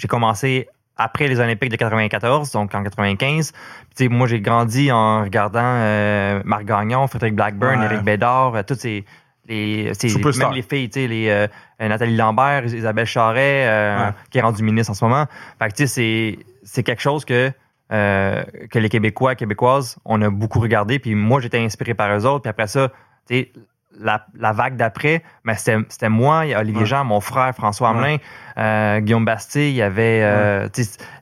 commencé 0.08 0.68
après 0.96 1.26
les 1.28 1.40
Olympiques 1.40 1.70
de 1.70 1.76
94, 1.76 2.52
donc 2.52 2.74
en 2.74 2.82
95. 2.84 3.52
Puis, 3.52 3.60
Tu 3.96 4.04
sais, 4.04 4.08
moi, 4.08 4.26
j'ai 4.28 4.40
grandi 4.40 4.92
en 4.92 5.22
regardant 5.22 5.60
euh, 5.64 6.40
Marc 6.44 6.64
Gagnon, 6.66 7.06
Frédéric 7.08 7.34
Blackburn, 7.34 7.80
Ouais. 7.80 7.86
Éric 7.86 8.02
Bédard, 8.02 8.54
euh, 8.54 8.62
toutes 8.62 8.80
ces 8.80 9.04
les, 9.48 9.90
même 10.38 10.52
les 10.52 10.62
filles, 10.62 10.88
tu 10.90 11.00
sais, 11.00 11.08
les 11.08 11.28
euh, 11.28 11.48
Nathalie 11.80 12.16
Lambert, 12.16 12.66
Isabelle 12.66 13.06
Charret, 13.06 13.66
euh, 13.66 13.98
Ouais. 14.06 14.12
qui 14.30 14.38
est 14.38 14.42
rendue 14.42 14.62
ministre 14.62 14.92
en 14.92 14.94
ce 14.94 15.04
moment. 15.04 15.24
Fait 15.58 15.68
que 15.70 15.74
tu 15.74 15.86
sais, 15.88 16.38
c'est 16.62 16.82
quelque 16.84 17.02
chose 17.02 17.24
que 17.24 17.50
euh, 17.92 18.44
que 18.70 18.78
les 18.78 18.88
Québécois, 18.88 19.34
Québécoises, 19.34 19.98
on 20.04 20.22
a 20.22 20.30
beaucoup 20.30 20.60
regardé. 20.60 21.00
Puis 21.00 21.16
moi, 21.16 21.40
j'étais 21.40 21.58
inspiré 21.58 21.94
par 21.94 22.16
eux 22.16 22.24
autres. 22.26 22.42
Puis 22.42 22.50
après 22.50 22.68
ça, 22.68 22.90
tu 23.28 23.34
sais, 23.36 23.52
la, 23.98 24.24
la 24.38 24.52
vague 24.52 24.76
d'après, 24.76 25.22
ben 25.44 25.54
c'était 25.54 26.08
moi, 26.08 26.46
il 26.46 26.50
y 26.50 26.54
a 26.54 26.60
Olivier 26.60 26.80
Ouais. 26.82 26.86
Jean, 26.86 27.04
mon 27.04 27.20
frère 27.20 27.54
François 27.54 27.90
Hamelin, 27.90 28.16
euh, 28.56 29.00
Guillaume 29.00 29.24
Bastille, 29.24 29.70
il 29.70 29.74
y 29.76 29.82
avait 29.82 30.20
euh, 30.22 30.68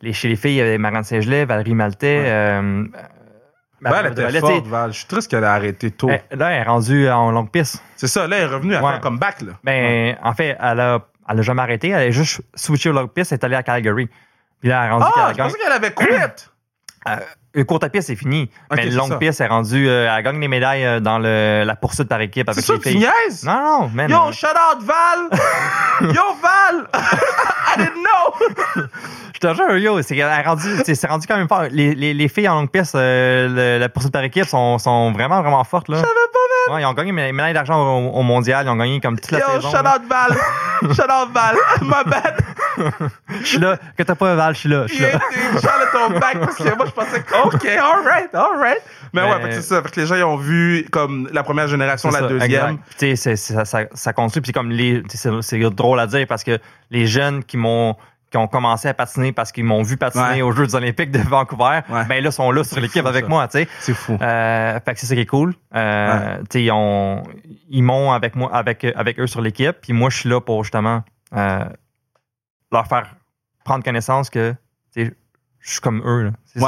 les, 0.03 0.13
chez 0.13 0.29
les 0.29 0.37
filles, 0.37 0.53
il 0.53 0.57
y 0.57 0.61
avait 0.61 0.79
Marianne 0.79 1.05
Saint-Gelais, 1.05 1.45
Valérie 1.45 1.75
Maltais. 1.75 2.25
Euh, 2.27 2.85
Val, 3.81 4.07
était 4.13 4.41
forte. 4.41 4.65
Je 4.89 4.93
suis 4.99 5.07
triste 5.07 5.31
qu'elle 5.31 5.45
a 5.45 5.55
arrêté 5.55 5.91
tôt. 5.93 6.11
elle- 6.11 6.39
là, 6.39 6.51
elle 6.51 6.61
est 6.61 6.65
rendue 6.65 7.09
en 7.09 7.31
longue 7.31 7.51
piste. 7.51 7.83
C'est 7.97 8.09
ça, 8.09 8.27
là, 8.27 8.37
elle 8.39 8.43
est 8.43 8.47
revenue 8.55 8.75
à 8.75 8.81
faire 8.81 8.89
un 8.89 8.99
comeback, 8.99 9.41
là. 9.43 9.53
Ben, 9.63 10.17
en 10.23 10.33
fait, 10.35 10.57
elle 10.61 10.81
a, 10.81 10.99
elle 11.29 11.39
a 11.39 11.43
jamais 11.43 11.63
arrêté. 11.63 11.89
Elle 11.91 12.09
a 12.09 12.11
juste 12.11 12.43
switché 12.57 12.91
au 12.91 12.93
longue 12.93 13.11
piste. 13.13 13.31
Elle 13.33 13.39
est 13.39 13.45
allée 13.45 13.55
à 13.57 13.63
Calgary. 13.63 14.09
Puis 14.61 14.69
là, 14.69 14.83
elle 14.83 14.89
est 14.89 14.93
rendue 14.93 15.05
Ah, 15.09 15.13
je 15.15 15.21
a 15.21 15.33
gagné. 15.35 15.53
pensais 15.53 15.63
qu'elle 15.63 15.73
avait 15.73 15.95
quit! 15.95 16.49
Le 17.55 17.65
courte 17.65 17.83
à 17.83 17.89
piste, 17.89 18.09
c'est 18.09 18.15
fini. 18.17 18.51
Mais 18.71 18.85
le 18.87 19.01
ça. 19.01 19.17
piste, 19.17 19.41
est 19.41 19.47
rendue. 19.47 19.89
euh, 19.89 20.15
elle 20.15 20.23
gagne 20.23 20.39
des 20.39 20.49
médailles 20.49 20.85
euh, 20.85 21.01
dans 21.01 21.19
le, 21.19 21.65
la 21.65 21.77
poursuite 21.77 22.09
par 22.09 22.21
équipe 22.21 22.49
avec 22.49 22.67
les 22.69 22.81
filles. 22.81 23.09
Non, 23.45 23.81
non, 23.81 23.89
man. 23.89 24.11
Yo, 24.11 24.33
shout 24.33 24.47
out, 24.49 24.83
Val! 24.83 25.31
Yo, 26.15 26.23
Val! 26.43 26.89
I 26.95 27.79
didn't 27.79 28.05
know! 28.05 28.85
Je 29.35 29.41
te 29.49 29.55
jure, 29.55 29.77
yo, 29.79 30.03
c'est 30.03 30.95
c'est 30.97 31.07
rendu 31.07 31.27
quand 31.29 31.37
même 31.37 31.47
fort. 31.47 31.63
Les, 31.71 31.95
les, 31.95 32.13
les 32.13 32.27
filles 32.29 32.49
en 32.49 32.57
longue 32.57 32.71
piste, 32.71 32.97
euh, 32.97 33.47
le- 33.49 33.79
la 33.79 33.89
poursuite 33.89 34.13
par 34.13 34.25
équipe 34.25 34.47
sont, 34.47 34.79
sont 34.79 35.13
vraiment, 35.13 35.41
vraiment 35.43 35.63
fortes. 35.63 35.89
Là. 35.89 35.99
Je 35.99 36.01
savais 36.01 36.13
pas, 36.13 36.39
Ouais, 36.71 36.83
ils 36.83 36.87
ont 36.87 36.93
gagné 36.95 37.11
une 37.11 37.33
médaille 37.33 37.55
d'argent 37.55 37.79
au, 37.81 38.11
au 38.11 38.23
mondial. 38.23 38.67
Ils 38.67 38.71
ont 38.71 38.77
gagné 38.77 39.01
comme 39.01 39.19
toute 39.19 39.31
la 39.31 39.39
Yo, 39.41 39.45
saison. 39.61 39.69
out, 39.69 40.03
Val! 40.09 40.33
out, 40.83 41.33
Val! 41.33 41.57
My 41.83 42.05
bad! 42.11 42.35
Je 43.41 43.45
suis 43.47 43.59
là. 43.59 43.77
Que 43.97 44.03
t'as 44.03 44.15
pas 44.15 44.35
Val, 44.35 44.55
je 44.55 44.61
suis 44.61 44.69
là. 44.69 44.87
Je 44.87 44.95
suis 44.95 45.03
là. 45.03 45.19
Ton 45.93 46.19
back 46.19 46.39
parce 46.39 46.57
que 46.57 46.77
moi, 46.77 46.87
je 46.87 46.91
pensais 46.93 47.23
que, 47.23 47.47
OK, 47.47 47.65
alright, 47.67 48.35
alright. 48.35 48.79
Mais 49.13 49.23
Mais- 49.23 49.45
ouais, 49.45 49.53
c'est 49.53 49.63
ça. 49.63 49.83
Fait 49.83 49.91
que 49.91 50.01
les 50.01 50.07
gens, 50.07 50.15
ils 50.17 50.23
ont 50.25 50.37
vu 50.37 50.87
comme 50.93 51.29
la 51.33 51.43
première 51.43 51.67
génération, 51.67 52.11
la 52.11 52.21
ça, 52.21 52.27
deuxième. 52.29 52.79
Tu 52.99 53.17
sais, 53.17 53.37
ça, 53.37 53.65
ça, 53.65 53.85
ça 53.93 54.13
construit. 54.13 54.43
Puis 54.43 54.53
comme 54.53 54.71
les, 54.71 55.03
c'est 55.41 55.59
drôle 55.71 55.99
à 55.99 56.07
dire 56.07 56.27
parce 56.29 56.45
que 56.45 56.59
les 56.91 57.07
jeunes 57.07 57.43
qui 57.43 57.57
m'ont 57.57 57.97
qui 58.31 58.37
ont 58.37 58.47
commencé 58.47 58.89
à 58.89 58.95
patiner 58.95 59.33
parce 59.33 59.53
qu'ils 59.53 59.65
m'ont 59.65 59.83
vu 59.83 59.97
patiner 59.97 60.25
Ouais. 60.25 60.43
aux 60.43 60.53
Jeux 60.53 60.75
olympiques 60.75 61.11
de 61.11 61.19
Vancouver, 61.19 61.81
Ouais. 61.89 62.05
ben 62.07 62.23
là 62.23 62.31
sont 62.31 62.51
là 62.51 62.63
sur 62.65 62.79
l'équipe 62.81 63.07
avec 63.07 63.25
ça. 63.25 63.29
moi, 63.29 63.49
tu 63.49 63.59
sais. 63.61 63.69
C'est 63.81 63.95
fou. 63.95 64.19
Euh, 64.21 64.79
fait 64.85 64.95
que 64.95 65.01
c'est 65.01 65.07
ça 65.07 65.15
qui 65.15 65.21
est 65.23 65.27
cool. 65.27 65.55
Euh, 65.75 66.39
tu 66.41 66.45
sais, 66.53 66.63
ils 66.65 66.71
ont 66.73 67.23
ils 67.71 67.83
m'ont 67.83 68.13
avec 68.13 68.37
moi 68.37 68.55
avec 68.55 68.85
avec 68.85 69.19
eux 69.19 69.27
sur 69.27 69.41
l'équipe, 69.41 69.77
puis 69.81 69.93
moi 69.93 70.11
je 70.11 70.19
suis 70.19 70.29
là 70.29 70.41
pour 70.41 70.63
justement 70.65 71.03
euh, 71.37 71.65
leur 72.73 72.87
faire 72.87 73.15
prendre 73.65 73.85
connaissance 73.85 74.31
que 74.31 74.55
tu 74.95 75.05
sais, 75.07 75.15
je 75.61 75.71
suis 75.73 75.81
comme 75.81 76.03
eux. 76.07 76.31
comme- 76.55 76.63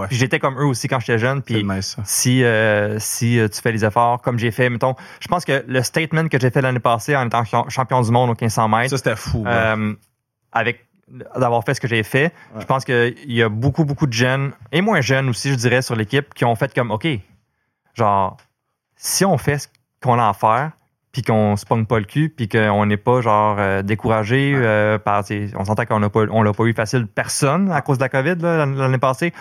ouais, 0.00 0.06
puis 0.08 0.16
j'étais 0.16 0.38
comme 0.38 0.58
eux 0.58 0.64
aussi 0.64 0.88
quand 0.88 0.98
j'étais 1.00 1.18
jeune, 1.18 1.42
puis 1.42 1.62
nice, 1.64 1.96
si, 2.04 2.42
euh, 2.44 2.98
si 2.98 3.38
tu 3.52 3.60
fais 3.60 3.72
les 3.72 3.84
efforts 3.84 4.22
comme 4.22 4.38
j'ai 4.38 4.50
fait, 4.50 4.68
mettons, 4.70 4.94
je 5.20 5.28
pense 5.28 5.44
que 5.44 5.64
le 5.66 5.82
statement 5.82 6.28
que 6.28 6.38
j'ai 6.40 6.50
fait 6.50 6.60
l'année 6.62 6.78
passée 6.80 7.16
en 7.16 7.26
étant 7.26 7.44
ch- 7.44 7.64
champion 7.68 8.00
du 8.00 8.10
monde 8.10 8.30
au 8.30 8.34
1500 8.34 8.68
mètres, 8.68 8.90
Ça, 8.90 8.96
c'était 8.96 9.16
fou. 9.16 9.44
ouais. 9.44 9.94
avec 10.52 10.86
d'avoir 11.36 11.64
fait 11.64 11.74
ce 11.74 11.80
que 11.80 11.88
j'ai 11.88 12.02
fait, 12.02 12.32
Ouais. 12.54 12.60
je 12.60 12.66
pense 12.66 12.84
qu'il 12.84 13.14
y 13.32 13.42
a 13.42 13.48
beaucoup, 13.48 13.84
beaucoup 13.84 14.06
de 14.06 14.12
jeunes, 14.12 14.52
et 14.72 14.80
moins 14.80 15.00
jeunes 15.00 15.28
aussi, 15.28 15.50
je 15.50 15.54
dirais, 15.56 15.82
sur 15.82 15.96
l'équipe, 15.96 16.32
qui 16.34 16.44
ont 16.44 16.54
fait 16.54 16.72
comme, 16.74 16.90
OK, 16.90 17.06
genre, 17.94 18.36
si 18.96 19.24
on 19.24 19.36
fait 19.38 19.58
ce 19.58 19.68
qu'on 20.02 20.18
a 20.18 20.28
à 20.28 20.32
faire, 20.32 20.70
puis 21.12 21.22
qu'on 21.22 21.56
se 21.56 21.66
pogne 21.66 21.86
pas 21.86 21.98
le 21.98 22.04
cul, 22.04 22.28
puis 22.28 22.48
qu'on 22.48 22.86
n'est 22.86 22.96
pas, 22.96 23.20
genre, 23.20 23.56
euh, 23.58 23.82
découragé 23.82 24.54
Ouais. 24.54 24.62
euh, 24.64 24.98
par, 24.98 25.24
on 25.56 25.64
s'entend 25.64 25.84
qu'on 25.84 25.98
n'a 26.00 26.08
pas, 26.08 26.20
on 26.30 26.42
l'a 26.42 26.52
pas 26.52 26.64
eu 26.64 26.72
facile 26.74 27.06
personne 27.08 27.70
à 27.72 27.80
cause 27.82 27.98
de 27.98 28.04
la 28.04 28.08
COVID 28.08 28.36
l'année 28.40 28.98
passée, 28.98 29.32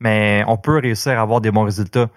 mais 0.00 0.42
on 0.48 0.56
peut 0.56 0.78
réussir 0.78 1.18
à 1.18 1.22
avoir 1.22 1.40
des 1.40 1.50
bons 1.52 1.62
résultats. 1.64 2.08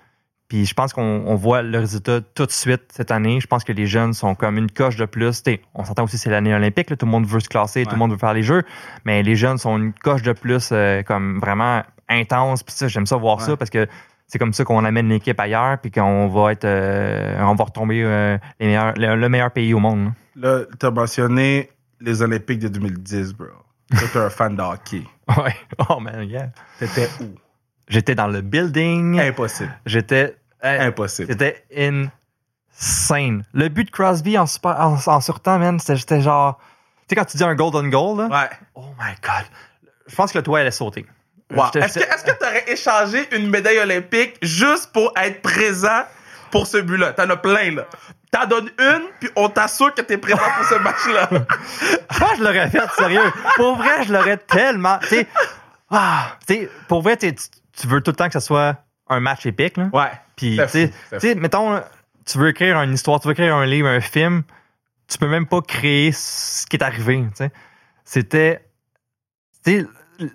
Puis 0.49 0.65
je 0.65 0.73
pense 0.73 0.93
qu'on 0.93 1.23
on 1.27 1.35
voit 1.35 1.61
le 1.61 1.77
résultat 1.79 2.19
tout 2.33 2.45
de 2.47 2.51
suite 2.51 2.81
cette 2.91 3.11
année. 3.11 3.39
Je 3.39 3.47
pense 3.47 3.63
que 3.63 3.71
les 3.71 3.85
jeunes 3.85 4.13
sont 4.13 4.33
comme 4.35 4.57
une 4.57 4.69
coche 4.71 4.95
de 4.97 5.05
plus. 5.05 5.43
T'sais, 5.43 5.61
on 5.75 5.85
s'entend 5.85 6.03
aussi 6.03 6.17
c'est 6.17 6.29
l'année 6.31 6.53
olympique, 6.53 6.89
là, 6.89 6.95
tout 6.97 7.05
le 7.05 7.11
monde 7.11 7.27
veut 7.27 7.39
se 7.39 7.47
classer, 7.49 7.85
tout 7.85 7.91
le 7.93 7.97
monde 7.99 8.11
veut 8.11 8.17
faire 8.17 8.33
les 8.33 8.41
jeux, 8.43 8.63
mais 9.05 9.21
les 9.23 9.35
jeunes 9.35 9.57
sont 9.59 9.77
une 9.77 9.93
coche 9.93 10.23
de 10.23 10.33
plus 10.33 10.69
euh, 10.71 11.03
comme 11.03 11.39
vraiment 11.39 11.83
intense. 12.09 12.63
Puis 12.63 12.73
ça, 12.75 12.87
j'aime 12.87 13.05
ça 13.05 13.15
voir 13.15 13.37
Ouais. 13.37 13.43
ça 13.45 13.55
parce 13.57 13.69
que 13.69 13.87
c'est 14.27 14.39
comme 14.39 14.53
ça 14.53 14.63
qu'on 14.63 14.83
amène 14.85 15.09
l'équipe 15.09 15.39
ailleurs, 15.39 15.77
puis 15.79 15.91
qu'on 15.91 16.27
va 16.27 16.51
être, 16.51 16.65
euh, 16.65 17.39
on 17.41 17.53
va 17.55 17.63
retomber 17.63 18.03
euh, 18.03 18.37
les 18.59 18.67
meilleurs, 18.67 18.93
le, 18.95 19.15
le 19.15 19.29
meilleur 19.29 19.51
pays 19.51 19.73
au 19.73 19.79
monde. 19.79 20.11
Là, 20.35 20.61
t'as 20.79 20.89
mentionné 20.91 21.69
les 22.01 22.21
Olympiques 22.23 22.59
de 22.59 22.67
2010, 22.69 23.33
bro. 23.33 23.47
T'es 23.91 24.17
un 24.19 24.29
fan 24.29 24.55
de 24.55 24.61
hockey. 24.61 25.03
là. 25.27 25.35
Ouais. 25.43 25.55
Oh 25.89 25.99
man, 25.99 26.27
yeah. 26.27 26.49
T'étais 26.79 27.07
où? 27.21 27.25
J'étais 27.87 28.13
dans 28.15 28.27
le 28.27 28.41
building. 28.41 29.19
Impossible. 29.19 29.75
J'étais. 29.85 30.35
Impossible. 30.61 31.27
C'était 31.31 31.63
insane. 32.77 33.43
Le 33.53 33.67
but 33.69 33.85
de 33.85 33.91
Crosby 33.91 34.37
en, 34.37 34.45
super, 34.47 34.79
en, 34.79 34.97
en 35.05 35.21
surtemps, 35.21 35.59
man, 35.59 35.79
c'était 35.79 36.21
genre. 36.21 36.57
Tu 36.57 37.05
sais, 37.09 37.15
quand 37.15 37.25
tu 37.25 37.37
dis 37.37 37.43
un 37.43 37.55
golden 37.55 37.89
goal, 37.89 38.17
là, 38.19 38.27
Ouais. 38.27 38.49
oh 38.75 38.85
my 38.99 39.13
god. 39.21 39.45
Je 40.07 40.15
pense 40.15 40.31
que 40.31 40.37
le 40.37 40.43
toit 40.43 40.59
allait 40.59 40.71
sauter. 40.71 41.05
Wow. 41.53 41.65
Est-ce 41.75 41.99
que 41.99 42.03
est-ce 42.03 42.23
que 42.23 42.31
t'aurais 42.37 42.63
échangé 42.67 43.27
une 43.35 43.49
médaille 43.49 43.79
olympique 43.79 44.37
juste 44.41 44.91
pour 44.91 45.11
être 45.15 45.41
présent 45.41 46.03
pour 46.51 46.67
ce 46.67 46.77
but-là? 46.77 47.13
T'en 47.13 47.29
as 47.29 47.37
plein, 47.37 47.71
là. 47.75 47.85
T'en 48.31 48.45
donnes 48.45 48.69
une, 48.77 49.01
puis 49.19 49.29
on 49.35 49.49
t'assure 49.49 49.91
que 49.95 50.01
t'es 50.01 50.19
présent 50.19 50.37
pour 50.57 50.65
ce 50.67 50.75
match-là. 50.75 51.27
Que 51.27 52.37
je 52.37 52.43
l'aurais 52.43 52.69
fait, 52.69 52.87
sérieux. 52.95 53.33
Pour 53.55 53.75
vrai, 53.77 54.03
je 54.05 54.13
l'aurais 54.13 54.37
tellement. 54.37 54.99
Tu 54.99 55.07
sais, 55.07 55.27
ah, 55.89 56.33
tu 56.47 56.69
pour 56.87 57.01
vrai, 57.01 57.17
tu 57.17 57.33
tu 57.33 57.47
tu 57.75 57.87
veux 57.87 58.01
tout 58.01 58.11
le 58.11 58.15
temps 58.15 58.27
que 58.27 58.33
ce 58.33 58.39
soit 58.39 58.75
un 59.09 59.19
match 59.19 59.47
épique, 59.47 59.77
là? 59.77 59.89
Ouais. 59.91 60.11
Puis, 60.39 60.57
tu 60.71 61.19
sais, 61.19 61.35
mettons, 61.35 61.81
tu 62.25 62.37
veux 62.37 62.49
écrire 62.49 62.79
une 62.81 62.93
histoire, 62.93 63.19
tu 63.19 63.27
veux 63.27 63.33
écrire 63.33 63.55
un 63.55 63.65
livre, 63.65 63.89
un 63.89 63.99
film, 63.99 64.43
tu 65.09 65.17
peux 65.17 65.27
même 65.27 65.45
pas 65.45 65.61
créer 65.61 66.11
ce 66.13 66.65
qui 66.65 66.77
est 66.77 66.83
arrivé, 66.83 67.25
tu 67.31 67.35
sais. 67.35 67.51
C'était, 68.05 68.61
tu 69.65 69.81
sais, 69.81 69.87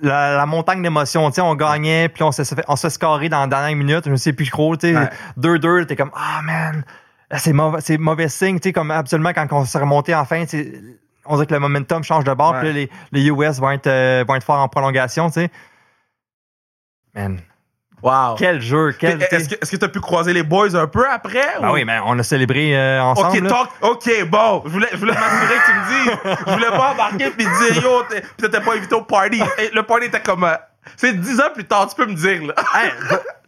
la, 0.03 0.37
la 0.37 0.47
montagne 0.47 0.83
d'émotions, 0.83 1.31
tu 1.31 1.37
sais, 1.37 1.41
on 1.41 1.55
gagnait, 1.55 2.09
puis 2.09 2.23
on 2.23 2.33
se 2.33 2.43
fait, 2.45 2.65
on 2.69 2.77
se 2.77 2.83
fait 2.83 2.91
scorer 2.91 3.29
dans 3.31 3.41
la 3.41 3.47
dernière 3.47 3.77
minute, 3.77 4.05
je 4.05 4.11
ne 4.11 4.17
sais 4.17 4.33
plus 4.35 4.51
trop, 4.51 4.77
tu 4.77 4.93
sais, 4.93 4.97
Ouais. 4.97 5.09
2-2, 5.39 5.87
t'es 5.87 5.97
comme, 5.97 6.11
ah, 6.15 6.43
man, 6.43 6.85
là, 7.31 7.39
c'est 7.39 7.53
mauvais, 7.53 7.99
mauvais 7.99 8.29
signe, 8.29 8.59
tu 8.61 8.69
sais, 8.69 8.73
comme 8.75 8.91
absolument 8.91 9.33
quand 9.33 9.47
on 9.53 9.65
s'est 9.65 9.79
remonté 9.79 10.15
en 10.15 10.25
fin, 10.27 10.45
tu 10.45 10.59
sais, 10.59 10.83
on 11.27 11.37
dirait 11.37 11.47
que 11.47 11.55
le 11.55 11.61
momentum 11.61 12.03
change 12.05 12.25
de 12.25 12.35
bord, 12.35 12.59
puis 12.59 12.73
les, 12.73 12.91
les 13.13 13.27
US 13.29 13.59
vont 13.59 13.71
être, 13.71 13.87
euh, 13.87 14.25
vont 14.29 14.35
être 14.35 14.45
forts 14.45 14.61
en 14.61 14.69
prolongation, 14.69 15.29
tu 15.29 15.41
sais. 15.41 15.51
Man, 17.15 17.41
Wow. 18.05 18.35
quel 18.37 18.61
jeu, 18.61 18.93
quel. 18.99 19.19
tu 19.27 19.35
Est-ce 19.35 19.49
que 19.49 19.67
que 19.71 19.77
t'as 19.77 19.89
pu 19.89 19.99
croiser 20.01 20.35
les 20.35 20.43
boys 20.43 20.77
un 20.77 20.87
peu 20.87 21.09
après? 21.11 21.41
ah 21.63 21.71
ou- 21.71 21.75
oui, 21.75 21.85
mais 21.87 21.99
on 22.05 22.19
a 22.19 22.23
célébré 22.23 22.77
euh, 22.77 23.03
ensemble. 23.03 23.39
Ok, 23.39 23.49
talk. 23.49 23.69
Ok, 23.81 24.25
bon. 24.29 24.63
Je 24.67 24.71
voulais, 24.71 24.89
je 24.93 24.97
voulais 24.99 25.15
m'assurer 25.15 25.55
que 25.55 25.67
tu 25.71 25.73
me 25.75 25.89
dises. 25.89 26.37
Je 26.47 26.53
voulais 26.53 26.69
pas 26.71 26.93
embarquer 26.93 27.31
puis 27.31 27.47
dire 27.47 27.83
yo, 27.83 28.03
t'étais 28.37 28.61
pas 28.61 28.75
invité 28.75 28.95
au 28.95 29.03
party. 29.03 29.41
Et 29.59 29.71
le 29.75 29.83
party 29.83 30.07
était 30.09 30.21
comme. 30.21 30.45
euh, 30.45 30.55
c'est 30.97 31.19
dix 31.19 31.41
ans 31.41 31.49
plus 31.55 31.65
tard, 31.65 31.89
tu 31.89 31.97
peux 31.97 32.05
me 32.07 32.15
dire, 32.15 32.43
là. 32.47 32.55
Hey, 32.75 32.91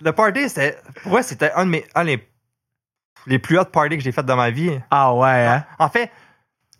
le, 0.00 0.12
party, 0.12 0.48
c'était. 0.48 0.78
Pour 1.02 1.12
moi, 1.12 1.22
c'était 1.22 1.52
un 1.54 1.66
de 1.66 1.70
mes. 1.70 1.84
Un 1.94 2.04
des, 2.06 2.26
les 3.26 3.38
plus 3.38 3.58
hot 3.58 3.66
parties 3.66 3.98
que 3.98 4.02
j'ai 4.02 4.12
fait 4.12 4.22
dans 4.24 4.36
ma 4.36 4.48
vie. 4.50 4.80
Ah 4.90 5.12
ouais, 5.12 5.28
hein? 5.46 5.64
En 5.78 5.90
fait, 5.90 6.10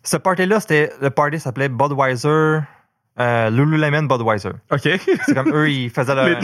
ce 0.03 0.17
party-là, 0.17 0.59
c'était. 0.61 0.91
Le 0.99 1.11
party 1.11 1.39
s'appelait 1.39 1.69
Budweiser 1.69 2.59
Euh, 3.19 3.49
Lululemon 3.49 4.03
Budweiser. 4.03 4.51
OK. 4.71 4.81
C'est 5.25 5.33
comme 5.33 5.49
eux, 5.53 5.69
ils 5.71 5.89
faisaient 5.89 6.13
leur. 6.13 6.25
Les, 6.25 6.35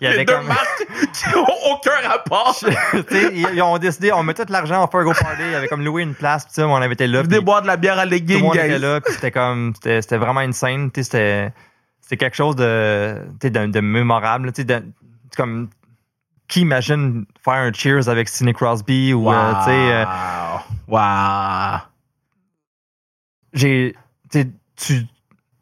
il 0.00 0.04
y 0.04 0.06
avait 0.08 0.18
les 0.18 0.24
deux 0.24 0.34
comme. 0.34 0.46
marques 0.46 0.86
qui 1.12 1.36
ont 1.36 1.46
aucun 1.72 2.08
rapport. 2.08 2.56
Ils, 3.12 3.46
ils 3.54 3.62
ont 3.62 3.78
décidé, 3.78 4.12
on 4.12 4.24
met 4.24 4.34
tout 4.34 4.42
l'argent, 4.48 4.82
on 4.82 4.88
fait 4.88 4.98
un 4.98 5.04
go 5.04 5.12
party. 5.12 5.42
Il 5.42 5.52
y 5.52 5.54
avait 5.54 5.68
comme 5.68 5.84
loué 5.84 6.02
une 6.02 6.14
place, 6.14 6.44
pis 6.46 6.52
ça, 6.54 6.66
on 6.66 6.74
avait 6.74 6.94
été 6.94 7.06
là. 7.06 7.22
Venez 7.22 7.38
boire 7.40 7.62
de 7.62 7.68
la 7.68 7.76
bière 7.76 7.98
à 7.98 8.04
tout 8.04 8.10
le 8.10 8.16
legging, 8.16 8.42
monde 8.42 8.56
était 8.56 8.78
là, 8.78 9.00
puis 9.00 9.14
c'était 9.14 9.30
comme, 9.30 9.72
c'était 9.80 10.16
vraiment 10.16 10.40
insane. 10.40 10.90
Tu 10.90 11.04
c'était 11.04 11.52
c'était 12.00 12.16
quelque 12.16 12.36
chose 12.36 12.56
de, 12.56 13.16
de, 13.40 13.48
de 13.48 13.80
mémorable. 13.80 14.52
Tu 14.52 14.62
sais, 14.62 14.82
comme, 15.36 15.68
qui 16.48 16.60
imagine 16.60 17.24
faire 17.44 17.54
un 17.54 17.72
cheers 17.72 18.08
avec 18.08 18.28
Sidney 18.28 18.52
Crosby 18.52 19.12
ou, 19.12 19.30
euh, 19.30 19.52
tu 19.64 19.64
sais, 19.64 19.92
euh, 19.92 20.04
Wow. 20.88 21.80
j'ai, 23.52 23.94
tu, 24.30 25.06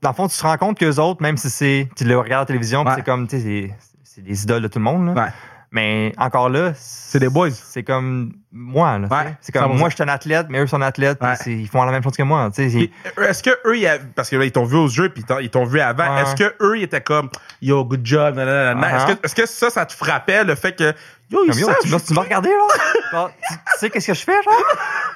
dans 0.04 0.10
le 0.10 0.14
fond, 0.14 0.28
tu 0.28 0.36
te 0.36 0.42
rends 0.42 0.56
compte 0.58 0.78
qu'eux 0.78 0.96
autres, 1.00 1.22
même 1.22 1.36
si 1.38 1.48
c'est, 1.50 1.88
tu 1.96 2.04
le 2.04 2.16
regardes 2.18 2.40
à 2.40 2.42
la 2.42 2.46
télévision, 2.46 2.84
puis 2.84 2.90
Ouais. 2.90 2.96
c'est 2.98 3.04
comme, 3.04 3.26
tu 3.26 3.40
sais, 3.40 3.74
c'est- 4.04 4.20
des 4.20 4.42
idoles 4.44 4.62
de 4.62 4.68
tout 4.68 4.78
le 4.78 4.84
monde, 4.84 5.06
là. 5.06 5.12
Ouais. 5.24 5.28
Mais 5.72 6.12
encore 6.18 6.50
là, 6.50 6.70
c'est 6.76 7.18
des 7.18 7.28
boys. 7.28 7.50
C'est 7.50 7.82
comme 7.82 8.32
moi, 8.52 8.96
là. 8.98 9.08
Ouais, 9.10 9.34
c'est 9.40 9.50
comme 9.50 9.62
100%. 9.72 9.74
moi, 9.78 9.88
je 9.88 9.94
suis 9.96 10.04
un 10.04 10.08
athlète, 10.08 10.46
mais 10.48 10.60
eux 10.60 10.68
sont 10.68 10.80
athlètes, 10.82 11.18
Ouais. 11.20 11.34
ils 11.46 11.66
font 11.68 11.82
la 11.82 11.90
même 11.90 12.02
chose 12.04 12.16
que 12.16 12.22
moi. 12.22 12.48
Euh, 12.56 12.86
Est-ce 13.28 13.42
que 13.42 13.50
eux, 13.66 13.76
ils 13.76 13.90
parce 14.14 14.30
que 14.30 14.36
là, 14.36 14.44
ils 14.44 14.52
t'ont 14.52 14.66
vu 14.66 14.76
aux 14.76 14.86
jeux 14.86 15.08
puis 15.08 15.24
ils 15.40 15.50
t'ont- 15.50 15.64
vu 15.64 15.80
avant, 15.80 16.14
Ouais. 16.14 16.22
est-ce 16.22 16.36
que 16.36 16.54
eux, 16.62 16.78
ils 16.78 16.84
étaient 16.84 17.00
comme 17.00 17.28
yo, 17.60 17.84
good 17.84 18.02
job, 18.06 18.36
nanana, 18.36 18.74
nanana. 18.74 19.06
Uh-huh. 19.06 19.16
Est-ce 19.24 19.34
que, 19.34 19.46
ça, 19.46 19.68
ça 19.70 19.84
te 19.84 19.94
frappait 19.94 20.44
le 20.44 20.54
fait 20.54 20.76
que 20.76 20.94
yo, 21.30 21.40
ils 21.44 21.54
savent? 21.54 21.74
tu, 21.82 21.88
tu 22.06 22.14
m'as 22.14 22.20
regardé, 22.22 22.50
là? 22.50 23.30
Tu 23.48 23.54
sais 23.80 23.90
qu'est-ce 23.90 24.06
que 24.06 24.14
je 24.14 24.22
fais, 24.22 24.42
genre? 24.44 24.62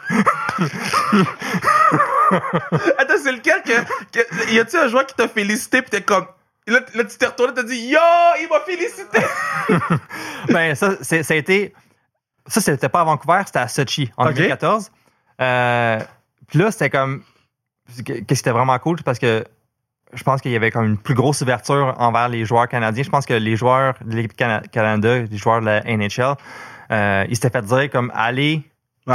Attends, 2.98 3.14
c'est 3.22 3.32
lequel 3.32 3.62
que, 3.62 4.18
que 4.18 4.52
y 4.52 4.60
a-tu 4.60 4.76
un 4.76 4.88
joueur 4.88 5.06
qui 5.06 5.14
t'a 5.14 5.28
félicité 5.28 5.82
puis 5.82 5.90
t'es 5.90 6.02
comme 6.02 6.26
là, 6.66 6.80
là, 6.94 7.04
tu 7.04 7.16
t'es 7.16 7.26
retourné, 7.26 7.54
t'as 7.54 7.62
dit 7.62 7.76
yo, 7.88 7.98
il 8.40 8.48
m'a 8.48 8.60
félicité. 8.60 9.18
ben, 10.48 10.74
ça, 10.74 10.92
c'est- 11.02 11.22
ça 11.22 11.34
a 11.34 11.36
été. 11.36 11.72
Ça, 12.46 12.60
c'était 12.60 12.88
pas 12.88 13.00
à 13.02 13.04
Vancouver, 13.04 13.42
c'était 13.46 13.58
à 13.58 13.68
Sochi 13.68 14.10
en 14.16 14.26
Ok. 14.28 14.34
2014. 14.34 14.90
Euh, 15.40 15.98
Puis 16.46 16.58
là, 16.58 16.70
c'était 16.70 16.90
comme. 16.90 17.22
Qu'est-ce 18.04 18.24
qui 18.26 18.32
était 18.32 18.50
vraiment 18.50 18.78
cool, 18.78 18.98
c'est 18.98 19.04
parce 19.04 19.18
que 19.18 19.44
je 20.14 20.22
pense 20.22 20.40
qu'il 20.40 20.50
y 20.52 20.56
avait 20.56 20.70
comme 20.70 20.84
une 20.86 20.98
plus 20.98 21.14
grosse 21.14 21.40
ouverture 21.42 21.94
envers 21.98 22.28
les 22.28 22.44
joueurs 22.44 22.68
canadiens. 22.68 23.02
Je 23.02 23.10
pense 23.10 23.26
que 23.26 23.34
les 23.34 23.56
joueurs 23.56 23.94
de 24.04 24.14
l'équipe 24.16 24.36
Cana- 24.36 24.62
Canada, 24.72 25.18
les 25.20 25.36
joueurs 25.36 25.60
de 25.60 25.66
la 25.66 25.80
NHL, 25.84 26.34
euh, 26.90 27.24
ils 27.28 27.34
s'étaient 27.36 27.50
fait 27.50 27.64
dire 27.64 27.90
comme 27.90 28.10
allez. 28.14 28.62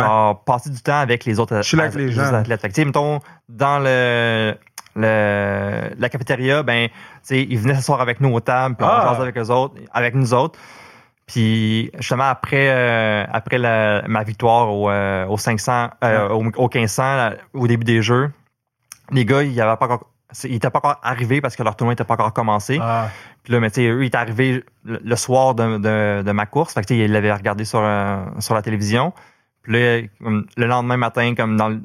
Genre, 0.01 0.43
passer 0.43 0.69
du 0.69 0.81
temps 0.81 0.99
avec 0.99 1.25
les 1.25 1.39
autres, 1.39 1.57
Je 1.57 1.61
suis 1.61 1.77
là 1.77 1.83
avec 1.83 1.95
les 1.95 2.11
gens. 2.11 2.33
athlètes. 2.33 2.61
Fait 2.61 2.69
que, 2.69 2.81
mettons, 2.81 3.19
dans 3.49 3.79
le, 3.79 4.55
le, 4.95 5.89
la 5.97 6.09
cafétéria, 6.09 6.63
ben, 6.63 6.89
ils 7.29 7.57
venaient 7.59 7.75
s'asseoir 7.75 8.01
avec 8.01 8.19
nous 8.21 8.33
aux 8.33 8.39
tables, 8.39 8.75
puis 8.75 8.85
on 8.85 8.89
Ah. 8.89 9.15
avec 9.19 9.37
eux 9.37 9.49
autres, 9.49 9.75
avec 9.93 10.15
nous 10.15 10.33
autres. 10.33 10.59
Puis 11.25 11.89
justement 11.97 12.25
après 12.25 12.67
euh, 12.69 13.25
après 13.31 13.57
la- 13.57 14.03
ma 14.09 14.23
victoire 14.23 14.69
au, 14.73 14.89
euh, 14.89 15.25
au 15.27 15.37
500 15.37 15.89
euh, 16.03 16.27
au, 16.29 16.43
au 16.57 16.67
1500 16.69 17.01
là, 17.15 17.33
au 17.53 17.65
début 17.65 17.85
des 17.85 18.01
jeux, 18.01 18.29
les 19.09 19.23
gars 19.23 19.41
ils 19.41 19.59
avaient 19.61 19.77
pas 19.77 19.85
encore 19.85 20.09
ils 20.43 20.55
étaient 20.55 20.69
pas 20.69 20.79
encore 20.79 20.99
arrivés 21.01 21.39
parce 21.39 21.55
que 21.55 21.63
leur 21.63 21.77
tournoi 21.77 21.93
n'était 21.93 22.03
pas 22.03 22.15
encore 22.15 22.33
commencé. 22.33 22.77
Ah. 22.81 23.07
Puis 23.43 23.53
là, 23.53 23.59
mais 23.61 23.69
tu 23.69 23.75
sais, 23.75 23.87
eux, 23.87 24.03
ils 24.03 24.07
étaient 24.07 24.17
arrivés 24.17 24.63
le, 24.83 24.99
le 25.03 25.15
soir 25.15 25.53
de, 25.55 25.77
de, 25.77 26.23
de 26.23 26.31
ma 26.33 26.45
course. 26.45 26.73
Fait 26.73 26.83
que 26.83 26.93
ils 26.93 27.11
l'avaient 27.11 27.31
regardé 27.31 27.63
sur, 27.65 27.79
euh, 27.81 28.17
sur 28.39 28.55
la 28.55 28.61
télévision. 28.63 29.13
Puis 29.63 29.73
là, 29.73 30.01
comme, 30.21 30.45
le 30.57 30.65
lendemain 30.65 30.97
matin, 30.97 31.33
comme 31.35 31.55
dans 31.57 31.69
le, 31.69 31.79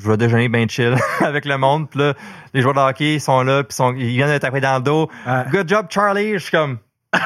je 0.00 0.08
vais 0.08 0.16
déjeuner 0.16 0.48
bien 0.48 0.66
chill 0.68 0.94
avec 1.20 1.44
le 1.44 1.58
monde. 1.58 1.90
Puis 1.90 1.98
là, 2.00 2.14
les 2.54 2.62
joueurs 2.62 2.74
de 2.74 2.80
hockey 2.80 3.14
ils 3.14 3.20
sont 3.20 3.42
là, 3.42 3.62
puis 3.64 3.72
ils 3.72 3.76
sont- 3.76 3.94
ils 3.96 4.08
viennent 4.16 4.32
de 4.32 4.38
taper 4.38 4.60
dans 4.60 4.76
le 4.76 4.82
dos. 4.82 5.10
Ouais. 5.26 5.44
Good 5.50 5.68
job, 5.68 5.86
Charlie. 5.90 6.34
Je 6.34 6.38
suis 6.38 6.50
comme. 6.52 6.78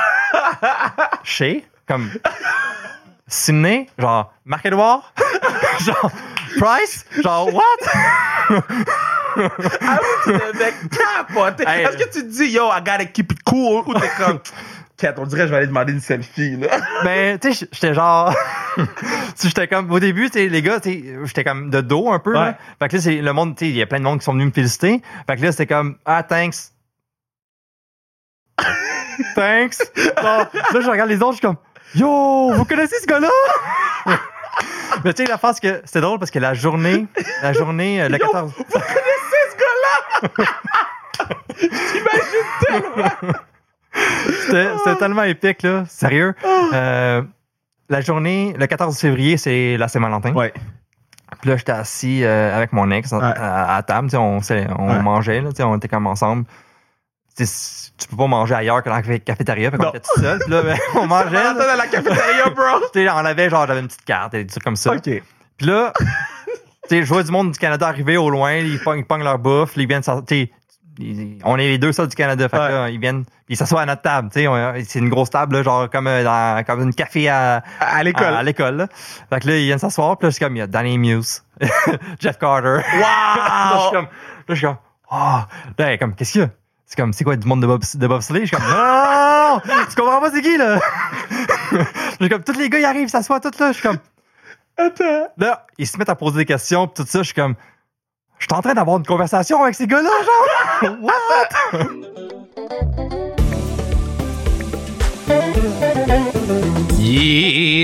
Chez, 1.25 1.65
comme. 1.87 2.11
Sydney, 3.27 3.89
genre, 3.99 4.33
Marc-Edouard, 4.45 5.13
genre, 5.81 6.11
Price, 6.59 7.05
genre, 7.23 7.53
what? 7.55 7.63
Ah 8.53 9.99
oui, 10.01 10.09
tu 10.25 10.33
devais 10.33 10.73
capoter. 10.91 11.65
Hey. 11.69 11.85
Est-ce 11.85 11.97
que 11.97 12.11
tu 12.13 12.23
te 12.23 12.27
dis 12.29 12.51
yo, 12.51 12.69
I 12.73 12.81
gotta 12.81 13.05
keep 13.05 13.31
it 13.33 13.43
cool 13.45 13.85
ou 13.87 13.95
t'es 13.95 14.09
comme 14.19 14.41
On 15.17 15.27
dirait 15.27 15.43
que 15.43 15.47
je 15.47 15.51
vais 15.51 15.59
aller 15.59 15.67
demander 15.67 15.93
une 15.93 16.01
selfie 16.01 16.57
là. 16.57 16.69
Ben, 17.05 17.39
tu 17.39 17.53
sais, 17.53 17.69
j'étais 17.73 17.95
genre. 17.95 18.35
j'étais 19.43 19.69
comme. 19.69 19.91
Au 19.91 20.01
début, 20.01 20.31
tu 20.31 20.39
sais, 20.39 20.49
les 20.49 20.63
gars, 20.63 20.81
tu 20.81 20.91
sais, 20.91 21.05
j'étais 21.25 21.45
comme 21.45 21.71
de 21.71 21.81
dos 21.81 22.11
un 22.11 22.19
peu. 22.19 22.33
Ouais. 22.33 22.39
Là. 22.39 22.59
Fait 22.79 22.89
que 22.89 22.97
là, 22.97 23.03
c'est 23.03 23.17
le 23.17 23.33
monde, 23.33 23.57
tu 23.57 23.65
sais, 23.65 23.71
il 23.71 23.77
y 23.77 23.83
a 23.83 23.87
plein 23.87 23.99
de 23.99 24.05
monde 24.05 24.19
qui 24.19 24.25
sont 24.25 24.33
venus 24.33 24.47
me 24.47 24.53
féliciter. 24.53 25.03
Fait 25.27 25.37
que 25.37 25.43
là, 25.43 25.53
c'était 25.53 25.67
comme, 25.67 25.97
ah, 26.05 26.23
thanks. 26.23 26.73
thanks. 29.35 29.79
Là, 30.23 30.51
je 30.75 30.91
regarde 30.91 31.09
les 31.11 31.23
autres, 31.23 31.33
je 31.33 31.37
suis 31.37 31.47
comme, 31.47 31.57
yo, 31.95 32.53
vous 32.53 32.65
connaissez 32.65 32.97
ce 33.01 33.07
gars-là? 33.07 33.31
Mais 35.05 35.15
tu 35.15 35.23
sais, 35.23 35.29
la 35.29 35.39
face 35.39 35.61
que 35.61 35.81
c'était 35.85 36.01
drôle 36.01 36.19
parce 36.19 36.31
que 36.31 36.39
la 36.39 36.55
journée, 36.55 37.07
la 37.43 37.53
journée, 37.53 38.03
euh, 38.03 38.09
le 38.09 38.19
Yo, 38.19 38.27
14. 38.27 38.53
Vous 38.57 38.65
connaissez 38.65 39.41
ce 39.51 39.57
gars-là? 39.57 40.45
J'imagine 41.59 42.47
tellement. 42.67 43.33
C'était 44.47 44.97
tellement 44.99 45.23
épique, 45.25 45.63
là. 45.63 45.85
Sérieux. 45.89 46.35
Euh, 46.73 47.23
la 47.89 48.01
journée, 48.01 48.55
le 48.59 48.67
14 48.67 48.99
février, 48.99 49.37
c'est 49.37 49.77
la 49.77 49.89
Saint-Valentin. 49.89 50.33
Ouais. 50.35 50.53
Puis 51.41 51.51
là, 51.51 51.57
j'étais 51.57 51.73
assis 51.73 52.25
euh, 52.25 52.57
avec 52.57 52.73
mon 52.73 52.91
ex 52.91 53.13
à, 53.13 53.19
Ouais. 53.19 53.25
à- 53.37 53.77
à 53.77 53.83
table. 53.83 54.09
On, 54.15 54.41
on 54.79 54.89
Ouais. 54.89 55.03
mangeait, 55.03 55.41
là, 55.41 55.51
on 55.61 55.77
était 55.77 55.89
comme 55.89 56.07
ensemble. 56.07 56.45
Tu 57.37 57.45
peux 58.11 58.17
pas 58.17 58.27
manger 58.27 58.55
ailleurs 58.55 58.83
que 58.83 58.89
dans 58.89 58.97
la 58.97 59.03
café- 59.03 59.21
cafétéria, 59.21 59.71
fait 59.71 59.79
qu'on 59.79 59.91
était 59.91 60.01
tout 60.01 60.21
seul. 60.21 60.39
Puis 60.41 60.51
là, 60.51 60.63
ben, 60.63 60.77
on 60.97 61.07
mangeait. 61.07 61.55
dans 61.55 61.77
la 61.77 61.87
cafétéria, 61.87 62.51
bro. 62.55 62.81
On 63.15 63.25
avait 63.25 63.49
genre, 63.49 63.67
j'avais 63.67 63.81
une 63.81 63.87
petite 63.87 64.05
carte 64.05 64.35
et 64.35 64.45
des 64.45 64.51
trucs 64.51 64.65
comme 64.65 64.77
ça. 64.77 64.93
Ok. 64.93 65.03
Puis 65.05 65.67
là, 65.67 65.93
tu 65.97 66.53
sais, 66.89 67.03
je 67.03 67.07
vois 67.09 67.23
du 67.23 67.31
monde 67.31 67.53
du 67.53 67.59
Canada 67.59 67.87
arriver 67.89 68.17
au 68.17 68.29
loin, 68.31 68.55
ils 68.55 68.79
pognent, 68.81 69.01
ils 69.01 69.05
pognent 69.05 69.23
leur 69.25 69.39
bouffe, 69.39 69.73
ils 69.77 69.87
viennent 69.87 70.03
sortir. 70.03 70.49
On 71.45 71.57
est 71.57 71.69
les 71.69 71.79
deux 71.79 71.93
seuls 71.93 72.09
du 72.09 72.15
Canada. 72.17 72.49
Fait 72.49 72.57
que 72.57 72.63
Ouais. 72.63 72.69
là, 72.71 72.91
ils 72.91 73.01
viennent, 73.01 73.25
ils 73.49 73.57
s'assoient 73.57 73.83
à 73.83 73.87
notre 73.87 74.03
table. 74.03 74.29
tu 74.33 74.41
sais, 74.41 74.47
on- 74.49 74.75
C'est 74.87 74.99
une 74.99 75.09
grosse 75.09 75.31
table, 75.31 75.57
là, 75.57 75.63
genre 75.63 75.89
comme, 75.91 76.07
euh, 76.07 76.23
dans, 76.25 76.65
comme 76.65 76.83
une 76.83 76.95
café 76.95 77.29
à, 77.29 77.63
l'école. 78.03 78.35
à, 78.35 78.39
à 78.39 78.43
l'école. 78.43 78.77
là. 78.77 78.87
Fait 79.31 79.41
que 79.41 79.49
là, 79.49 79.57
ils 79.59 79.65
viennent 79.67 79.79
s'asseoir, 79.79 80.17
puis 80.19 80.27
là, 80.27 80.31
je 80.31 80.35
suis 80.37 80.45
comme, 80.45 80.57
il 80.57 80.61
y 80.61 80.63
a 80.63 80.67
Danny 80.67 80.99
Muse, 80.99 81.43
Jeff 82.21 82.39
Carter. 82.39 82.79
Là, 83.01 83.73
je 83.77 83.81
suis 83.83 83.91
comme, 83.93 84.05
là, 84.05 84.09
je 84.49 84.55
suis 84.55 84.67
comme, 84.67 84.77
oh, 85.13 85.39
là, 85.79 85.99
comme, 85.99 86.15
qu'est-ce 86.15 86.33
qu'il 86.33 86.41
y 86.43 86.45
a? 86.45 86.49
C'est 86.87 86.97
comme, 86.97 87.13
c'est 87.13 87.23
quoi, 87.25 87.37
du 87.37 87.47
monde 87.47 87.63
de, 87.63 87.67
bob, 87.69 87.83
de 87.95 88.07
bobsleigh? 88.09 88.41
Je 88.47 88.47
suis 88.47 88.57
comme, 88.57 88.67
non! 88.69 89.61
Tu 89.89 89.95
comprends 89.95 90.21
pas 90.21 90.31
c'est 90.33 90.43
qui, 90.43 90.57
là? 90.57 90.79
je 91.71 91.77
suis 92.21 92.29
comme, 92.29 92.43
tous 92.43 92.59
les 92.59 92.69
gars, 92.69 92.79
ils 92.81 92.85
arrivent, 92.85 93.05
ils 93.07 93.11
s'assoient, 93.11 93.39
tous 93.41 93.59
là. 93.61 93.69
Je 93.69 93.75
suis 93.79 93.83
comme, 93.89 93.99
Attends. 94.77 95.29
là, 95.37 95.67
ils 95.79 95.87
se 95.87 95.97
mettent 95.99 96.09
à 96.09 96.15
poser 96.17 96.39
des 96.39 96.45
questions, 96.47 96.89
puis 96.89 97.05
tout 97.05 97.09
ça, 97.11 97.19
je 97.21 97.25
suis 97.27 97.35
comme, 97.35 97.55
je 98.41 98.47
suis 98.47 98.55
en 98.55 98.63
train 98.63 98.75
d'avoir 98.75 98.97
une 98.97 99.07
conversation 99.07 99.63
avec 99.63 99.75
ces 99.75 99.87
gars-là, 99.87 100.11
genre! 100.83 100.97
What? 101.03 101.15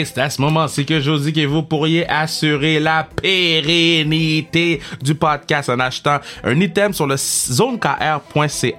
C'est 0.04 0.18
à 0.18 0.30
ce 0.30 0.40
moment-ci 0.40 0.86
que 0.86 1.00
je 1.00 1.10
vous 1.10 1.18
dis 1.18 1.32
que 1.32 1.44
vous 1.46 1.62
pourriez 1.62 2.08
assurer 2.08 2.80
la 2.80 3.04
pérennité 3.04 4.80
du 5.02 5.14
podcast 5.14 5.68
en 5.68 5.78
achetant 5.78 6.20
un 6.42 6.58
item 6.60 6.92
sur 6.92 7.06
le 7.06 7.16
zonekr.ca, 7.16 8.16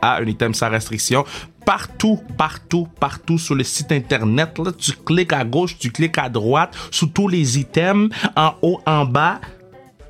un 0.02 0.26
item 0.26 0.54
sans 0.54 0.70
restriction. 0.70 1.26
Partout, 1.66 2.20
partout, 2.38 2.88
partout 3.00 3.38
sur 3.38 3.54
le 3.54 3.64
site 3.64 3.92
internet, 3.92 4.58
là, 4.58 4.72
tu 4.76 4.94
cliques 4.94 5.34
à 5.34 5.44
gauche, 5.44 5.78
tu 5.78 5.92
cliques 5.92 6.18
à 6.18 6.30
droite, 6.30 6.74
sous 6.92 7.08
tous 7.08 7.28
les 7.28 7.60
items, 7.60 8.10
en 8.36 8.54
haut, 8.62 8.80
en 8.86 9.06
bas, 9.06 9.42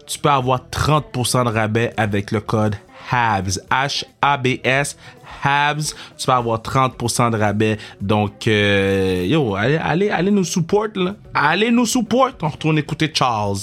tu 0.08 0.20
peux 0.20 0.30
avoir 0.30 0.62
30% 0.72 1.46
de 1.46 1.50
rabais 1.50 1.93
avec 1.98 2.32
le 2.32 2.39
code 2.39 2.76
HABS. 3.12 3.60
H-A-B-S. 3.70 4.98
HABS. 5.43 5.96
Tu 6.17 6.26
peux 6.26 6.32
avoir 6.32 6.60
30% 6.60 7.32
de 7.32 7.38
rabais. 7.38 7.78
Donc, 8.02 8.48
euh, 8.48 9.26
yo, 9.28 9.56
allez, 9.56 9.78
allez, 9.78 10.10
allez 10.10 10.32
nous 10.32 10.43
support, 10.43 10.88
là. 10.96 11.15
Allez 11.34 11.72
nous 11.72 11.86
support. 11.86 12.32
On 12.41 12.50
retourne 12.50 12.78
écouter 12.78 13.12
Charles. 13.13 13.58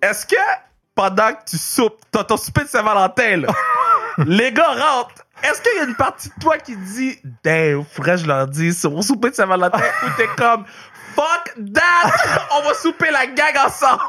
Est-ce 0.00 0.24
que 0.24 0.36
pendant 0.94 1.32
que 1.32 1.50
tu 1.50 1.58
soupes, 1.58 2.00
t'as 2.10 2.24
ton 2.24 2.36
souper 2.36 2.62
de 2.62 2.68
Saint-Valentin, 2.68 3.38
là, 3.38 3.48
les 4.26 4.52
gars 4.52 4.68
rentrent, 4.68 5.24
est-ce 5.42 5.62
qu'il 5.62 5.76
y 5.76 5.80
a 5.80 5.84
une 5.84 5.94
partie 5.94 6.28
de 6.28 6.34
toi 6.40 6.58
qui 6.58 6.76
dit, 6.76 7.18
damn, 7.44 7.84
faudrait 7.84 8.16
que 8.16 8.22
je 8.22 8.26
leur 8.26 8.46
dise 8.46 8.80
sur 8.80 8.90
mon 8.90 9.02
souper 9.02 9.30
de 9.30 9.34
Saint-Valentin? 9.34 9.78
Ou 9.78 10.10
t'es 10.16 10.28
comme, 10.36 10.64
fuck 11.18 11.54
that, 11.74 12.12
on 12.56 12.62
va 12.62 12.74
souper 12.74 13.10
la 13.10 13.26
gang 13.26 13.66
ensemble. 13.66 14.02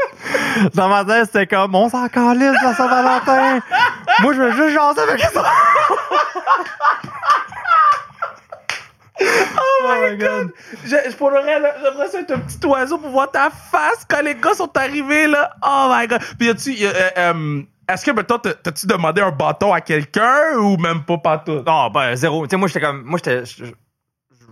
Dans 0.74 0.88
ma 0.88 1.04
tête, 1.04 1.26
c'était 1.26 1.46
comme, 1.46 1.74
on 1.74 1.88
s'en 1.88 2.08
calisse 2.08 2.54
dans 2.62 2.74
Saint-Valentin! 2.74 3.60
Moi, 4.20 4.32
je 4.34 4.42
veux 4.42 4.52
juste 4.52 4.74
jaser 4.74 5.00
avec 5.00 5.20
ça! 5.20 5.44
Oh 9.18 9.88
my 9.88 10.16
god. 10.18 10.52
Je, 10.84 11.10
je 11.10 11.16
pourrais, 11.16 11.58
là, 11.58 11.74
j'aimerais 11.82 12.08
ça 12.08 12.20
être 12.20 12.32
un 12.32 12.38
petit 12.38 12.64
oiseau 12.66 12.98
pour 12.98 13.08
voir 13.10 13.30
ta 13.30 13.48
face 13.48 14.04
quand 14.06 14.20
les 14.20 14.34
gars 14.34 14.52
sont 14.52 14.70
arrivés, 14.76 15.26
là. 15.26 15.52
Oh 15.66 15.88
my 15.90 16.06
god. 16.06 16.20
Puis 16.38 16.50
a, 16.50 16.52
euh, 16.90 17.10
euh, 17.16 17.62
Est-ce 17.88 18.04
que, 18.04 18.20
t'as- 18.20 18.38
t'as-tu 18.38 18.86
demandé 18.86 19.22
un 19.22 19.30
bâton 19.30 19.72
à 19.72 19.80
quelqu'un 19.80 20.58
ou 20.58 20.76
même 20.76 21.02
pas 21.04 21.16
partout? 21.16 21.62
Non, 21.66 21.88
ben, 21.88 22.14
zéro. 22.14 22.46
Tu 22.46 22.50
sais, 22.50 22.56
moi, 22.58 22.68
j'étais 22.68 22.80
comme. 22.82 23.04
Moi, 23.04 23.18
j'étais. 23.24 23.42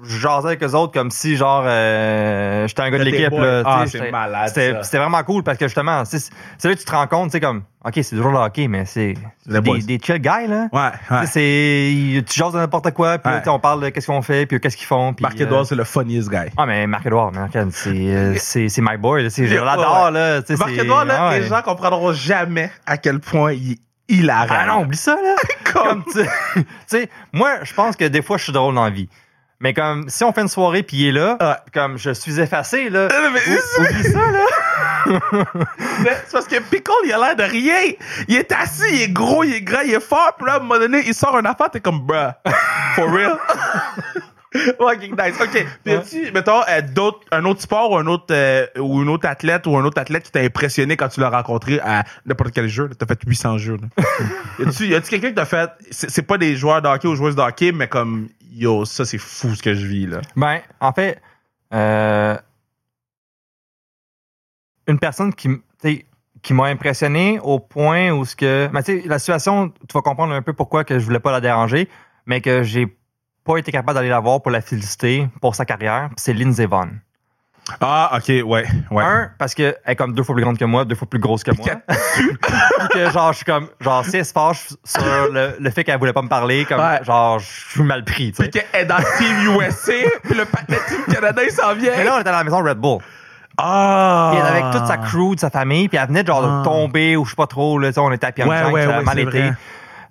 Jasais 0.04 0.46
avec 0.48 0.62
eux 0.62 0.72
autres 0.74 0.92
comme 0.92 1.10
si, 1.10 1.36
genre, 1.36 1.64
euh, 1.66 2.66
j'étais 2.68 2.82
un 2.82 2.90
gars 2.90 2.98
de 2.98 3.04
l'équipe, 3.04 3.32
Ah, 3.64 3.84
sais, 3.86 3.98
c'est 3.98 4.10
malade, 4.10 4.52
C'était 4.82 4.98
vraiment 4.98 5.22
cool 5.22 5.42
parce 5.42 5.58
que, 5.58 5.66
justement, 5.66 6.04
c'est 6.04 6.18
là 6.64 6.74
que 6.74 6.78
tu 6.80 6.84
te 6.84 6.90
rends 6.92 7.06
compte, 7.06 7.26
tu 7.30 7.32
sais, 7.32 7.40
comme, 7.40 7.62
OK, 7.84 7.92
c'est 7.96 8.16
toujours 8.16 8.32
le 8.32 8.38
hockey, 8.38 8.66
mais 8.68 8.84
c'est 8.86 9.14
des, 9.46 9.60
des 9.60 9.98
chill 10.02 10.18
guys, 10.18 10.46
là. 10.48 10.68
Ouais, 10.72 10.90
Tu 11.08 11.14
ouais. 11.14 11.26
c'est- 11.26 12.22
Tu 12.32 12.38
jases 12.38 12.52
de 12.54 12.58
n'importe 12.58 12.90
quoi, 12.92 13.18
puis 13.18 13.30
là, 13.30 13.38
Ouais. 13.44 13.48
on 13.48 13.58
parle 13.58 13.82
de 13.82 13.88
qu'est-ce 13.90 14.06
qu'on 14.06 14.22
fait, 14.22 14.46
puis 14.46 14.58
qu'est-ce 14.60 14.76
qu'ils 14.76 14.86
font. 14.86 15.12
Puis, 15.12 15.22
Marc 15.22 15.38
euh, 15.40 15.44
Edouard, 15.44 15.66
c'est 15.66 15.74
le 15.74 15.84
funniest 15.84 16.30
guy. 16.30 16.50
Ah, 16.56 16.64
mais 16.66 16.86
regarde, 16.86 17.70
c'est 17.72 17.90
euh, 17.90 18.34
c'est 18.38 18.80
my 18.80 18.96
boy, 18.96 19.22
là, 19.24 19.30
c'est- 19.30 19.46
je 19.46 19.54
l'adore, 19.56 20.06
ouais. 20.06 20.10
là. 20.12 20.40
Marc 20.58 20.70
Edouard, 20.72 21.04
là, 21.04 21.16
ah, 21.18 21.28
ouais. 21.30 21.40
les 21.40 21.46
gens 21.48 21.60
comprendront 21.62 22.12
jamais 22.12 22.70
à 22.86 22.96
quel 22.96 23.20
point 23.20 23.52
il 23.52 23.72
est 23.72 23.78
hilarant. 24.08 24.46
Ah 24.50 24.66
non, 24.66 24.82
oublie 24.82 24.96
ça, 24.96 25.16
là. 25.16 25.34
Comme- 25.72 26.02
comme, 26.02 26.04
tu 26.12 26.20
tu 26.54 26.64
sais, 26.86 27.08
moi, 27.32 27.56
je 27.64 27.74
pense 27.74 27.96
que 27.96 28.04
des 28.04 28.22
fois, 28.22 28.36
je 28.38 28.44
suis 28.44 28.52
drôle 28.52 28.74
dans 28.74 28.84
la 28.84 28.90
vie. 28.90 29.08
Mais 29.64 29.72
comme, 29.72 30.10
si 30.10 30.22
on 30.24 30.32
fait 30.34 30.42
une 30.42 30.48
soirée 30.48 30.82
puis 30.82 30.98
il 30.98 31.06
est 31.08 31.12
là, 31.12 31.38
Ouais. 31.40 31.56
comme 31.72 31.96
je 31.96 32.10
suis 32.10 32.38
effacé, 32.38 32.90
là. 32.90 33.08
Euh, 33.10 33.30
mais 33.32 33.40
ou- 33.56 33.82
oublie 33.82 34.02
ça, 34.04 34.30
là. 34.30 34.44
C'est 36.26 36.32
parce 36.32 36.46
que 36.46 36.60
Pickle, 36.60 36.92
il 37.06 37.12
a 37.14 37.18
l'air 37.18 37.34
de 37.36 37.44
rien. 37.50 37.92
Il 38.28 38.36
est 38.36 38.52
assis, 38.52 38.82
il 38.92 39.02
est 39.04 39.08
gros, 39.08 39.42
il 39.42 39.54
est 39.54 39.62
grand, 39.62 39.80
il 39.80 39.94
est 39.94 40.00
fort. 40.06 40.34
Puis 40.36 40.46
là, 40.46 40.54
à 40.54 40.56
un 40.56 40.58
moment 40.60 40.78
donné, 40.78 41.02
il 41.06 41.14
sort 41.14 41.34
un 41.34 41.46
affaire, 41.46 41.70
t'es 41.70 41.80
comme, 41.80 42.00
bruh, 42.00 42.32
for 42.94 43.10
real? 43.10 43.38
ok, 44.78 45.00
nice. 45.02 45.34
Ok. 45.40 45.66
Puis 45.82 45.94
as-tu, 45.94 46.30
mettons, 46.32 46.60
euh, 46.68 46.82
d'autres, 46.82 47.20
un 47.32 47.44
autre 47.46 47.60
sport 47.62 47.90
ou 47.90 47.96
un 47.96 48.06
autre, 48.06 48.26
euh, 48.32 48.66
ou 48.78 49.02
une 49.02 49.08
autre 49.08 49.26
athlète 49.26 49.66
ou 49.66 49.76
un 49.78 49.84
autre 49.84 49.98
athlète 50.00 50.24
qui 50.24 50.30
t'a 50.30 50.40
impressionné 50.40 50.96
quand 50.98 51.08
tu 51.08 51.20
l'as 51.20 51.30
rencontré 51.30 51.80
à 51.80 52.04
n'importe 52.26 52.52
quel 52.54 52.68
jeu? 52.68 52.86
là? 52.88 52.94
T'as 52.98 53.06
fait 53.06 53.18
800 53.26 53.58
jeux. 53.58 53.78
Là. 53.80 54.04
y 54.60 54.68
a-tu, 54.68 54.86
y 54.88 54.94
a-tu 54.94 55.08
quelqu'un 55.10 55.28
qui 55.30 55.34
t'a 55.34 55.44
fait, 55.46 55.70
c'est, 55.90 56.10
c'est 56.10 56.22
pas 56.22 56.38
des 56.38 56.54
joueurs 56.54 56.82
de 56.82 56.88
hockey 56.88 57.08
ou 57.08 57.16
joueuses 57.16 57.34
de 57.36 57.40
hockey, 57.42 57.72
mais 57.72 57.88
comme, 57.88 58.28
yo, 58.54 58.84
ça, 58.84 59.04
c'est 59.04 59.18
fou 59.18 59.54
ce 59.54 59.62
que 59.62 59.74
je 59.74 59.86
vis, 59.86 60.06
là. 60.06 60.20
Ben, 60.36 60.60
en 60.80 60.92
fait, 60.92 61.20
euh, 61.72 62.36
une 64.86 64.98
personne 64.98 65.34
qui, 65.34 65.48
qui 66.42 66.54
m'a 66.54 66.66
impressionné 66.66 67.38
au 67.40 67.58
point 67.58 68.10
où 68.10 68.24
ce 68.24 68.36
que. 68.36 68.68
Ben, 68.72 68.82
tu 68.82 69.00
sais, 69.00 69.08
la 69.08 69.18
situation, 69.18 69.70
tu 69.70 69.92
vas 69.92 70.02
comprendre 70.02 70.32
un 70.32 70.42
peu 70.42 70.52
pourquoi 70.52 70.84
que 70.84 70.98
je 70.98 71.04
voulais 71.04 71.20
pas 71.20 71.32
la 71.32 71.40
déranger, 71.40 71.88
mais 72.26 72.40
que 72.40 72.62
j'ai 72.62 72.96
pas 73.44 73.58
été 73.58 73.72
capable 73.72 73.94
d'aller 73.94 74.08
la 74.08 74.20
voir 74.20 74.40
pour 74.40 74.50
la 74.50 74.60
féliciter 74.60 75.28
pour 75.40 75.54
sa 75.54 75.64
carrière, 75.64 76.10
c'est 76.16 76.32
Lindsey 76.32 76.66
Vonn. 76.66 77.00
Ah, 77.80 78.10
ok, 78.16 78.28
ouais, 78.28 78.66
ouais. 78.90 79.02
Un, 79.04 79.30
parce 79.38 79.54
qu'elle 79.54 79.74
est 79.86 79.96
comme 79.96 80.12
deux 80.14 80.22
fois 80.22 80.34
plus 80.34 80.44
grande 80.44 80.58
que 80.58 80.64
moi, 80.66 80.84
deux 80.84 80.94
fois 80.94 81.08
plus 81.08 81.18
grosse 81.18 81.42
que 81.42 81.50
moi. 81.50 81.66
Puis 81.88 82.38
que 82.92 83.10
genre, 83.10 83.32
je 83.32 83.36
suis 83.38 83.44
comme, 83.46 83.68
genre, 83.80 84.04
si 84.04 84.18
elle 84.18 84.24
se 84.26 84.32
fâche 84.32 84.68
sur 84.84 85.02
le, 85.32 85.56
le 85.58 85.70
fait 85.70 85.82
qu'elle 85.82 85.98
voulait 85.98 86.12
pas 86.12 86.20
me 86.22 86.28
parler, 86.28 86.66
comme, 86.66 86.78
Ouais. 86.80 87.02
genre, 87.04 87.38
je 87.38 87.46
suis 87.70 87.82
mal 87.82 88.04
pris, 88.04 88.32
tu 88.32 88.42
sais. 88.44 88.50
Puis 88.50 88.60
qu'elle 88.70 88.82
est 88.82 88.84
dans 88.84 88.98
le 88.98 89.04
Team 89.16 89.56
USA, 89.58 89.92
puis 90.24 90.34
le 90.34 90.44
patin 90.44 90.76
Team 90.88 91.14
Canada, 91.14 91.42
il 91.42 91.50
s'en 91.50 91.74
vient. 91.74 91.92
Mais 91.96 92.04
là, 92.04 92.16
on 92.16 92.20
était 92.20 92.28
à 92.28 92.32
la 92.32 92.44
maison 92.44 92.62
Red 92.62 92.78
Bull. 92.78 92.98
Ah! 93.56 94.30
Puis 94.32 94.40
elle 94.40 94.46
avait 94.46 94.60
avec 94.62 94.76
toute 94.76 94.86
sa 94.86 94.96
crew, 94.98 95.34
de 95.34 95.40
sa 95.40 95.48
famille, 95.50 95.88
puis 95.88 95.96
elle 95.96 96.08
venait 96.08 96.24
genre 96.26 96.44
Ah. 96.44 96.58
de 96.58 96.64
tomber 96.64 97.16
ou 97.16 97.24
je 97.24 97.30
sais 97.30 97.36
pas 97.36 97.46
trop, 97.46 97.78
là, 97.78 97.88
tu 97.88 97.94
sais, 97.94 98.00
on 98.00 98.12
était 98.12 98.26
à 98.26 98.32
Pyeongchang, 98.32 98.66
Ouais, 98.66 98.72
ouais, 98.72 98.82
ça 98.84 98.94
a 98.96 98.98
ouais, 98.98 99.04
mal 99.04 99.14
c'est 99.16 99.22
été. 99.22 99.40
vrai. 99.40 99.54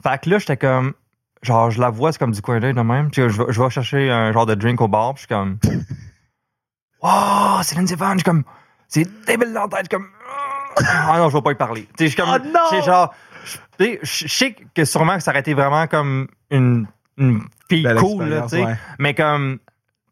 Fait 0.01 0.21
que 0.23 0.29
là, 0.29 0.37
j'étais 0.39 0.57
comme, 0.57 0.93
genre, 1.43 1.69
je 1.69 1.79
la 1.79 1.89
vois, 1.91 2.11
c'est 2.11 2.17
comme 2.19 2.31
du 2.31 2.41
coin 2.41 2.59
d'œil 2.59 2.73
de 2.73 2.81
même. 2.81 3.11
Puis 3.11 3.21
je, 3.29 3.43
vais- 3.43 3.51
je 3.53 3.61
vais 3.61 3.69
chercher 3.69 4.09
un 4.09 4.31
genre 4.31 4.45
de 4.47 4.55
drink 4.55 4.81
au 4.81 4.87
bar, 4.87 5.13
puis 5.13 5.21
je 5.23 5.27
suis 5.27 5.35
comme, 5.35 5.57
c'est 7.63 7.75
Lindsey 7.75 7.95
Vonn, 7.95 8.13
je 8.13 8.17
suis 8.19 8.23
comme, 8.23 8.43
c'est 8.87 9.07
débile 9.25 9.53
dans 9.53 9.63
la 9.63 9.67
tête, 9.67 9.79
je 9.91 9.97
suis 9.97 10.03
comme, 10.03 10.07
ah 10.77 11.17
non, 11.17 11.29
je 11.29 11.35
vais 11.35 11.41
pas 11.41 11.51
y 11.51 11.55
parler. 11.55 11.81
Tu 11.81 11.89
sais, 11.97 12.05
je 12.05 12.11
suis 12.13 12.15
comme, 12.21 12.29
Oh 12.33 12.47
non! 12.53 12.69
sais, 12.69 12.81
genre, 12.83 13.13
je 13.45 13.57
tu 13.77 13.85
sais, 13.85 13.99
je 14.03 14.27
sais 14.27 14.55
que 14.73 14.85
sûrement 14.85 15.17
que 15.17 15.23
ça 15.23 15.31
aurait 15.31 15.41
été 15.41 15.53
vraiment 15.53 15.87
comme 15.87 16.27
une, 16.49 16.87
une 17.17 17.41
fille 17.69 17.83
Belle 17.83 17.97
cool, 17.97 18.25
là, 18.25 18.41
tu 18.43 18.49
sais. 18.49 18.63
ouais. 18.65 18.75
Mais 18.99 19.13
comme, 19.13 19.59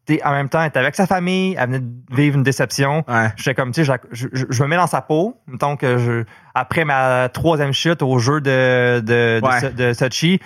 tu 0.06 0.14
sais, 0.16 0.24
en 0.24 0.32
même 0.32 0.48
temps, 0.48 0.60
elle 0.60 0.68
était 0.68 0.80
avec 0.80 0.94
sa 0.96 1.06
famille, 1.06 1.54
elle 1.58 1.66
venait 1.66 1.78
de 1.80 2.14
vivre 2.16 2.36
une 2.36 2.42
déception. 2.42 3.04
Ouais. 3.08 3.32
J'étais 3.36 3.54
comme, 3.54 3.72
tu 3.72 3.84
sais, 3.84 3.92
je, 4.10 4.26
je, 4.32 4.44
je 4.50 4.62
me 4.62 4.68
mets 4.68 4.76
dans 4.76 4.86
sa 4.88 5.00
peau. 5.00 5.40
Mettons 5.46 5.76
que 5.76 5.96
je, 5.98 6.24
après 6.54 6.84
ma 6.84 7.28
troisième 7.28 7.72
chute 7.72 8.02
au 8.02 8.18
jeu 8.18 8.40
de, 8.40 9.00
de, 9.00 9.40
de, 9.40 9.46
Ouais. 9.46 9.60
So- 9.60 9.70
de 9.70 9.92
Sochi, 9.92 10.40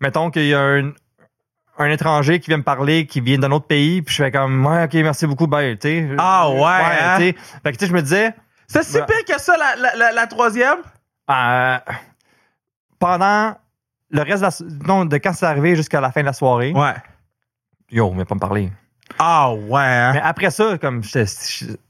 mettons 0.00 0.30
qu'il 0.30 0.46
y 0.46 0.54
a 0.54 0.60
un, 0.60 0.92
un 1.78 1.90
étranger 1.90 2.40
qui 2.40 2.48
vient 2.50 2.58
me 2.58 2.62
parler, 2.62 3.06
qui 3.06 3.20
vient 3.20 3.38
d'un 3.38 3.50
autre 3.52 3.66
pays, 3.66 4.02
puis 4.02 4.14
je 4.14 4.22
fais 4.24 4.30
comme, 4.32 4.64
ouais, 4.66 4.84
ok, 4.84 4.94
merci 4.94 5.26
beaucoup, 5.26 5.46
bye, 5.46 5.78
tu 5.78 5.88
sais. 5.88 6.08
Ah 6.18 6.50
ouais, 6.50 6.60
hein? 6.64 7.16
tu 7.18 7.22
sais. 7.24 7.34
Fait 7.62 7.72
que, 7.72 7.76
tu 7.78 7.84
sais, 7.84 7.88
je 7.88 7.94
me 7.94 8.02
disais, 8.02 8.34
C'est 8.66 8.82
si 8.82 8.98
pire 8.98 9.24
que 9.36 9.40
ça, 9.40 9.56
la, 9.56 9.76
la, 9.76 9.96
la, 9.96 10.12
la 10.12 10.26
troisième? 10.26 10.78
euh, 11.30 11.78
pendant 12.98 13.56
le 14.10 14.22
reste 14.22 14.42
de, 14.42 14.68
la, 14.78 14.86
non, 14.86 15.04
de 15.04 15.16
quand 15.18 15.32
c'est 15.32 15.46
arrivé 15.46 15.76
jusqu'à 15.76 16.00
la 16.00 16.10
fin 16.10 16.20
de 16.22 16.26
la 16.26 16.32
soirée, 16.32 16.72
Ouais. 16.74 16.94
yo, 17.90 18.10
mais 18.12 18.24
pas 18.24 18.34
me 18.34 18.40
parler. 18.40 18.72
Ah 19.18 19.52
ouais, 19.52 19.80
hein? 19.82 20.12
Mais 20.14 20.20
après 20.20 20.50
ça, 20.50 20.78
comme 20.78 21.02
j'étais 21.02 21.24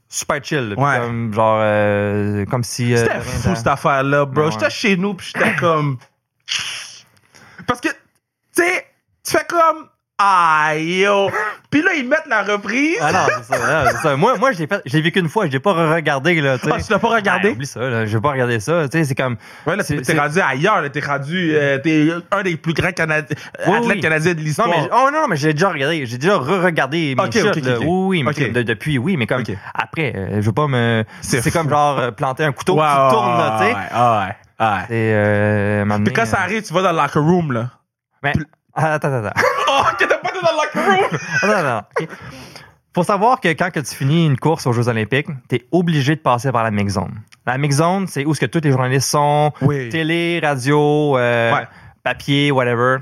super 0.07 0.43
chill. 0.43 0.73
Ouais. 0.77 0.99
Comme 0.99 1.33
genre 1.33 1.59
euh, 1.61 2.45
comme 2.45 2.63
si. 2.63 2.93
euh, 2.93 2.97
C'était 2.97 3.19
fou 3.21 3.55
cette 3.55 3.67
affaire-là, 3.67 4.25
bro. 4.25 4.45
Ouais. 4.45 4.51
J'étais 4.51 4.69
chez 4.69 4.97
nous, 4.97 5.13
puis 5.15 5.31
j'étais 5.33 5.55
comme. 5.55 5.97
Parce 7.67 7.81
que, 7.81 7.89
tu 7.89 8.63
sais, 8.63 8.85
tu 9.29 9.37
fais 9.37 9.45
comme. 9.47 9.85
Aïe, 10.21 10.99
yo. 11.03 11.29
Puis 11.71 11.81
là, 11.81 11.91
ils 11.95 12.05
mettent 12.05 12.27
la 12.29 12.43
reprise. 12.43 12.97
Ah 12.99 13.13
non, 13.13 13.19
c'est 13.41 13.55
ça, 13.55 13.83
non, 13.85 13.89
c'est 13.89 13.97
ça. 14.05 14.15
Moi, 14.17 14.35
moi 14.37 14.51
je 14.51 14.57
l'ai 14.59 15.01
vécu 15.01 15.19
une 15.19 15.29
fois, 15.29 15.45
je 15.45 15.51
l'ai 15.53 15.61
pas 15.61 15.71
regardé 15.71 16.41
là. 16.41 16.57
tu. 16.57 16.67
Ah, 16.69 16.75
tu 16.85 16.91
l'as 16.91 16.99
pas 16.99 17.07
regardé? 17.07 17.47
Ouais, 17.49 17.53
oublie 17.53 17.65
ça, 17.65 17.79
là, 17.79 18.05
je 18.05 18.17
vais 18.17 18.21
pas 18.21 18.31
regarder 18.31 18.59
ça. 18.59 18.89
Tu 18.89 18.97
sais, 18.97 19.03
c'est 19.05 19.15
comme. 19.15 19.37
Ouais, 19.65 19.77
là, 19.77 19.83
t'es 19.85 20.19
rendu 20.19 20.41
ailleurs, 20.41 20.81
là. 20.81 20.89
T'es 20.89 20.99
rendu. 20.99 21.51
euh, 21.55 21.77
t'es 21.77 22.09
un 22.31 22.41
des 22.43 22.57
plus 22.57 22.73
grands 22.73 22.89
Canadi- 22.89 23.33
Oui, 23.65 23.77
athlètes 23.77 23.91
oui. 23.95 23.99
canadiens 24.01 24.33
de 24.33 24.39
l'histoire. 24.41 24.67
Non 24.67 24.73
mais, 24.81 24.89
oh 24.91 25.09
non, 25.13 25.27
mais 25.29 25.37
j'ai 25.37 25.53
déjà 25.53 25.69
regardé, 25.69 26.05
j'ai 26.05 26.17
déjà 26.17 26.35
re-regardé 26.37 27.15
mes 27.15 27.23
Ok, 27.23 27.33
shots, 27.37 27.47
ok, 27.51 27.57
ok, 27.57 27.63
là. 27.65 27.77
ok. 27.77 27.83
Oui, 27.87 28.23
oui, 28.23 28.23
mais 28.23 28.49
de- 28.49 28.63
depuis, 28.63 28.97
oui, 28.97 29.15
mais 29.15 29.25
comme 29.25 29.43
après, 29.73 30.11
euh, 30.17 30.41
je 30.41 30.45
veux 30.47 30.51
pas 30.51 30.67
me. 30.67 31.05
C'est 31.21 31.49
comme 31.51 31.69
genre 31.69 31.97
euh, 31.97 32.11
planter 32.11 32.43
un 32.43 32.51
couteau 32.51 32.73
qui 32.75 32.81
tourne, 32.81 33.37
là, 33.37 33.57
tu 33.59 33.65
sais. 33.67 33.73
ouais, 33.73 34.65
ouais. 34.67 34.83
Et 34.89 35.13
euh, 35.15 35.85
Puis 36.03 36.13
quand 36.13 36.25
ça 36.25 36.41
arrive, 36.41 36.61
tu 36.63 36.73
vas 36.73 36.81
dans 36.81 36.91
le 36.91 36.97
locker 36.97 37.19
room, 37.19 37.53
là. 37.53 37.69
mais- 38.21 38.33
Attends, 38.83 39.07
attends, 39.13 39.25
attends. 39.27 39.41
Oh, 39.71 39.83
que 39.99 40.05
t'as 40.05 40.17
pas 40.17 40.29
dans 40.31 40.39
le 40.41 40.57
locker 40.57 41.01
room! 41.11 41.19
Ah, 41.43 41.63
non, 41.63 41.81
ok. 42.01 42.09
Faut 42.95 43.03
savoir 43.03 43.39
que 43.39 43.49
quand 43.49 43.69
que 43.71 43.79
tu 43.79 43.95
finis 43.95 44.25
une 44.25 44.37
course 44.37 44.65
aux 44.65 44.73
Jeux 44.73 44.87
Olympiques, 44.87 45.27
tu 45.47 45.55
es 45.57 45.67
obligé 45.71 46.15
de 46.15 46.21
passer 46.21 46.51
par 46.51 46.63
la 46.63 46.71
mix 46.71 46.93
zone. 46.93 47.21
La 47.45 47.57
mix 47.59 47.75
zone, 47.77 48.07
c'est 48.07 48.25
où 48.25 48.33
ce 48.33 48.39
que 48.41 48.45
tous 48.47 48.61
les 48.63 48.71
journalistes 48.71 49.07
sont, 49.09 49.51
Oui. 49.61 49.89
télé, 49.89 50.39
radio, 50.43 51.15
euh, 51.17 51.53
Ouais. 51.53 51.67
papier, 52.03 52.51
whatever. 52.51 52.97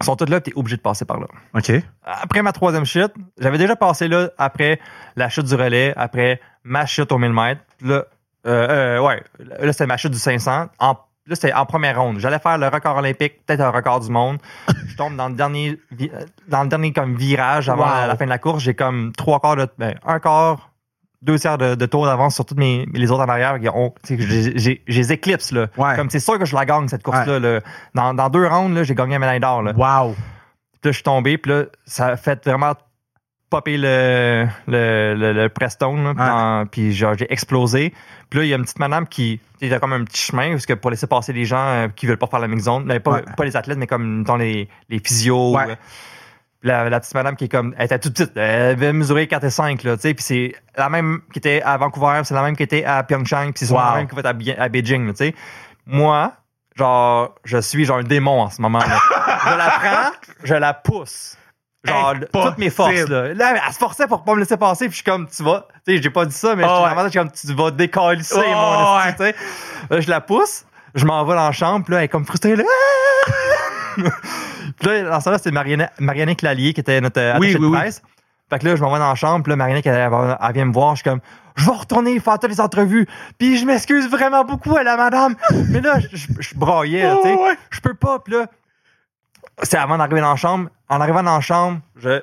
Ils 0.00 0.04
sont 0.04 0.16
tous 0.16 0.24
là, 0.28 0.40
tu 0.40 0.50
es 0.50 0.52
obligé 0.56 0.76
de 0.76 0.82
passer 0.82 1.04
par 1.04 1.20
là. 1.20 1.26
OK. 1.54 1.70
Après 2.02 2.42
ma 2.42 2.52
troisième 2.52 2.86
chute, 2.86 3.12
j'avais 3.38 3.58
déjà 3.58 3.76
passé 3.76 4.08
là 4.08 4.30
après 4.38 4.80
la 5.16 5.28
chute 5.28 5.44
du 5.46 5.54
relais, 5.54 5.92
après 5.96 6.40
ma 6.64 6.86
chute 6.86 7.12
au 7.12 7.18
1000 7.18 7.32
mètres. 7.32 7.60
Là, 7.82 8.04
euh, 8.46 8.96
euh, 8.96 9.00
ouais, 9.00 9.22
là 9.60 9.72
c'était 9.72 9.86
ma 9.86 9.96
chute 9.98 10.10
du 10.12 10.18
500. 10.18 10.66
En, 10.78 10.96
là, 11.26 11.34
c'était 11.34 11.52
en 11.52 11.66
première 11.66 12.00
ronde. 12.00 12.18
J'allais 12.18 12.38
faire 12.38 12.58
le 12.58 12.68
record 12.68 12.96
olympique, 12.96 13.44
peut-être 13.46 13.60
un 13.60 13.70
record 13.70 14.00
du 14.00 14.10
monde. 14.10 14.38
Je 14.88 14.96
tombe 14.96 15.16
dans 15.16 15.28
le 15.28 15.34
dernier, 15.34 15.78
vi- 15.92 16.10
dans 16.48 16.62
le 16.62 16.68
dernier 16.68 16.92
comme 16.92 17.16
virage 17.16 17.68
avant 17.68 17.84
Wow. 17.84 18.06
la, 18.08 18.16
fin 18.16 18.24
de 18.24 18.30
la 18.30 18.38
course. 18.38 18.62
J'ai 18.62 18.74
comme 18.74 19.12
trois 19.16 19.40
quarts 19.40 19.56
de, 19.56 19.66
ben, 19.78 19.94
un 20.06 20.18
quart, 20.20 20.70
deux 21.22 21.38
tiers 21.38 21.56
de, 21.58 21.74
de 21.74 21.86
tour 21.86 22.04
d'avance 22.06 22.34
sur 22.34 22.44
toutes 22.44 22.58
mes, 22.58 22.86
les 22.92 23.10
autres 23.10 23.22
en 23.24 23.28
arrière. 23.28 23.56
sais, 24.04 24.16
J'ai 24.56 24.82
les 24.86 25.12
éclipse, 25.12 25.52
là. 25.52 25.68
Ouais. 25.76 25.96
Comme 25.96 26.10
c'est 26.10 26.20
sûr 26.20 26.38
que 26.38 26.44
je 26.44 26.54
la 26.54 26.66
gagne, 26.66 26.86
cette 26.88 27.02
course-là. 27.02 27.38
là. 27.38 27.60
Dans, 27.94 28.12
dans 28.12 28.28
deux 28.28 28.46
rounds, 28.46 28.74
là, 28.74 28.82
j'ai 28.84 28.94
gagné 28.94 29.12
la 29.14 29.18
médaille 29.20 29.40
d'or. 29.40 29.62
là. 29.62 29.72
Wow. 29.74 30.12
Puis 30.14 30.20
là, 30.84 30.90
je 30.90 30.96
suis 30.96 31.02
tombé, 31.02 31.38
puis 31.38 31.50
là, 31.52 31.62
ça 31.86 32.08
a 32.08 32.16
fait 32.16 32.44
vraiment 32.44 32.74
popper 33.54 33.76
le, 33.76 34.46
le, 34.66 35.14
le, 35.14 35.32
le 35.32 35.48
Prestone, 35.48 36.02
là, 36.04 36.14
puis 36.14 36.22
Ouais. 36.24 36.30
en- 36.30 36.66
puis 36.66 36.92
genre, 36.92 37.14
j'ai 37.16 37.32
explosé. 37.32 37.94
Puis 38.30 38.38
là, 38.40 38.44
il 38.44 38.48
y 38.48 38.52
a 38.52 38.56
une 38.56 38.62
petite 38.64 38.78
madame 38.80 39.06
qui 39.06 39.40
il 39.60 39.68
y 39.68 39.74
a 39.74 39.78
comme 39.78 39.92
un 39.92 40.02
petit 40.04 40.20
chemin 40.20 40.50
parce 40.50 40.66
que 40.66 40.72
pour 40.74 40.90
laisser 40.90 41.06
passer 41.06 41.32
les 41.32 41.44
gens 41.44 41.66
euh, 41.66 41.88
qui 41.94 42.06
veulent 42.06 42.18
pas 42.18 42.26
faire 42.26 42.40
la 42.40 42.48
mix 42.48 42.64
zone, 42.64 42.86
pas, 43.00 43.10
Ouais. 43.12 43.22
pas 43.36 43.44
les 43.44 43.56
athlètes, 43.56 43.78
mais 43.78 43.86
comme 43.86 44.24
dans 44.24 44.36
les, 44.36 44.68
les 44.88 44.98
physios. 44.98 45.54
Ouais. 45.56 45.70
euh, 45.70 45.74
La, 46.64 46.88
la 46.88 46.98
petite 46.98 47.14
madame 47.14 47.36
qui 47.36 47.44
est 47.44 47.48
comme, 47.48 47.74
elle 47.78 47.84
était 47.84 47.98
toute 47.98 48.14
petite, 48.14 48.36
elle 48.36 48.72
avait 48.72 48.92
mesuré 48.94 49.26
4 49.28 49.44
et 49.44 49.50
5, 49.50 49.82
là, 49.84 49.96
tu 49.96 50.02
sais, 50.02 50.14
puis 50.14 50.24
c'est 50.24 50.54
la 50.76 50.88
même 50.88 51.20
qui 51.32 51.38
était 51.38 51.60
à 51.62 51.76
Vancouver, 51.76 52.22
c'est 52.24 52.34
la 52.34 52.42
même 52.42 52.56
qui 52.56 52.62
était 52.62 52.84
à 52.84 53.02
Pyeongchang, 53.04 53.52
puis 53.52 53.66
c'est 53.66 53.72
Wow. 53.72 53.80
la 53.80 53.94
même 53.96 54.08
qui 54.08 54.14
va 54.16 54.20
être 54.20 54.58
à, 54.58 54.62
à 54.62 54.68
Beijing, 54.70 55.10
tu 55.10 55.16
sais. 55.16 55.34
Moi, 55.86 56.32
genre, 56.74 57.34
je 57.44 57.58
suis 57.58 57.84
genre 57.84 57.98
un 57.98 58.02
démon 58.02 58.40
en 58.40 58.50
ce 58.50 58.60
moment, 58.62 58.78
là. 58.80 58.98
je 59.44 59.56
la 59.58 59.70
prends, 59.70 60.10
je 60.42 60.54
la 60.54 60.72
pousse. 60.74 61.36
Genre, 61.84 62.14
toutes 62.32 62.58
mes 62.58 62.70
forces, 62.70 63.08
là. 63.08 63.34
Là, 63.34 63.54
elle 63.66 63.72
se 63.72 63.78
forçait 63.78 64.06
pour 64.06 64.24
pas 64.24 64.34
me 64.34 64.40
laisser 64.40 64.56
passer, 64.56 64.86
puis 64.86 64.92
je 64.92 64.96
suis 64.96 65.04
comme, 65.04 65.28
tu 65.28 65.42
vas, 65.42 65.66
tu 65.86 65.96
sais, 65.96 66.02
j'ai 66.02 66.10
pas 66.10 66.24
dit 66.26 66.34
ça, 66.34 66.54
mais 66.56 66.64
Oh, 66.66 66.84
je 66.86 66.90
suis 66.94 67.02
je 67.04 67.08
suis 67.10 67.18
comme, 67.18 67.30
tu 67.30 67.54
vas 67.54 67.70
décalisser, 67.70 68.34
Oh, 68.38 68.54
mon 68.54 68.96
ouais. 68.96 69.12
tu 69.12 69.18
sais. 69.18 69.34
Là, 69.90 70.00
je 70.00 70.08
la 70.10 70.20
pousse, 70.20 70.64
je 70.94 71.04
m'en 71.04 71.24
vais 71.24 71.34
dans 71.34 71.44
la 71.46 71.52
chambre, 71.52 71.84
puis 71.84 71.92
là, 71.92 71.98
elle 72.00 72.04
est 72.04 72.08
comme 72.08 72.24
frustrée, 72.24 72.56
là. 72.56 72.64
Puis 74.80 74.88
là, 74.88 75.02
dans 75.04 75.20
ce 75.20 75.24
temps-là, 75.26 75.38
c'était 75.38 75.52
Marianne, 75.52 75.88
Marianne 76.00 76.34
Clalier 76.34 76.72
qui 76.72 76.80
était 76.80 77.00
notre 77.00 77.20
euh, 77.20 77.38
Oui, 77.38 77.48
attachée 77.50 77.58
oui, 77.58 77.62
de 77.62 77.66
oui. 77.72 77.78
presse. 77.78 78.02
Fait 78.50 78.58
que 78.58 78.66
là, 78.66 78.76
je 78.76 78.82
m'en 78.82 78.92
vais 78.92 78.98
dans 78.98 79.08
la 79.08 79.14
chambre, 79.14 79.42
puis 79.44 79.50
là, 79.50 79.56
Marinique, 79.56 79.86
elle, 79.86 79.94
elle- 79.94 80.36
elle 80.40 80.52
vient 80.52 80.64
me 80.64 80.72
voir, 80.72 80.96
je 80.96 81.02
suis 81.02 81.10
comme, 81.10 81.20
je 81.56 81.64
vais 81.64 81.76
retourner 81.76 82.18
faire 82.20 82.38
toutes 82.38 82.50
les 82.50 82.60
entrevues, 82.60 83.06
puis 83.38 83.56
je 83.58 83.64
m'excuse 83.64 84.08
vraiment 84.10 84.44
beaucoup 84.44 84.76
à 84.76 84.82
la 84.82 84.96
madame. 84.96 85.36
Mais 85.70 85.80
là, 85.80 85.98
je, 86.00 86.08
je, 86.16 86.26
je 86.40 86.54
braillais, 86.56 87.04
là, 87.04 87.16
tu 87.22 87.28
sais. 87.28 87.34
Ouais. 87.40 87.56
Je 87.70 87.80
peux 87.80 87.94
pas, 87.94 88.18
puis 88.18 88.34
là, 88.34 88.46
c'est 89.62 89.78
avant 89.78 89.96
d'arriver 89.96 90.20
dans 90.20 90.30
la 90.30 90.36
chambre. 90.36 90.68
En 90.88 91.00
arrivant 91.00 91.22
dans 91.22 91.34
la 91.34 91.40
chambre, 91.40 91.80
je 91.96 92.22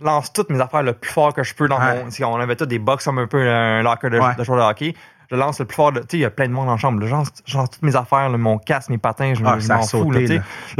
lance 0.00 0.32
toutes 0.32 0.50
mes 0.50 0.60
affaires 0.60 0.82
le 0.82 0.92
plus 0.92 1.10
fort 1.12 1.32
que 1.32 1.42
je 1.42 1.54
peux 1.54 1.68
dans 1.68 1.78
Ouais. 1.78 2.04
mon. 2.04 2.10
si 2.10 2.24
On 2.24 2.36
avait 2.36 2.56
tous 2.56 2.66
des 2.66 2.78
box 2.78 3.04
comme 3.04 3.18
un 3.18 3.26
peu 3.26 3.48
un 3.48 3.82
locker 3.82 4.10
de, 4.10 4.18
Ouais. 4.18 4.34
de 4.36 4.44
joueur 4.44 4.58
de 4.58 4.70
hockey. 4.70 4.94
Je 5.30 5.36
lance 5.36 5.58
le 5.58 5.64
plus 5.64 5.74
fort. 5.76 5.90
Tu 5.92 6.00
sais, 6.00 6.06
il 6.12 6.20
y 6.20 6.24
a 6.26 6.30
plein 6.30 6.46
de 6.46 6.52
monde 6.52 6.66
dans 6.66 6.72
la 6.72 6.78
chambre. 6.78 7.02
Je 7.02 7.10
lance, 7.10 7.28
je 7.46 7.56
lance 7.56 7.70
toutes 7.70 7.82
mes 7.82 7.96
affaires, 7.96 8.28
là, 8.28 8.36
mon 8.36 8.58
casque, 8.58 8.90
mes 8.90 8.98
patins, 8.98 9.32
je, 9.34 9.42
Ah, 9.44 9.58
je 9.58 9.72
m'en 9.72 9.82
fous. 9.82 10.10
Là, 10.10 10.20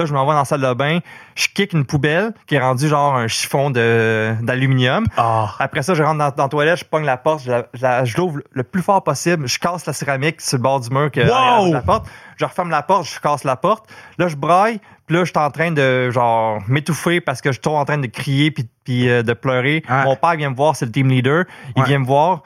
je 0.05 0.13
m'en 0.13 0.27
vais 0.27 0.33
dans 0.33 0.39
la 0.41 0.45
salle 0.45 0.61
de 0.61 0.75
bain. 0.75 0.99
Je 1.35 1.49
kick 1.49 1.73
une 1.73 1.87
poubelle 1.87 2.35
qui 2.47 2.57
est 2.57 2.61
rendue 2.61 2.87
genre 2.89 3.17
un 3.17 3.27
chiffon 3.27 3.71
d'aluminium. 3.71 5.07
Ah. 5.17 5.51
Après 5.59 5.83
ça, 5.83 5.95
je 5.95 6.03
rentre 6.03 6.19
dans, 6.19 6.31
dans 6.31 6.43
la 6.45 6.49
toilette, 6.49 6.79
je 6.79 6.85
pogne 6.85 7.05
la 7.05 7.17
porte, 7.17 7.43
je 7.45 8.17
l'ouvre 8.17 8.41
le 8.53 8.63
plus 8.63 8.83
fort 8.83 9.03
possible, 9.03 9.49
je 9.49 9.59
casse 9.59 9.87
la 9.87 9.93
céramique 9.93 10.41
sur 10.41 10.59
le 10.59 10.63
bord 10.63 10.81
du 10.81 10.91
mur 10.91 11.11
que 11.11 11.21
Wow! 11.21 11.73
la 11.73 11.81
porte. 11.83 12.07
Je 12.37 12.45
referme 12.45 12.71
la 12.71 12.83
porte, 12.83 13.07
je 13.09 13.21
casse 13.21 13.45
la 13.45 13.57
porte. 13.57 13.89
Là, 14.19 14.29
je 14.29 14.37
braille, 14.37 14.81
puis 15.07 15.17
là, 15.17 15.25
je 15.25 15.31
suis 15.31 15.39
en 15.39 15.51
train 15.51 15.71
de 15.71 16.11
genre 16.11 16.63
m'étouffer 16.69 17.21
parce 17.21 17.41
que 17.41 17.53
je 17.53 17.61
suis 17.61 17.69
en 17.75 17.85
train 17.85 17.99
de 17.99 18.07
crier 18.07 18.51
puis, 18.51 18.69
puis 18.85 19.09
euh, 19.09 19.23
de 19.23 19.33
pleurer. 19.33 19.83
Ouais. 19.89 20.05
Mon 20.05 20.17
père 20.17 20.37
vient 20.37 20.51
me 20.51 20.57
voir, 20.57 20.77
c'est 20.77 20.87
le 20.87 20.93
team 20.93 21.09
leader. 21.09 21.45
Il 21.77 21.83
Ouais. 21.83 21.89
vient 21.89 21.99
me 22.01 22.07
voir. 22.07 22.43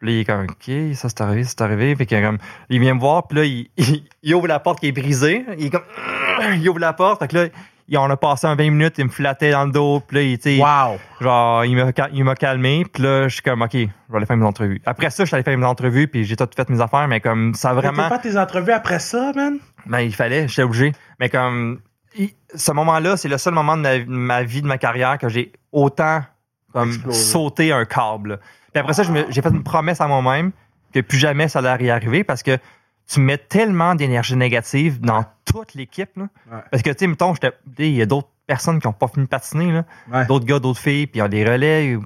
Puis 0.00 0.08
là, 0.08 0.12
il 0.12 0.20
est 0.20 0.24
comme, 0.24 0.44
OK, 0.44 0.94
ça 0.96 1.08
c'est 1.08 1.20
arrivé, 1.20 1.44
c'est 1.44 1.60
arrivé. 1.60 1.94
Fait 1.96 2.06
que, 2.06 2.20
comme, 2.22 2.38
il 2.68 2.80
vient 2.80 2.94
me 2.94 3.00
voir, 3.00 3.26
puis 3.26 3.38
là, 3.38 3.44
il, 3.44 3.68
il- 3.76 4.04
il 4.22 4.34
ouvre 4.34 4.48
la 4.48 4.58
porte 4.60 4.80
qui 4.80 4.88
est 4.88 4.92
brisée. 4.92 5.44
Il 5.58 5.66
est 5.66 5.70
comme, 5.70 5.84
il 6.54 6.68
ouvre 6.68 6.80
la 6.80 6.92
porte. 6.92 7.20
Fait 7.20 7.28
que 7.28 7.36
là, 7.36 7.44
il- 7.44 7.52
on 7.96 8.10
a 8.10 8.16
passé 8.16 8.46
un 8.46 8.54
20 8.54 8.70
minutes, 8.70 8.94
il 8.98 9.04
me 9.04 9.10
flattait 9.10 9.50
dans 9.52 9.64
le 9.66 9.72
dos. 9.72 10.00
Puis 10.06 10.16
là, 10.16 10.22
il, 10.22 10.38
tu 10.38 10.58
Wow. 10.60 10.98
Genre, 11.20 11.64
il 11.64 11.76
m'a, 11.76 11.92
cal- 11.92 12.10
il 12.12 12.24
m'a 12.24 12.34
calmé, 12.34 12.84
puis 12.92 13.02
là, 13.02 13.28
je 13.28 13.34
suis 13.34 13.42
comme, 13.42 13.62
OK, 13.62 13.72
je 13.72 13.78
vais 13.78 14.16
aller 14.16 14.26
faire 14.26 14.36
mes 14.36 14.46
entrevues. 14.46 14.80
Après 14.86 15.10
ça, 15.10 15.24
je 15.24 15.26
suis 15.28 15.34
allé 15.34 15.44
faire 15.44 15.56
mes 15.58 15.66
entrevues, 15.66 16.08
puis 16.08 16.24
j'ai 16.24 16.36
tout 16.36 16.48
fait 16.56 16.68
mes 16.70 16.80
affaires, 16.80 17.06
mais 17.08 17.20
comme, 17.20 17.54
ça 17.54 17.72
Vraiment. 17.74 17.92
vraiment. 17.92 18.08
pas 18.08 18.18
tes 18.18 18.38
entrevues 18.38 18.72
après 18.72 18.98
ça, 18.98 19.32
man? 19.34 19.58
Ben, 19.86 20.00
il 20.00 20.14
fallait, 20.14 20.48
j'étais 20.48 20.62
obligé. 20.62 20.92
Mais 21.20 21.28
comme, 21.28 21.80
il- 22.16 22.32
ce 22.54 22.72
moment-là, 22.72 23.16
c'est 23.16 23.28
le 23.28 23.38
seul 23.38 23.54
moment 23.54 23.76
de 23.76 23.82
ma, 23.82 23.98
ma 24.06 24.42
vie, 24.42 24.62
de 24.62 24.66
ma 24.66 24.78
carrière, 24.78 25.18
que 25.18 25.28
j'ai 25.28 25.52
autant, 25.72 26.22
comme, 26.72 26.92
sauté 27.12 27.70
un 27.72 27.84
câble. 27.84 28.40
Puis 28.72 28.80
après 28.80 28.94
ça, 28.94 29.02
j'ai 29.28 29.42
fait 29.42 29.50
une 29.50 29.62
promesse 29.62 30.00
à 30.00 30.08
moi-même 30.08 30.50
que 30.92 31.00
plus 31.00 31.18
jamais 31.18 31.48
ça 31.48 31.58
allait 31.58 31.84
y 31.86 31.90
arriver 31.90 32.24
parce 32.24 32.42
que 32.42 32.58
tu 33.08 33.20
mets 33.20 33.38
tellement 33.38 33.94
d'énergie 33.94 34.36
négative 34.36 35.00
dans 35.00 35.24
toute 35.44 35.74
l'équipe, 35.74 36.10
là. 36.16 36.24
Ouais. 36.50 36.58
Parce 36.70 36.82
que, 36.82 36.90
tu 36.90 36.96
sais, 37.00 37.06
mettons, 37.06 37.34
il 37.78 37.90
y 37.94 38.02
a 38.02 38.06
d'autres 38.06 38.28
personnes 38.46 38.80
qui 38.80 38.86
n'ont 38.86 38.92
pas 38.92 39.08
fini 39.08 39.24
de 39.24 39.28
patiner, 39.30 39.72
là 39.72 39.84
Ouais. 40.12 40.26
d'autres 40.26 40.46
gars, 40.46 40.58
d'autres 40.58 40.80
filles, 40.80 41.06
puis 41.06 41.16
il 41.18 41.22
y 41.22 41.22
a 41.22 41.28
des 41.28 41.44
relais. 41.44 41.96
ou- 41.96 42.04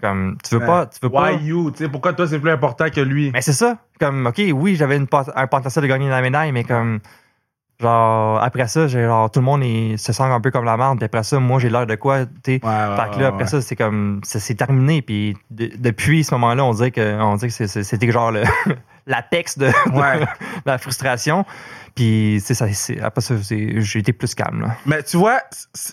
Comme, 0.00 0.36
tu 0.42 0.54
veux 0.56 0.60
Ouais. 0.60 0.66
pas, 0.66 0.86
tu 0.86 0.98
veux 1.00 1.10
pas. 1.10 1.32
Why 1.32 1.44
you? 1.44 1.70
Tu 1.70 1.84
sais, 1.84 1.88
pourquoi 1.88 2.12
toi, 2.12 2.26
c'est 2.26 2.40
plus 2.40 2.50
important 2.50 2.90
que 2.90 3.00
lui? 3.00 3.30
Mais 3.32 3.40
c'est 3.40 3.52
ça. 3.52 3.78
Comme, 4.00 4.26
OK, 4.26 4.42
oui, 4.52 4.74
j'avais 4.74 4.96
une 4.96 5.06
pot- 5.06 5.30
un 5.36 5.46
potentiel 5.46 5.82
de 5.84 5.88
gagner 5.88 6.08
la 6.08 6.20
médaille, 6.20 6.50
mais 6.50 6.64
comme, 6.64 6.98
genre, 7.80 8.42
après 8.42 8.66
ça, 8.66 8.88
j'ai, 8.88 9.04
genre, 9.04 9.30
tout 9.30 9.38
le 9.40 9.44
monde 9.46 9.62
est- 9.62 9.96
se 9.98 10.12
sent 10.12 10.22
un 10.24 10.40
peu 10.40 10.50
comme 10.50 10.64
la 10.64 10.76
merde, 10.76 10.98
puis 10.98 11.04
après 11.04 11.22
ça, 11.22 11.38
moi, 11.38 11.60
j'ai 11.60 11.70
l'air 11.70 11.86
de 11.86 11.94
quoi. 11.94 12.18
Ouais, 12.20 12.26
Fait 12.46 12.58
que 12.60 13.20
là, 13.20 13.28
après 13.28 13.46
ça, 13.46 13.60
c'est 13.60 13.76
comme, 13.76 14.20
c'est 14.24 14.40
c'est 14.40 14.54
terminé, 14.56 15.02
puis 15.02 15.36
de- 15.50 15.70
depuis 15.78 16.24
ce 16.24 16.34
moment-là, 16.34 16.64
on 16.64 16.72
dirait 16.72 16.90
que, 16.90 17.20
on 17.20 17.36
dirait 17.36 17.48
que 17.48 17.54
c'est- 17.54 17.68
c'est- 17.68 17.84
c'était 17.84 18.10
genre 18.10 18.32
le, 18.32 18.42
l'apex 19.06 19.58
de, 19.58 19.66
de 19.66 19.90
Ouais. 19.98 20.24
la 20.66 20.78
frustration. 20.78 21.44
Puis, 21.94 22.42
c'est 22.42 22.54
ça, 22.54 22.72
c'est, 22.72 23.00
après 23.00 23.20
ça, 23.20 23.34
j'ai 23.48 23.98
été 23.98 24.12
plus 24.14 24.34
calme, 24.34 24.62
là. 24.62 24.76
Mais 24.86 25.02
tu 25.02 25.18
vois, 25.18 25.40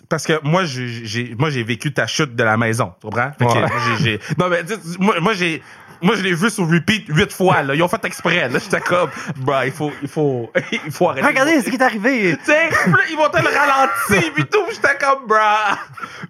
parce 0.08 0.26
que 0.26 0.40
moi, 0.44 0.64
j'ai, 0.64 1.36
moi, 1.38 1.50
j'ai 1.50 1.64
vécu 1.64 1.94
ta 1.94 2.08
chute 2.08 2.36
de 2.36 2.44
la 2.44 2.56
maison. 2.56 2.94
Tu 3.02 3.08
comprends? 3.08 3.32
Fait 3.38 3.46
Ouais. 3.46 3.68
j'ai, 4.00 4.20
non, 4.38 4.48
mais 4.48 4.62
moi, 5.00 5.20
moi, 5.20 5.34
j'ai, 5.34 5.62
moi, 6.02 6.16
je 6.16 6.22
l'ai 6.24 6.34
vu 6.34 6.50
sur 6.50 6.66
repeat 6.70 7.06
huit 7.10 7.34
fois, 7.34 7.64
là. 7.64 7.76
Ils 7.76 7.84
ont 7.84 7.90
fait 7.90 8.06
exprès, 8.06 8.48
là. 8.48 8.60
J'étais 8.60 8.80
comme, 8.80 9.10
bah, 9.38 9.66
il 9.66 9.74
faut, 9.74 9.92
il 10.02 10.08
faut, 10.08 10.50
il 10.72 10.92
faut 10.92 11.10
arrêter. 11.10 11.28
Regardez 11.28 11.62
ce 11.62 11.70
qui 11.70 11.76
est 11.76 11.82
arrivé! 11.82 12.38
Tu 12.38 12.46
sais, 12.46 12.70
ils 13.12 13.18
vont 13.18 13.28
te 13.28 13.42
le 13.42 13.50
ralentir, 13.50 14.32
puis 14.34 14.46
tout. 14.46 14.64
J'étais 14.72 14.98
comme, 14.98 15.28
bruh. 15.28 15.76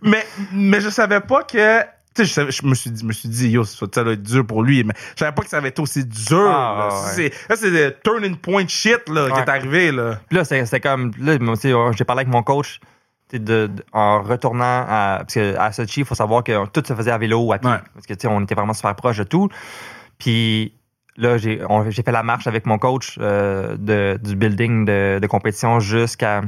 Mais, 0.01 0.25
mais 0.51 0.81
je 0.81 0.89
savais 0.89 1.19
pas 1.19 1.43
que. 1.43 1.83
Tu 2.23 2.27
sais, 2.27 2.51
je, 2.51 2.65
me 2.65 2.75
suis 2.75 2.91
dit, 2.91 3.01
je 3.01 3.05
me 3.05 3.13
suis 3.13 3.29
dit, 3.29 3.49
yo, 3.49 3.63
ça, 3.63 3.85
ça 3.93 4.03
doit 4.03 4.13
être 4.13 4.23
dur 4.23 4.45
pour 4.45 4.63
lui, 4.63 4.83
mais 4.83 4.93
je 5.15 5.19
savais 5.19 5.31
pas 5.31 5.41
que 5.43 5.49
ça 5.49 5.57
avait 5.57 5.69
été 5.69 5.81
aussi 5.81 6.05
dur. 6.05 6.49
Ah, 6.49 6.89
là. 6.89 7.01
ouais. 7.17 7.31
C'est, 7.49 7.55
c'est 7.55 7.69
le 7.69 7.95
turning 8.03 8.35
point 8.35 8.67
shit, 8.67 9.07
là, 9.09 9.29
qui 9.31 9.39
est 9.39 9.49
arrivé, 9.49 9.91
là. 9.91 10.19
Puis 10.27 10.37
là, 10.37 10.43
c'était 10.43 10.79
comme. 10.79 11.11
Là, 11.19 11.37
j'ai 11.95 12.03
parlé 12.03 12.21
avec 12.21 12.27
mon 12.27 12.43
coach. 12.43 12.79
De, 13.31 13.37
de- 13.67 13.69
en 13.93 14.23
retournant 14.23 14.85
à, 14.89 15.17
parce 15.19 15.35
que 15.35 15.55
à 15.55 15.71
Sochi, 15.71 15.99
il 15.99 16.05
faut 16.05 16.15
savoir 16.15 16.43
que 16.43 16.65
tout 16.69 16.81
se 16.83 16.95
faisait 16.95 17.11
à 17.11 17.17
vélo 17.19 17.37
ou 17.41 17.53
à 17.53 17.59
pied. 17.59 17.69
Ouais. 17.69 17.77
Parce 17.93 18.07
que 18.07 18.27
on 18.27 18.41
était 18.41 18.55
vraiment 18.55 18.73
super 18.73 18.95
proche 18.95 19.17
de 19.17 19.23
tout. 19.23 19.49
Puis 20.17 20.73
là, 21.15 21.37
j'ai 21.37 21.59
fait 22.03 22.11
la 22.11 22.23
marche 22.23 22.47
avec 22.47 22.65
mon 22.65 22.79
coach 22.79 23.19
euh, 23.21 23.77
de, 23.77 24.19
du 24.23 24.35
building 24.35 24.83
de, 24.83 25.19
de 25.21 25.27
compétition 25.27 25.79
jusqu'à 25.79 26.41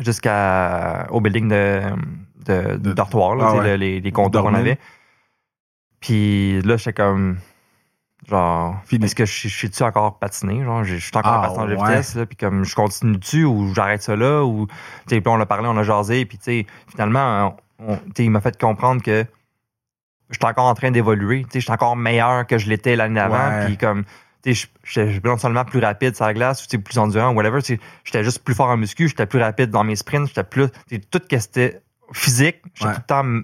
jusqu'à 0.00 1.06
au 1.10 1.20
building 1.20 1.48
de, 1.48 1.82
de, 2.46 2.76
De- 2.76 2.92
dortoir, 2.92 3.34
là, 3.36 3.46
Ah 3.48 3.54
ouais. 3.56 3.76
les, 3.76 4.00
les 4.00 4.12
qu'on 4.12 4.54
avait. 4.54 4.78
Puis 6.00 6.60
là, 6.62 6.76
j'étais 6.76 6.92
comme. 6.92 7.38
Genre, 8.28 8.76
est-ce 8.90 9.14
que 9.14 9.24
je, 9.24 9.32
suis- 9.32 9.48
je 9.48 9.56
suis-tu 9.56 9.82
encore 9.84 10.18
patiné? 10.18 10.64
Genre, 10.64 10.82
je, 10.82 10.96
je 10.96 11.00
suis 11.04 11.16
encore 11.16 11.34
Ah, 11.34 11.48
patinage 11.48 11.68
de 11.70 11.74
ouais. 11.76 11.88
vitesse, 11.90 12.18
puis 12.28 12.36
comme 12.36 12.64
je 12.64 12.74
continue 12.74 13.18
dessus 13.18 13.44
ou 13.44 13.72
j'arrête 13.72 14.02
ça 14.02 14.16
là, 14.16 14.42
ou, 14.42 14.66
puis 15.06 15.22
on 15.26 15.38
a 15.40 15.46
parlé, 15.46 15.68
on 15.68 15.76
a 15.76 15.82
jasé, 15.84 16.24
puis 16.24 16.36
tu 16.38 16.44
sais, 16.44 16.66
finalement, 16.90 17.56
on- 17.78 17.98
il 18.18 18.30
m'a 18.30 18.40
fait 18.40 18.58
comprendre 18.60 19.00
que 19.00 19.24
je 20.30 20.34
suis 20.34 20.44
encore 20.46 20.64
en 20.64 20.74
train 20.74 20.90
d'évoluer, 20.90 21.42
tu 21.44 21.50
sais, 21.52 21.60
je 21.60 21.64
suis 21.66 21.72
encore 21.72 21.94
meilleur 21.94 22.46
que 22.48 22.58
je 22.58 22.68
l'étais 22.68 22.96
l'année 22.96 23.14
d'avant, 23.14 23.36
puis 23.66 23.76
comme, 23.76 24.02
j'étais 24.54 25.20
seulement 25.38 25.64
plus 25.64 25.80
rapide 25.80 26.14
sur 26.16 26.24
la 26.26 26.34
glace, 26.34 26.66
ou 26.72 26.78
plus 26.80 26.98
endurant, 26.98 27.32
whatever, 27.34 27.60
tu 27.62 27.74
sais, 27.74 27.80
j'étais 28.04 28.22
juste 28.24 28.42
plus 28.44 28.54
fort 28.54 28.68
en 28.68 28.76
muscu, 28.76 29.08
j'étais 29.08 29.26
plus 29.26 29.40
rapide 29.40 29.70
dans 29.70 29.84
mes 29.84 29.96
sprints, 29.96 30.28
j'étais 30.28 30.44
plus, 30.44 30.68
tout 31.10 31.20
ce 31.22 31.26
qui 31.26 31.34
était 31.34 31.80
physique, 32.12 32.62
j'étais 32.74 32.86
Ouais. 32.88 32.94
tout 32.94 33.00
le 33.00 33.06
temps, 33.06 33.40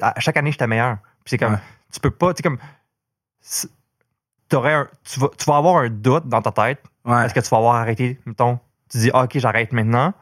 à 0.00 0.20
chaque 0.20 0.36
année, 0.36 0.52
j'étais 0.52 0.66
meilleur. 0.66 0.98
Puis 1.24 1.30
c'est 1.30 1.38
comme, 1.38 1.54
Ouais. 1.54 1.58
tu 1.92 2.00
peux 2.00 2.10
pas, 2.10 2.34
comme, 2.34 2.58
un- 4.66 4.88
tu, 5.04 5.20
vas, 5.20 5.28
tu 5.38 5.44
vas 5.46 5.56
avoir 5.56 5.76
un 5.78 5.88
doute 5.88 6.28
dans 6.28 6.42
ta 6.42 6.52
tête. 6.52 6.82
Ouais. 7.04 7.24
Est-ce 7.24 7.34
que 7.34 7.40
tu 7.40 7.48
vas 7.48 7.56
avoir 7.58 7.76
arrêté, 7.76 8.18
mettons, 8.26 8.58
tu 8.90 8.98
dis, 8.98 9.10
ah, 9.14 9.24
OK, 9.24 9.38
j'arrête 9.38 9.72
maintenant. 9.72 10.12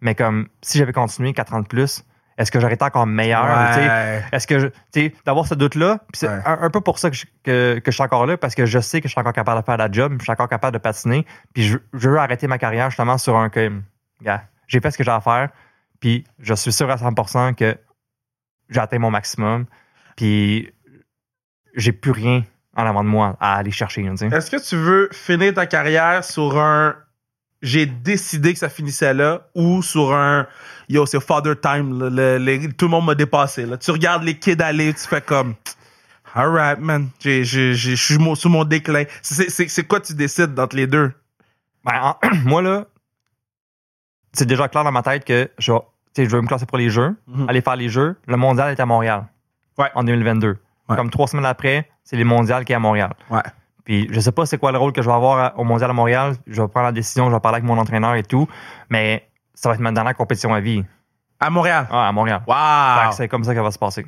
Mais 0.00 0.14
comme, 0.14 0.48
si 0.62 0.78
j'avais 0.78 0.92
continué 0.92 1.32
4 1.32 1.54
ans 1.54 1.60
de 1.60 1.66
plus, 1.66 2.04
est-ce 2.38 2.50
que 2.50 2.60
j'aurais 2.60 2.74
été 2.74 2.84
encore 2.84 3.06
meilleur? 3.06 3.44
Ouais. 3.44 4.22
Est-ce 4.32 4.46
que, 4.46 4.58
je- 4.58 4.66
tu 4.66 4.74
sais, 4.94 5.14
d'avoir 5.24 5.46
ce 5.46 5.54
doute-là, 5.54 6.00
c'est 6.12 6.28
Ouais. 6.28 6.40
un, 6.44 6.58
un 6.62 6.70
peu 6.70 6.80
pour 6.80 6.98
ça 6.98 7.08
que 7.10 7.16
je, 7.16 7.24
que, 7.42 7.78
que 7.78 7.90
je 7.90 7.94
suis 7.94 8.02
encore 8.02 8.26
là, 8.26 8.36
parce 8.36 8.54
que 8.54 8.66
je 8.66 8.78
sais 8.78 9.00
que 9.00 9.08
je 9.08 9.12
suis 9.12 9.20
encore 9.20 9.32
capable 9.32 9.60
de 9.60 9.64
faire 9.64 9.76
la 9.76 9.90
job, 9.90 10.14
je 10.18 10.22
suis 10.24 10.32
encore 10.32 10.48
capable 10.48 10.74
de 10.74 10.78
patiner, 10.78 11.24
puis 11.54 11.64
je, 11.64 11.78
je 11.94 12.08
veux 12.10 12.18
arrêter 12.18 12.46
ma 12.46 12.58
carrière 12.58 12.90
justement 12.90 13.18
sur 13.18 13.36
un 13.36 13.48
que, 13.48 13.72
j'ai 14.66 14.80
fait 14.80 14.90
ce 14.90 14.98
que 14.98 15.04
j'ai 15.04 15.10
à 15.10 15.20
faire, 15.20 15.48
puis 16.00 16.24
je 16.38 16.54
suis 16.54 16.72
sûr 16.72 16.90
à 16.90 16.96
100% 16.96 17.54
que 17.54 17.76
j'ai 18.68 18.80
atteint 18.80 18.98
mon 18.98 19.10
maximum, 19.10 19.66
puis 20.16 20.72
j'ai 21.74 21.92
plus 21.92 22.10
rien 22.10 22.42
en 22.76 22.84
avant 22.86 23.04
de 23.04 23.08
moi 23.08 23.36
à 23.40 23.56
aller 23.56 23.70
chercher. 23.70 24.02
Est-ce 24.04 24.50
que 24.50 24.68
tu 24.68 24.76
veux 24.76 25.08
finir 25.12 25.54
ta 25.54 25.66
carrière 25.66 26.22
sur 26.24 26.58
un 26.58 26.96
j'ai 27.62 27.86
décidé 27.86 28.52
que 28.52 28.58
ça 28.58 28.68
finissait 28.68 29.14
là 29.14 29.48
ou 29.54 29.82
sur 29.82 30.12
un 30.12 30.46
yo 30.88 31.06
c'est 31.06 31.20
father 31.20 31.54
time 31.60 31.98
là, 31.98 32.38
le- 32.38 32.72
tout 32.72 32.84
le 32.86 32.90
monde 32.90 33.06
m'a 33.06 33.14
dépassé 33.14 33.64
là. 33.66 33.76
tu 33.78 33.90
regardes 33.90 34.22
les 34.24 34.38
kids 34.38 34.60
aller 34.60 34.92
tu 34.94 35.06
fais 35.08 35.20
comme 35.22 35.54
alright 36.34 36.78
man 36.78 37.08
je 37.24 37.72
suis 37.74 37.96
sous 38.36 38.48
mon 38.48 38.64
déclin 38.64 39.04
c'est 39.22 39.84
quoi 39.86 40.00
tu 40.00 40.14
décides 40.14 40.58
entre 40.58 40.76
les 40.76 40.86
deux? 40.86 41.12
Ben, 41.84 42.00
en- 42.02 42.16
moi, 42.44 42.62
là, 42.62 42.84
c'est 44.32 44.44
déjà 44.46 44.68
clair 44.68 44.84
dans 44.84 44.92
ma 44.92 45.02
tête 45.02 45.24
que 45.24 45.48
je 45.58 45.72
je 46.16 46.22
vais 46.24 46.40
me 46.42 46.46
classer 46.46 46.66
pour 46.66 46.78
les 46.78 46.90
Jeux, 46.90 47.14
Mhm. 47.26 47.48
aller 47.48 47.60
faire 47.60 47.76
les 47.76 47.88
Jeux. 47.90 48.16
Le 48.26 48.36
mondial 48.36 48.70
est 48.72 48.80
à 48.80 48.86
Montréal. 48.86 49.26
Ouais. 49.78 49.90
En 49.94 50.02
2022. 50.02 50.56
Ouais. 50.88 50.96
Comme 50.96 51.10
trois 51.10 51.26
semaines 51.28 51.44
après, 51.46 51.88
c'est 52.04 52.16
les 52.16 52.24
mondiales 52.24 52.64
qui 52.64 52.72
est 52.72 52.76
à 52.76 52.78
Montréal. 52.80 53.12
ouais 53.30 53.42
Puis 53.86 54.08
je 54.10 54.20
sais 54.20 54.32
pas 54.32 54.44
c'est 54.44 54.58
quoi 54.58 54.72
le 54.72 54.78
rôle 54.78 54.92
que 54.92 55.00
je 55.00 55.06
vais 55.08 55.14
avoir 55.14 55.58
au 55.58 55.64
mondial 55.64 55.88
à 55.88 55.94
Montréal. 55.94 56.34
Je 56.46 56.60
vais 56.60 56.68
prendre 56.68 56.86
la 56.86 56.92
décision, 56.92 57.30
je 57.30 57.34
vais 57.34 57.40
parler 57.40 57.56
avec 57.56 57.64
mon 57.68 57.78
entraîneur 57.78 58.14
et 58.16 58.22
tout. 58.24 58.46
Mais 58.90 59.26
ça 59.54 59.70
va 59.70 59.76
être 59.76 59.80
ma 59.80 59.92
dernière 59.92 60.14
compétition 60.14 60.52
à 60.52 60.60
vie. 60.60 60.84
à 61.40 61.48
Montréal? 61.48 61.86
Ah, 61.90 62.08
à 62.08 62.12
Montréal. 62.12 62.42
Wow 62.46 63.12
C'est 63.12 63.28
comme 63.28 63.44
ça 63.44 63.52
que 63.52 63.58
ça 63.60 63.62
va 63.62 63.70
se 63.70 63.78
passer. 63.78 64.04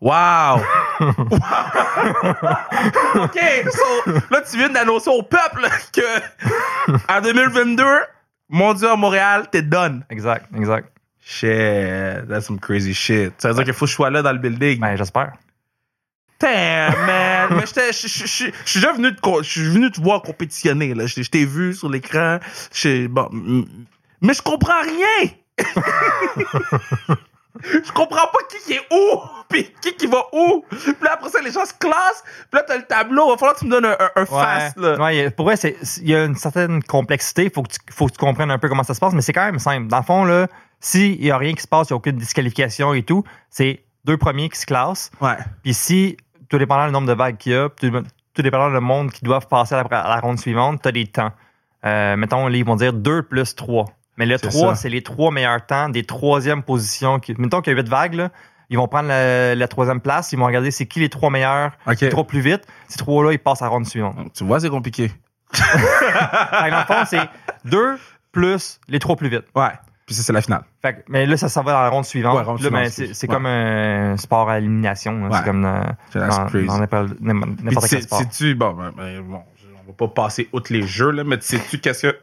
wow 0.00 0.60
ok 3.14 3.38
so, 3.70 4.12
là 4.30 4.40
tu 4.48 4.58
viens 4.58 4.68
d'annoncer 4.68 5.10
au 5.10 5.22
peuple 5.22 5.66
que 5.92 6.02
en 7.10 7.20
2022 7.22 7.82
mondial 8.50 8.92
à 8.92 8.96
Montréal 8.96 9.46
t'es 9.50 9.62
done 9.62 10.04
Exact, 10.10 10.46
exact. 10.54 10.88
Shit, 11.28 12.28
that's 12.28 12.46
some 12.46 12.60
crazy 12.60 12.94
shit. 12.94 13.32
Ça 13.38 13.48
veut 13.48 13.54
dire 13.54 13.64
qu'il 13.64 13.72
faut 13.72 13.86
que 13.86 13.90
je 13.90 13.96
sois 13.96 14.10
là 14.10 14.22
dans 14.22 14.30
le 14.32 14.38
building. 14.38 14.78
Ben, 14.78 14.94
j'espère. 14.96 15.32
Damn, 16.40 17.06
man. 17.06 17.48
Mais 17.56 17.66
j'étais, 17.66 17.92
je 17.92 18.06
suis 18.08 18.52
déjà 18.74 18.92
venu 18.92 19.14
te, 19.14 19.20
je 19.42 19.48
suis 19.48 19.68
venu 19.70 19.90
te 19.90 20.00
voir 20.00 20.22
compétitionner, 20.22 20.92
là. 20.94 21.06
Je 21.06 21.22
t'ai 21.22 21.44
vu 21.46 21.72
sur 21.74 21.88
l'écran. 21.88 22.38
Bon, 23.10 23.28
mais 24.20 24.34
je 24.34 24.42
comprends 24.42 24.82
rien. 24.82 25.30
Je 27.62 27.90
comprends 27.92 28.26
pas 28.30 28.38
qui 28.50 28.58
qui 28.66 28.72
est 28.74 28.86
où, 28.92 29.18
puis 29.48 29.72
qui 29.80 29.94
qui 29.96 30.06
va 30.06 30.24
où. 30.30 30.62
Puis 30.68 30.92
là, 31.00 31.12
après 31.14 31.30
ça, 31.30 31.40
les 31.40 31.50
gens 31.50 31.64
se 31.64 31.72
classent. 31.72 32.22
Puis 32.50 32.60
là, 32.60 32.62
t'as 32.68 32.76
le 32.76 32.82
tableau. 32.84 33.28
Il 33.28 33.30
va 33.30 33.36
falloir 33.38 33.54
que 33.54 33.60
tu 33.60 33.64
me 33.66 33.70
donnes 33.70 33.86
un, 33.86 33.96
un, 33.98 34.10
un 34.14 34.26
fast, 34.26 34.76
là. 34.76 34.96
Ouais, 35.02 35.30
pour 35.30 35.46
vrai, 35.46 35.54
il 36.02 36.08
y 36.08 36.14
a 36.14 36.24
une 36.26 36.34
certaine 36.36 36.82
complexité. 36.82 37.44
Il 37.44 37.50
faut, 37.50 37.62
que 37.62 37.72
tu- 37.72 37.78
faut 37.94 38.06
que 38.08 38.12
tu 38.12 38.18
comprennes 38.18 38.50
un 38.50 38.58
peu 38.58 38.68
comment 38.68 38.82
ça 38.82 38.92
se 38.92 39.00
passe, 39.00 39.14
mais 39.14 39.22
c'est 39.22 39.32
quand 39.32 39.46
même 39.46 39.58
simple. 39.58 39.86
Dans 39.88 39.96
le 39.96 40.02
fond, 40.02 40.24
là, 40.24 40.48
s'il 40.80 41.18
n'y 41.18 41.30
a 41.30 41.38
rien 41.38 41.54
qui 41.54 41.62
se 41.62 41.66
passe, 41.68 41.88
il 41.88 41.94
n'y 41.94 41.94
a 41.94 41.96
aucune 41.96 42.18
disqualification 42.18 42.92
et 42.92 43.02
tout, 43.04 43.24
c'est 43.48 43.84
deux 44.04 44.18
premiers 44.18 44.50
qui 44.50 44.60
se 44.60 44.66
classent. 44.66 45.10
Ouais. 45.22 45.36
Puis 45.62 45.72
si, 45.72 46.18
tout 46.48 46.58
dépendant 46.58 46.86
du 46.86 46.92
nombre 46.92 47.08
de 47.08 47.12
vagues 47.12 47.36
qu'il 47.36 47.52
y 47.52 47.54
a, 47.56 47.68
tout, 47.68 47.90
tout 48.34 48.42
dépendant 48.42 48.70
du 48.70 48.84
monde 48.84 49.10
qui 49.10 49.24
doivent 49.24 49.48
passer 49.48 49.74
à 49.74 49.82
la, 49.82 49.98
à 50.00 50.08
la 50.14 50.20
ronde 50.20 50.38
suivante, 50.38 50.82
tu 50.82 50.88
as 50.88 50.92
des 50.92 51.06
temps. 51.06 51.32
Euh, 51.84 52.16
mettons, 52.16 52.48
ils 52.48 52.64
vont 52.64 52.76
dire 52.76 52.92
2 52.92 53.22
plus 53.22 53.54
3. 53.54 53.84
Mais 54.16 54.26
le 54.26 54.38
C'est 54.38 54.48
3, 54.48 54.74
ça. 54.74 54.82
c'est 54.82 54.88
les 54.88 55.02
trois 55.02 55.30
meilleurs 55.30 55.64
temps 55.66 55.88
des 55.88 56.04
troisièmes 56.04 56.62
positions. 56.62 57.20
Qui, 57.20 57.34
mettons 57.38 57.60
qu'il 57.60 57.72
y 57.72 57.76
a 57.76 57.80
8 57.82 57.88
vagues, 57.88 58.14
là, 58.14 58.30
ils 58.70 58.76
vont 58.78 58.88
prendre 58.88 59.08
la, 59.08 59.54
la 59.54 59.68
troisième 59.68 60.00
place, 60.00 60.32
ils 60.32 60.38
vont 60.38 60.46
regarder 60.46 60.70
c'est 60.70 60.86
qui 60.86 61.00
les 61.00 61.08
trois 61.08 61.30
meilleurs, 61.30 61.72
qui 61.96 62.08
trop 62.08 62.24
plus 62.24 62.40
vite. 62.40 62.66
Ces 62.88 62.98
trois-là, 62.98 63.32
ils 63.32 63.38
passent 63.38 63.62
à 63.62 63.66
la 63.66 63.70
ronde 63.70 63.86
suivante. 63.86 64.16
Donc, 64.16 64.32
tu 64.32 64.44
vois, 64.44 64.58
c'est 64.60 64.70
compliqué. 64.70 65.12
Dans 65.52 66.66
le 66.66 66.84
fond, 66.86 67.04
c'est 67.06 67.28
2 67.66 67.98
plus 68.32 68.80
les 68.88 68.98
trois 68.98 69.16
plus 69.16 69.28
vite. 69.28 69.44
Ouais. 69.54 69.70
Puis 70.06 70.14
ça, 70.14 70.22
c'est 70.22 70.32
la 70.32 70.40
finale. 70.40 70.62
Fait 70.80 70.94
que- 70.94 71.02
mais 71.08 71.26
là, 71.26 71.36
ça, 71.36 71.48
ça 71.48 71.62
va 71.62 71.72
dans 71.72 71.82
la 71.82 71.88
ronde 71.88 72.04
suivante. 72.04 72.36
Ouais, 72.36 72.42
ronde 72.42 72.60
Là, 72.62 72.70
ben, 72.70 72.88
suivante, 72.88 73.08
c'est 73.08 73.14
c'est 73.14 73.28
ouais. 73.28 73.34
comme 73.34 73.46
un 73.46 74.16
sport 74.16 74.48
à 74.48 74.58
élimination. 74.58 75.24
Ouais. 75.24 75.30
C'est 75.32 75.44
comme 75.44 75.62
dans, 75.62 75.82
n'importe 77.20 77.88
quel 77.90 78.02
sport. 78.02 78.20
sais-tu, 78.20 78.54
bon, 78.54 78.72
ben, 78.72 78.92
ben, 78.96 79.20
bon, 79.22 79.42
on 79.84 79.86
va 79.88 79.92
pas 79.92 80.08
passer 80.08 80.48
outre 80.52 80.72
les 80.72 80.86
jeux, 80.86 81.10
là, 81.10 81.24
mais 81.24 81.38
sais-tu 81.40 81.78
qu'est-ce 81.78 82.06
que 82.06 82.16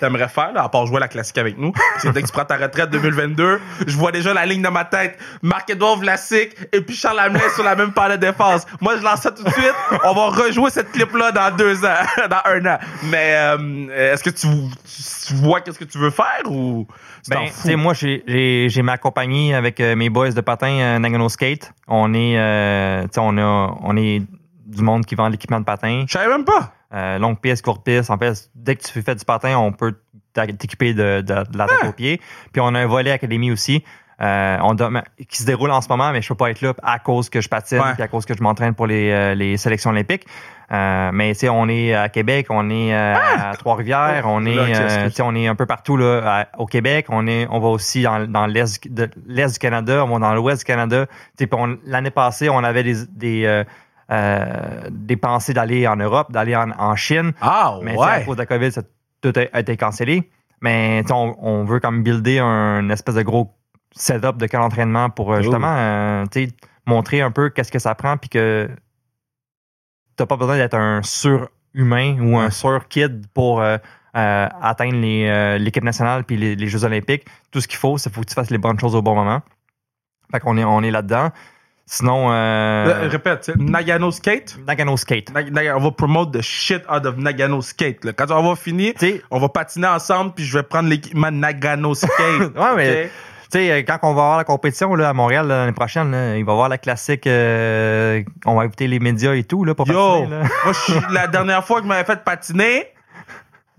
t'aimerais 0.00 0.28
faire, 0.28 0.52
là, 0.52 0.62
à 0.64 0.68
part 0.68 0.86
jouer 0.86 0.96
à 0.96 1.00
la 1.00 1.08
classique 1.08 1.38
avec 1.38 1.58
nous? 1.58 1.72
C'est 1.98 2.12
dès 2.12 2.22
que 2.22 2.26
tu 2.26 2.32
prends 2.32 2.44
ta 2.44 2.56
retraite 2.56 2.90
2022, 2.90 3.60
je 3.86 3.96
vois 3.96 4.12
déjà 4.12 4.32
la 4.34 4.46
ligne 4.46 4.62
dans 4.62 4.70
ma 4.70 4.84
tête. 4.84 5.18
Marc-Edouard 5.42 5.96
Vlasic 5.96 6.54
et 6.72 6.80
puis 6.80 6.94
Charles 6.94 7.18
Hamelin 7.18 7.48
sur 7.54 7.64
la 7.64 7.74
même 7.76 7.92
paire 7.92 8.10
de 8.10 8.16
défense. 8.16 8.66
Moi, 8.80 8.96
je 8.96 9.02
lance 9.02 9.20
ça 9.22 9.30
tout 9.30 9.42
de 9.42 9.50
suite. 9.50 9.74
On 10.04 10.14
va 10.14 10.26
rejouer 10.28 10.70
cette 10.70 10.92
clip-là 10.92 11.32
dans 11.32 11.54
deux 11.56 11.84
ans, 11.84 12.04
dans 12.30 12.42
un 12.50 12.66
an. 12.66 12.78
Mais, 13.04 13.34
euh, 13.34 14.12
est-ce 14.12 14.22
que 14.22 14.30
tu, 14.30 14.46
tu 15.26 15.34
vois 15.42 15.60
qu'est-ce 15.60 15.78
que 15.78 15.84
tu 15.84 15.98
veux 15.98 16.10
faire 16.10 16.42
ou 16.46 16.86
tu 17.24 17.30
Ben, 17.30 17.46
sais, 17.48 17.76
moi, 17.76 17.94
j'ai- 17.94 18.82
ma 18.82 18.98
compagnie 18.98 19.54
avec 19.54 19.80
euh, 19.80 19.96
mes 19.96 20.10
boys 20.10 20.30
de 20.32 20.40
patin 20.42 20.68
euh, 20.78 20.98
Nagano 20.98 21.28
Skate. 21.30 21.72
On 21.88 22.12
est, 22.12 22.38
euh, 22.38 23.06
on 23.16 23.38
a, 23.38 23.74
on 23.82 23.96
est 23.96 24.22
du 24.66 24.82
monde 24.82 25.06
qui 25.06 25.14
vend 25.14 25.28
l'équipement 25.28 25.58
de 25.60 25.64
patin. 25.64 26.04
Je 26.06 26.12
savais 26.12 26.28
même 26.28 26.44
pas. 26.44 26.73
Euh, 26.92 27.18
longue 27.18 27.38
piste, 27.40 27.64
courte 27.64 27.84
piste. 27.84 28.10
En 28.10 28.18
fait, 28.18 28.50
dès 28.54 28.76
que 28.76 28.82
tu 28.84 29.02
fais 29.02 29.14
du 29.14 29.24
patin, 29.24 29.56
on 29.56 29.72
peut 29.72 29.94
t'équiper 30.32 30.94
de, 30.94 31.20
de, 31.22 31.34
de 31.50 31.58
la 31.58 31.66
tête 31.66 31.78
Ah! 31.82 31.88
aux 31.88 31.92
pieds. 31.92 32.20
Puis 32.52 32.60
on 32.60 32.74
a 32.74 32.80
un 32.80 32.86
volet 32.86 33.10
académie 33.10 33.50
aussi. 33.50 33.82
euh, 34.20 34.58
on 34.62 34.76
qui 35.28 35.38
se 35.42 35.46
déroule 35.46 35.72
en 35.72 35.80
ce 35.80 35.88
moment, 35.88 36.12
mais 36.12 36.22
je 36.22 36.28
peux 36.28 36.36
pas 36.36 36.50
être 36.50 36.60
là 36.60 36.72
à 36.84 37.00
cause 37.00 37.28
que 37.28 37.40
je 37.40 37.48
patine 37.48 37.80
Ouais. 37.80 37.94
puis 37.94 38.02
à 38.02 38.08
cause 38.08 38.24
que 38.26 38.34
je 38.36 38.42
m'entraîne 38.42 38.74
pour 38.74 38.86
les, 38.86 39.10
euh, 39.10 39.34
les 39.34 39.56
sélections 39.56 39.90
olympiques. 39.90 40.24
Euh, 40.72 41.10
mais 41.12 41.32
tu 41.34 41.40
sais, 41.40 41.48
on 41.48 41.68
est 41.68 41.94
à 41.94 42.08
Québec, 42.08 42.46
on 42.48 42.70
est 42.70 42.94
euh, 42.94 43.14
à 43.16 43.54
Trois-Rivières, 43.56 44.22
Oh, 44.24 44.30
on 44.34 44.46
est, 44.46 45.10
tu 45.10 45.20
on 45.22 45.34
est 45.34 45.46
un 45.48 45.54
peu 45.56 45.66
partout 45.66 45.96
là, 45.96 46.22
à- 46.24 46.58
au 46.58 46.66
Québec. 46.66 47.06
On 47.10 47.26
est, 47.26 47.46
on 47.50 47.58
va 47.58 47.68
aussi 47.68 48.02
dans, 48.02 48.24
dans 48.26 48.46
l'est 48.46 48.80
du 49.52 49.58
Canada, 49.58 50.04
on 50.04 50.08
va 50.08 50.18
dans 50.20 50.34
l'ouest 50.34 50.60
du 50.60 50.64
Canada. 50.64 51.06
Tu 51.36 51.48
L'année 51.84 52.10
passée, 52.10 52.48
on 52.48 52.62
avait 52.64 52.82
des, 52.84 53.04
des, 53.10 53.64
euh, 54.14 54.88
des 54.90 55.16
pensées 55.16 55.52
d'aller 55.54 55.86
en 55.88 55.96
Europe, 55.96 56.30
d'aller 56.32 56.54
en, 56.56 56.70
en 56.78 56.96
Chine. 56.96 57.32
Ah, 57.40 57.78
Mais 57.82 57.92
tu 57.92 57.98
sais, 57.98 58.04
à 58.04 58.18
ouais. 58.18 58.24
cause 58.24 58.36
de 58.36 58.42
la 58.42 58.46
COVID, 58.46 58.72
ça 58.72 58.80
a 58.80 58.84
tout 59.20 59.32
a 59.52 59.60
été 59.60 59.76
cancellé. 59.76 60.30
Mais 60.60 61.02
on, 61.10 61.34
on 61.40 61.64
veut 61.64 61.80
comme 61.80 62.02
builder 62.02 62.38
un 62.38 62.88
espèce 62.90 63.14
de 63.16 63.22
gros 63.22 63.54
setup 63.92 64.36
de 64.38 64.46
camp 64.46 64.60
d'entraînement 64.60 65.10
pour 65.10 65.32
euh, 65.32 65.40
justement 65.42 65.74
euh, 65.76 66.24
montrer 66.86 67.20
un 67.22 67.30
peu 67.30 67.48
qu'est-ce 67.50 67.72
que 67.72 67.78
ça 67.78 67.94
prend 67.94 68.16
puis 68.16 68.28
que 68.28 68.68
t'as 70.16 70.26
pas 70.26 70.36
besoin 70.36 70.56
d'être 70.56 70.74
un 70.74 71.00
surhumain 71.02 72.18
ou 72.20 72.36
un 72.38 72.44
Ouais. 72.44 72.50
sur-kid 72.50 73.26
pour 73.34 73.60
euh, 73.60 73.76
euh, 74.16 74.48
atteindre 74.62 75.00
euh, 75.04 75.58
l'équipe 75.58 75.82
nationale 75.84 76.24
puis 76.24 76.36
les, 76.36 76.54
les 76.56 76.66
Jeux 76.68 76.84
olympiques. 76.84 77.24
Tout 77.50 77.60
ce 77.60 77.68
qu'il 77.68 77.78
faut, 77.78 77.98
c'est 77.98 78.12
faut 78.12 78.20
que 78.20 78.26
tu 78.26 78.34
fasses 78.34 78.50
les 78.50 78.58
bonnes 78.58 78.78
choses 78.78 78.94
au 78.94 79.02
bon 79.02 79.14
moment. 79.14 79.40
Fait 80.32 80.40
qu'on 80.40 80.56
est, 80.56 80.64
on 80.64 80.82
est 80.82 80.90
là-dedans. 80.90 81.30
Sinon, 81.86 82.30
Euh, 82.32 82.86
euh, 82.86 83.08
répète, 83.10 83.50
Nagano 83.58 84.10
Skate? 84.10 84.56
Nagano 84.66 84.96
Skate. 84.96 85.30
On 85.76 85.80
va 85.80 85.90
promote 85.90 86.32
the 86.32 86.40
shit 86.40 86.82
out 86.90 87.04
of 87.04 87.18
Nagano 87.18 87.60
Skate. 87.60 88.04
là. 88.04 88.12
Quand 88.14 88.30
on 88.30 88.42
va 88.48 88.56
finir, 88.56 88.94
Tu 88.98 89.06
sais, 89.06 89.22
on 89.30 89.38
va 89.38 89.48
patiner 89.50 89.86
ensemble, 89.88 90.32
puis 90.34 90.44
je 90.44 90.56
vais 90.56 90.62
prendre 90.62 90.88
l'équipement 90.88 91.30
Nagano 91.30 91.94
Skate. 91.94 92.10
Ouais, 92.56 92.74
mais 92.76 93.04
tu 93.52 93.58
sais, 93.60 93.70
euh, 93.70 93.82
quand 93.86 93.98
on 94.02 94.14
va 94.14 94.22
avoir 94.22 94.36
la 94.38 94.44
compétition 94.44 94.94
là, 94.94 95.10
à 95.10 95.12
Montréal 95.12 95.46
l'année 95.46 95.72
prochaine, 95.72 96.10
là, 96.10 96.36
il 96.36 96.44
va 96.44 96.52
y 96.52 96.54
avoir 96.54 96.68
la 96.70 96.78
classique. 96.78 97.26
euh, 97.26 98.22
on 98.46 98.54
va 98.56 98.62
inviter 98.62 98.86
les 98.88 98.98
médias 98.98 99.34
et 99.34 99.44
tout 99.44 99.64
là, 99.64 99.74
pour 99.74 99.86
Yo, 99.86 100.20
patiner, 100.22 100.30
là. 100.40 100.42
moi, 100.64 101.02
la 101.10 101.26
dernière 101.26 101.64
fois 101.66 101.76
que 101.78 101.82
je 101.84 101.88
m'avais 101.88 102.04
fait 102.04 102.24
patiner, 102.24 102.86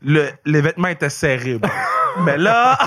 le, 0.03 0.27
les 0.45 0.61
vêtements 0.61 0.89
étaient 0.89 1.09
serrés. 1.09 1.59
Mais 2.23 2.37
là, 2.37 2.77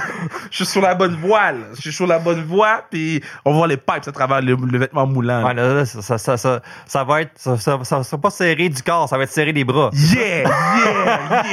je 0.50 0.56
suis 0.56 0.66
sur 0.66 0.80
la 0.82 0.94
bonne 0.94 1.16
voie. 1.16 1.52
là. 1.52 1.66
Je 1.74 1.80
suis 1.82 1.92
sur 1.92 2.06
la 2.06 2.18
bonne 2.18 2.42
voie, 2.44 2.82
puis 2.90 3.22
on 3.44 3.50
va 3.50 3.56
voir 3.56 3.68
les 3.68 3.76
pipes 3.76 4.06
à 4.08 4.12
travers 4.12 4.40
le, 4.40 4.54
le 4.56 4.78
vêtement 4.78 5.06
moulant. 5.06 5.44
Ouais, 5.44 5.54
là, 5.54 5.74
là, 5.74 5.84
ça, 5.84 6.00
ça, 6.02 6.18
ça, 6.18 6.36
ça, 6.36 6.60
ça 6.86 7.04
va 7.04 7.22
être. 7.22 7.32
Ça, 7.36 7.56
ça, 7.58 7.78
ça 7.82 8.02
sera 8.02 8.20
pas 8.20 8.30
serré 8.30 8.68
du 8.68 8.82
corps, 8.82 9.08
ça 9.08 9.16
va 9.16 9.24
être 9.24 9.30
serré 9.32 9.52
des 9.52 9.64
bras. 9.64 9.90
Yeah, 9.92 10.44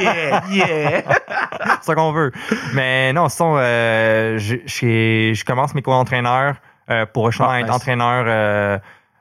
yeah, 0.00 0.42
yeah. 0.50 1.02
C'est 1.80 1.84
ça 1.84 1.94
qu'on 1.94 2.12
veut. 2.12 2.32
Mais 2.74 3.12
non, 3.12 3.28
sinon, 3.28 3.56
euh, 3.58 4.38
je, 4.38 5.44
commence 5.44 5.74
mes 5.74 5.82
cours 5.82 5.94
d'entraîneur 5.94 6.54
euh, 6.90 7.06
pour 7.06 7.30
Ah, 7.40 7.60
être 7.60 7.66
nice. 7.66 7.74
entraîneur 7.74 8.24
euh, 8.26 8.78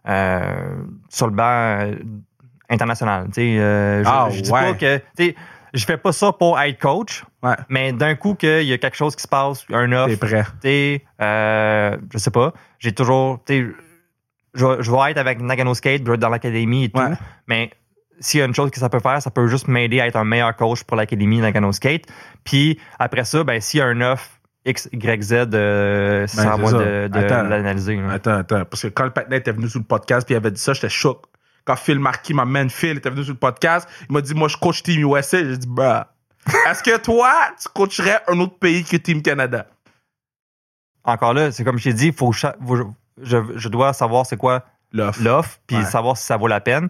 euh, 0.07 0.53
sur 1.09 1.27
le 1.27 1.33
banc 1.33 1.91
international. 2.69 3.25
Tu 3.27 3.33
sais, 3.33 3.55
je, 3.57 4.03
Ah, 4.07 4.27
je 4.31 4.41
dis 4.41 4.51
ouais. 4.51 4.73
pas 4.73 4.73
que. 4.73 5.01
Je 5.75 5.85
fais 5.85 5.97
pas 5.97 6.11
ça 6.13 6.31
pour 6.31 6.59
être 6.59 6.79
coach, 6.79 7.23
Ouais, 7.43 7.55
mais 7.69 7.91
d'un 7.93 8.15
coup 8.15 8.33
qu'il 8.33 8.63
y 8.63 8.73
a 8.73 8.77
quelque 8.79 8.95
chose 8.97 9.15
qui 9.15 9.21
se 9.21 9.27
passe, 9.27 9.65
un 9.71 9.87
t'es 9.89 9.95
offre, 9.95 10.15
prêt. 10.19 10.43
tu 10.43 10.51
sais, 10.63 11.05
euh, 11.21 11.97
je 12.11 12.17
sais 12.17 12.31
pas. 12.31 12.53
J'ai 12.79 12.93
toujours, 12.93 13.39
sais, 13.47 13.65
je, 14.53 14.65
vais- 14.65 14.77
je 14.81 14.89
vais 14.91 15.11
être 15.11 15.17
avec 15.17 15.41
Nagano 15.41 15.73
Skate, 15.73 16.01
je 16.03 16.07
vais 16.07 16.15
être 16.15 16.21
dans 16.21 16.29
l'académie 16.29 16.85
et 16.85 16.89
tout. 16.89 16.99
Ouais. 16.99 17.11
Mais 17.47 17.71
s'il 18.19 18.39
y 18.39 18.43
a 18.43 18.45
une 18.45 18.55
chose 18.55 18.71
que 18.71 18.79
ça 18.79 18.87
peut 18.89 18.99
faire, 19.01 19.21
ça 19.21 19.29
peut 19.31 19.47
juste 19.47 19.67
m'aider 19.67 19.99
à 19.99 20.07
être 20.07 20.15
un 20.15 20.23
meilleur 20.23 20.55
coach 20.55 20.83
pour 20.85 20.95
l'académie 20.97 21.39
Nagano 21.39 21.71
Skate. 21.73 22.05
Puis 22.45 22.79
après 22.97 23.25
ça, 23.25 23.43
ben 23.43 23.59
s'il 23.59 23.79
y 23.79 23.83
a 23.83 23.87
un 23.87 23.99
offre 24.01 24.29
X, 24.67 24.89
Y, 24.93 25.21
Z, 25.21 25.33
euh, 25.53 26.25
c'est 26.25 26.37
Ben, 26.37 26.47
à 26.49 26.55
c'est 26.55 26.61
moi 26.61 26.71
ça. 26.71 26.77
de, 26.79 27.07
de 27.09 27.19
Attends. 27.19 27.43
l'analyser. 27.43 27.97
là. 27.97 28.13
Attends, 28.13 28.37
attends. 28.37 28.65
Parce 28.65 28.81
que 28.81 28.87
quand 28.87 29.03
le 29.03 29.11
patinet 29.11 29.37
était 29.37 29.51
venu 29.51 29.67
sur 29.69 29.79
le 29.79 29.85
podcast 29.85 30.25
puis 30.25 30.33
il 30.33 30.37
avait 30.37 30.49
dit 30.51 30.59
ça, 30.61 30.73
j'étais 30.73 30.89
choqué. 30.89 31.19
Quand 31.65 31.75
Phil 31.75 31.99
Marquis, 31.99 32.33
ma 32.33 32.45
man 32.45 32.69
Phil, 32.69 32.97
était 32.97 33.09
venu 33.09 33.23
sur 33.23 33.33
le 33.33 33.39
podcast, 33.39 33.89
il 34.07 34.13
m'a 34.13 34.21
dit, 34.21 34.33
moi, 34.35 34.47
je 34.47 34.55
coach 34.57 34.83
Team 34.83 35.01
USA. 35.01 35.39
J'ai 35.39 35.57
dit, 35.57 35.67
bah. 35.67 36.13
Est-ce 36.69 36.83
que 36.83 36.95
toi, 36.97 37.33
tu 37.59 37.67
coacherais 37.73 38.21
un 38.27 38.39
autre 38.39 38.57
pays 38.59 38.83
que 38.83 38.97
Team 38.97 39.21
Canada? 39.23 39.65
Encore 41.03 41.33
là, 41.33 41.51
c'est 41.51 41.63
comme 41.63 41.77
je 41.77 41.85
t'ai 41.85 41.93
dit, 41.93 42.11
faut 42.11 42.31
faut- 42.31 42.93
je, 43.21 43.37
je 43.55 43.69
dois 43.69 43.93
savoir 43.93 44.25
c'est 44.25 44.37
quoi 44.37 44.63
L'offre. 44.91 45.59
puis 45.67 45.77
Ouais. 45.77 45.85
savoir 45.85 46.17
si 46.17 46.25
ça 46.25 46.37
vaut 46.37 46.47
la 46.47 46.61
peine. 46.61 46.89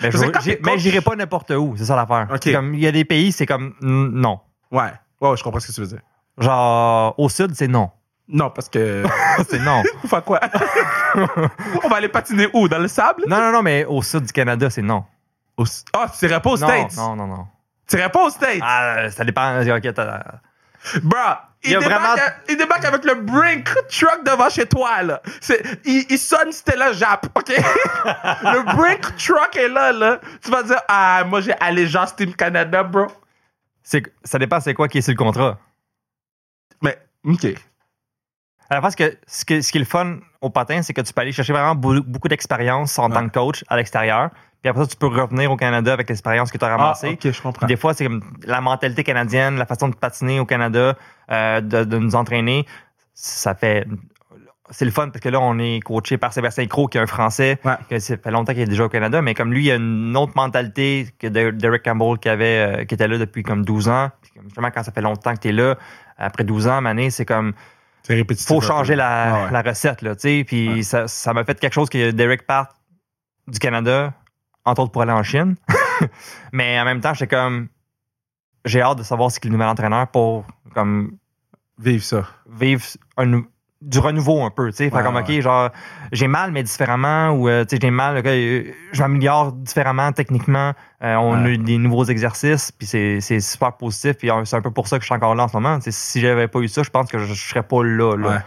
Mais, 0.00 0.10
je 0.10 0.76
j'irai 0.76 1.00
pas 1.00 1.16
n'importe 1.16 1.50
où, 1.52 1.74
c'est 1.76 1.86
ça 1.86 1.96
l'affaire. 1.96 2.28
Il 2.44 2.78
y 2.80 2.86
a 2.86 2.92
des 2.92 3.04
pays, 3.04 3.32
c'est 3.32 3.46
comme 3.46 3.74
mm, 3.80 4.08
non. 4.20 4.40
Ouais. 4.70 4.92
Ouais, 5.20 5.30
ouais, 5.30 5.36
je 5.36 5.42
comprends 5.42 5.60
ce 5.60 5.68
que 5.68 5.72
tu 5.72 5.80
veux 5.80 5.86
dire. 5.86 6.00
Genre, 6.38 7.14
au 7.18 7.28
sud, 7.28 7.54
c'est 7.54 7.68
non. 7.68 7.90
Non, 8.28 8.50
parce 8.50 8.68
que. 8.68 9.04
c'est 9.48 9.58
non. 9.60 9.82
Quoi? 10.24 10.40
On 11.84 11.88
va 11.88 11.96
aller 11.96 12.08
patiner 12.08 12.48
où? 12.52 12.68
Dans 12.68 12.78
le 12.78 12.88
sable? 12.88 13.24
Non, 13.28 13.38
non, 13.38 13.52
non, 13.52 13.62
mais 13.62 13.84
au 13.84 14.02
sud 14.02 14.24
du 14.24 14.32
Canada, 14.32 14.68
c'est 14.70 14.82
non. 14.82 15.04
Au- 15.56 15.64
Ah, 15.92 16.06
tu 16.18 16.28
pas 16.28 16.50
aux 16.50 16.58
non, 16.58 16.68
States? 16.68 16.96
non, 16.96 17.16
non, 17.16 17.26
non. 17.26 17.46
Tu 17.88 17.96
irais 17.96 18.10
pas 18.10 18.24
aux 18.24 18.30
States? 18.30 18.60
Ah, 18.62 19.08
ça 19.10 19.24
dépend. 19.24 19.60
Ok, 19.60 19.88
Bruh, 21.02 21.18
il, 21.64 21.70
débarque, 21.78 21.84
vraiment- 21.90 22.32
il 22.48 22.56
débarque 22.56 22.84
avec 22.84 23.04
le 23.04 23.14
Brink 23.14 23.64
truck 23.88 24.24
devant 24.24 24.48
chez 24.50 24.66
toi, 24.66 25.02
là. 25.02 25.20
Il, 25.84 26.04
il 26.10 26.18
sonne 26.18 26.52
Stella 26.52 26.92
Jap, 26.92 27.26
OK? 27.34 27.48
le 27.48 28.76
Brink 28.76 29.16
truck 29.16 29.56
est 29.56 29.68
là, 29.68 29.92
là. 29.92 30.20
Tu 30.44 30.50
vas 30.50 30.62
dire, 30.62 30.80
ah, 30.88 31.24
moi, 31.26 31.40
j'ai 31.40 31.54
allégeance 31.58 32.14
Team 32.14 32.34
Canada, 32.34 32.82
bro. 32.84 33.06
ça 33.82 34.38
dépend 34.38 34.60
c'est 34.60 34.74
quoi 34.74 34.88
qui 34.88 34.98
est 34.98 35.02
sur 35.02 35.12
le 35.12 35.16
contrat. 35.18 35.58
Mais, 36.82 36.98
OK. 37.24 37.46
Alors, 38.70 38.82
parce 38.82 38.96
que 38.96 39.16
ce, 39.26 39.44
que 39.44 39.60
ce 39.60 39.70
qui 39.70 39.78
est 39.78 39.80
le 39.80 39.86
fun 39.86 40.16
au 40.40 40.50
patin, 40.50 40.82
c'est 40.82 40.92
que 40.92 41.00
tu 41.00 41.12
peux 41.12 41.20
aller 41.20 41.32
chercher 41.32 41.52
vraiment 41.52 41.74
beaucoup 41.74 42.28
d'expérience 42.28 42.98
en 42.98 43.08
Ouais. 43.08 43.14
tant 43.14 43.28
que 43.28 43.32
coach 43.32 43.64
à 43.68 43.76
l'extérieur. 43.76 44.30
Puis 44.62 44.70
après 44.70 44.82
ça, 44.82 44.88
tu 44.88 44.96
peux 44.96 45.06
revenir 45.06 45.50
au 45.52 45.56
Canada 45.56 45.92
avec 45.92 46.08
l'expérience 46.08 46.50
que 46.50 46.58
tu 46.58 46.64
as 46.64 46.68
Ah, 46.68 46.76
ramassée. 46.76 47.10
OK, 47.10 47.30
je 47.30 47.42
comprends. 47.42 47.66
Puis 47.66 47.74
Des 47.74 47.76
fois, 47.80 47.94
c'est 47.94 48.04
comme 48.04 48.22
la 48.44 48.60
mentalité 48.60 49.04
canadienne, 49.04 49.56
la 49.56 49.66
façon 49.66 49.88
de 49.88 49.94
patiner 49.94 50.40
au 50.40 50.46
Canada, 50.46 50.96
euh, 51.30 51.60
de, 51.60 51.84
de 51.84 51.98
nous 51.98 52.16
entraîner. 52.16 52.66
Ça 53.14 53.54
fait. 53.54 53.86
C'est 54.70 54.84
le 54.84 54.90
fun 54.90 55.10
parce 55.10 55.20
que 55.20 55.28
là, 55.28 55.38
on 55.40 55.60
est 55.60 55.78
coaché 55.80 56.18
par 56.18 56.32
Sébastien 56.32 56.66
Croc, 56.66 56.90
qui 56.90 56.98
est 56.98 57.00
un 57.00 57.06
Français, 57.06 57.60
Ouais. 57.64 57.74
que 57.88 58.00
ça 58.00 58.16
fait 58.16 58.30
longtemps 58.32 58.52
qu'il 58.52 58.62
est 58.62 58.66
déjà 58.66 58.84
au 58.84 58.88
Canada, 58.88 59.22
mais 59.22 59.34
comme 59.34 59.52
lui, 59.52 59.66
il 59.66 59.70
a 59.70 59.76
une 59.76 60.16
autre 60.16 60.32
mentalité 60.34 61.06
que 61.20 61.28
de- 61.28 61.50
Derek 61.52 61.84
Campbell 61.84 62.18
qui, 62.18 62.28
avait, 62.28 62.80
euh, 62.80 62.84
qui 62.84 62.94
était 62.96 63.06
là 63.06 63.16
depuis 63.18 63.44
comme 63.44 63.64
12 63.64 63.88
ans. 63.88 64.10
Puis 64.22 64.32
justement, 64.42 64.72
quand 64.72 64.82
ça 64.82 64.90
fait 64.90 65.02
longtemps 65.02 65.34
que 65.34 65.40
tu 65.40 65.48
es 65.50 65.52
là, 65.52 65.76
après 66.18 66.42
12 66.42 66.66
ans, 66.66 66.80
Mané, 66.80 67.10
c'est 67.10 67.24
comme. 67.24 67.52
C'est 68.06 68.14
répétitif. 68.14 68.46
faut 68.48 68.60
changer 68.60 68.94
la, 68.94 69.46
ouais. 69.46 69.50
la 69.50 69.62
recette, 69.62 70.00
là, 70.02 70.14
tu 70.14 70.20
sais. 70.22 70.44
Puis 70.46 70.68
Ouais. 70.68 70.82
ça, 70.82 71.08
ça 71.08 71.32
m'a 71.34 71.44
fait 71.44 71.58
quelque 71.58 71.72
chose 71.72 71.88
que 71.88 72.12
Derek 72.12 72.46
part 72.46 72.68
du 73.48 73.58
Canada, 73.58 74.12
entre 74.64 74.82
autres 74.82 74.92
pour 74.92 75.02
aller 75.02 75.12
en 75.12 75.22
Chine. 75.24 75.56
Mais 76.52 76.78
en 76.80 76.84
même 76.84 77.00
temps, 77.00 77.14
j'étais 77.14 77.34
comme, 77.34 77.68
j'ai 78.64 78.80
hâte 78.80 78.98
de 78.98 79.02
savoir 79.02 79.30
ce 79.30 79.40
qu'il 79.40 79.48
est 79.48 79.50
le 79.52 79.56
nouvel 79.56 79.68
entraîneur 79.68 80.06
pour, 80.08 80.44
comme, 80.74 81.16
Vive 81.78 82.02
ça. 82.02 82.26
vivre 82.48 82.82
un 83.16 83.26
nou- 83.26 83.46
du 83.82 83.98
renouveau 83.98 84.42
un 84.42 84.50
peu, 84.50 84.70
tu 84.70 84.76
sais. 84.76 84.92
Ouais, 84.92 85.02
comme, 85.02 85.16
ouais. 85.16 85.22
OK, 85.22 85.40
genre, 85.40 85.70
j'ai 86.10 86.28
mal, 86.28 86.50
mais 86.50 86.62
différemment, 86.62 87.30
ou, 87.30 87.48
euh, 87.48 87.64
tu 87.64 87.76
sais, 87.76 87.80
j'ai 87.82 87.90
mal, 87.90 88.18
ok, 88.18 88.26
euh, 88.26 88.64
je 88.92 89.02
m'améliore 89.02 89.52
différemment, 89.52 90.12
techniquement. 90.12 90.72
Euh, 91.02 91.14
on 91.16 91.42
Ouais. 91.42 91.46
a 91.46 91.48
eu 91.50 91.58
des 91.58 91.76
nouveaux 91.76 92.04
exercices, 92.04 92.72
puis 92.72 92.86
c'est 92.86 93.20
c'est 93.20 93.40
super 93.40 93.72
positif, 93.76 94.16
puis 94.16 94.30
c'est 94.44 94.56
un 94.56 94.62
peu 94.62 94.70
pour 94.70 94.88
ça 94.88 94.96
que 94.96 95.02
je 95.02 95.06
suis 95.06 95.14
encore 95.14 95.34
là 95.34 95.44
en 95.44 95.48
ce 95.48 95.56
moment. 95.56 95.76
Tu 95.78 95.84
sais, 95.84 95.90
si 95.92 96.20
j'avais 96.20 96.48
pas 96.48 96.60
eu 96.60 96.68
ça, 96.68 96.82
je 96.82 96.90
pense 96.90 97.10
que 97.10 97.18
je, 97.18 97.26
je 97.26 97.48
serais 97.48 97.62
pas 97.62 97.82
là, 97.84 98.16
là. 98.16 98.42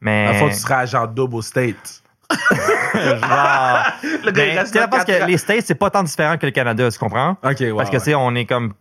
Mais. 0.00 0.26
À 0.26 0.32
la 0.32 0.38
fois, 0.38 0.48
tu 0.50 0.56
seras 0.56 0.78
agent 0.80 1.06
double 1.08 1.36
au 1.36 1.42
States. 1.42 2.02
genre, 2.94 3.84
Le 4.24 4.30
gars, 4.30 4.44
il 4.44 4.50
ben, 4.54 4.58
reste 4.58 4.74
là 4.74 4.88
parce 4.88 5.04
que 5.04 5.26
les 5.26 5.38
States, 5.38 5.64
c'est 5.66 5.74
pas 5.74 5.90
tant 5.90 6.02
différent 6.02 6.36
que 6.36 6.46
le 6.46 6.52
Canada, 6.52 6.90
tu 6.90 6.98
comprends? 6.98 7.36
Parce 7.40 7.54
que, 7.56 7.96
tu 7.96 8.00
sais, 8.00 8.14
on 8.14 8.34
est 8.34 8.44
comme. 8.46 8.74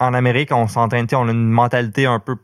En 0.00 0.14
Amérique, 0.14 0.50
on 0.52 0.66
sais, 0.66 0.78
on 0.80 1.28
a 1.28 1.30
une 1.30 1.50
mentalité 1.50 2.06
un 2.06 2.18
peu 2.18 2.36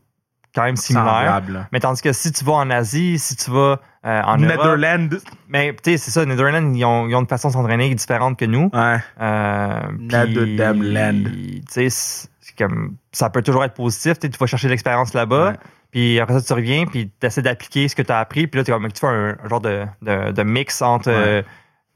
quand 0.55 0.64
même 0.64 0.76
similaire. 0.76 1.42
Mais 1.72 1.80
tandis 1.80 2.03
que 2.03 2.12
si 2.12 2.32
tu 2.32 2.44
vas 2.44 2.53
en 2.55 2.70
Asie, 2.70 3.18
si 3.18 3.36
tu 3.36 3.51
vas 3.51 3.80
euh, 4.07 4.22
en 4.22 4.38
Europe, 4.38 4.57
Netherlands. 4.57 5.18
mais 5.48 5.74
tu 5.82 5.92
sais, 5.92 5.96
c'est 5.98 6.11
ça, 6.11 6.24
Netherlands, 6.24 6.72
ils 6.74 6.84
ont, 6.84 7.09
ils 7.09 7.14
ont 7.14 7.20
une 7.20 7.26
façon 7.26 7.48
de 7.48 7.53
s'entraîner 7.53 7.94
différente 7.94 8.38
que 8.38 8.46
nous. 8.46 8.70
Ouais. 8.72 8.98
Euh, 9.20 9.80
Netherlands. 9.98 11.30
Tu 11.72 11.90
sais, 11.90 12.28
comme 12.59 12.96
ça 13.12 13.30
peut 13.30 13.42
toujours 13.42 13.64
être 13.64 13.74
positif. 13.74 14.18
Tu 14.18 14.28
vas 14.28 14.46
chercher 14.46 14.68
l'expérience 14.68 15.14
là-bas. 15.14 15.51
Ouais. 15.51 15.57
Puis 15.90 16.20
après 16.20 16.34
ça, 16.38 16.46
tu 16.46 16.53
reviens, 16.53 16.86
puis 16.86 17.11
tu 17.20 17.26
essaies 17.26 17.42
d'appliquer 17.42 17.88
ce 17.88 17.96
que 17.96 18.03
tu 18.03 18.12
as 18.12 18.18
appris. 18.18 18.46
Puis 18.46 18.59
là, 18.59 18.64
tu 18.64 19.01
fais 19.01 19.07
un, 19.07 19.36
un 19.42 19.48
genre 19.48 19.61
de, 19.61 19.84
de, 20.03 20.30
de 20.32 20.42
mix 20.42 20.82
entre 20.82 21.09
euh, 21.11 21.42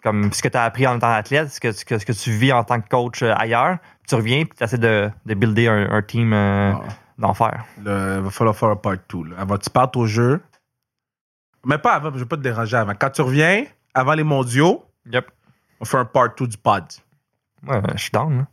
comme 0.03 0.33
ce 0.33 0.43
que 0.43 0.49
tu 0.49 0.57
as 0.57 0.65
appris 0.65 0.87
en 0.87 0.99
tant 0.99 1.13
qu'athlète, 1.13 1.51
ce 1.51 1.61
que, 1.61 1.73
ce, 1.73 1.85
que, 1.85 1.99
ce 1.99 2.05
que 2.07 2.13
tu 2.13 2.31
vis 2.31 2.53
en 2.53 2.65
tant 2.65 2.81
que 2.81 2.89
coach 2.89 3.23
euh, 3.23 3.33
ailleurs. 3.37 3.79
Puis 4.01 4.09
tu 4.09 4.15
reviens, 4.17 4.45
puis 4.45 4.57
tu 4.59 4.65
essaies 4.65 4.79
de, 4.79 5.11
de 5.27 5.35
builder 5.35 5.69
un, 5.69 5.91
un 5.91 6.03
team 6.03 6.33
euh, 6.33 6.73
D'enfer. 7.19 7.65
Là, 7.83 8.17
il 8.17 8.23
va 8.23 8.31
falloir 8.31 8.57
faire 8.57 8.71
un 8.71 8.77
part 8.77 8.97
2. 9.09 9.25
Là. 9.31 9.37
Avant 9.39 9.57
que 9.57 9.63
tu 9.65 9.71
partes 9.71 9.97
au 9.97 10.07
jeu. 10.07 10.41
Mais 11.65 11.79
pas 11.79 11.95
avant, 11.95 12.11
je 12.13 12.19
vais 12.19 12.25
pas 12.25 12.37
te 12.37 12.43
déranger 12.43 12.77
avant. 12.77 12.93
Quand 12.99 13.11
tu 13.11 13.23
reviens, 13.23 13.65
avant 13.95 14.15
les 14.15 14.25
mondiaux, 14.25 14.85
Yep. 15.11 15.31
on 15.81 15.85
fait 15.85 15.97
un 15.99 16.05
part 16.05 16.35
2 16.35 16.47
du 16.47 16.59
pod. 16.59 16.85
Ouais, 17.67 17.81
je 17.95 18.03
suis 18.03 18.11
down. 18.11 18.39
là. 18.39 18.47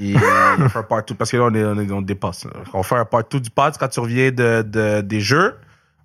Et 0.00 0.14
on 0.58 0.68
fait 0.68 0.78
un 0.78 0.82
part 0.82 1.04
2 1.04 1.14
parce 1.14 1.30
que 1.30 1.36
là, 1.36 1.44
on, 1.44 1.54
est, 1.54 1.64
on, 1.64 1.78
est- 1.78 1.90
on 1.92 2.02
dépasse. 2.02 2.44
là. 2.44 2.52
On 2.72 2.82
fait 2.82 2.96
un 2.96 3.04
part 3.04 3.24
2 3.24 3.40
du 3.40 3.50
pod 3.50 3.76
quand 3.78 3.88
tu 3.88 4.00
reviens 4.00 4.30
de, 4.30 4.62
de- 4.62 5.00
des 5.00 5.20
jeux. 5.20 5.58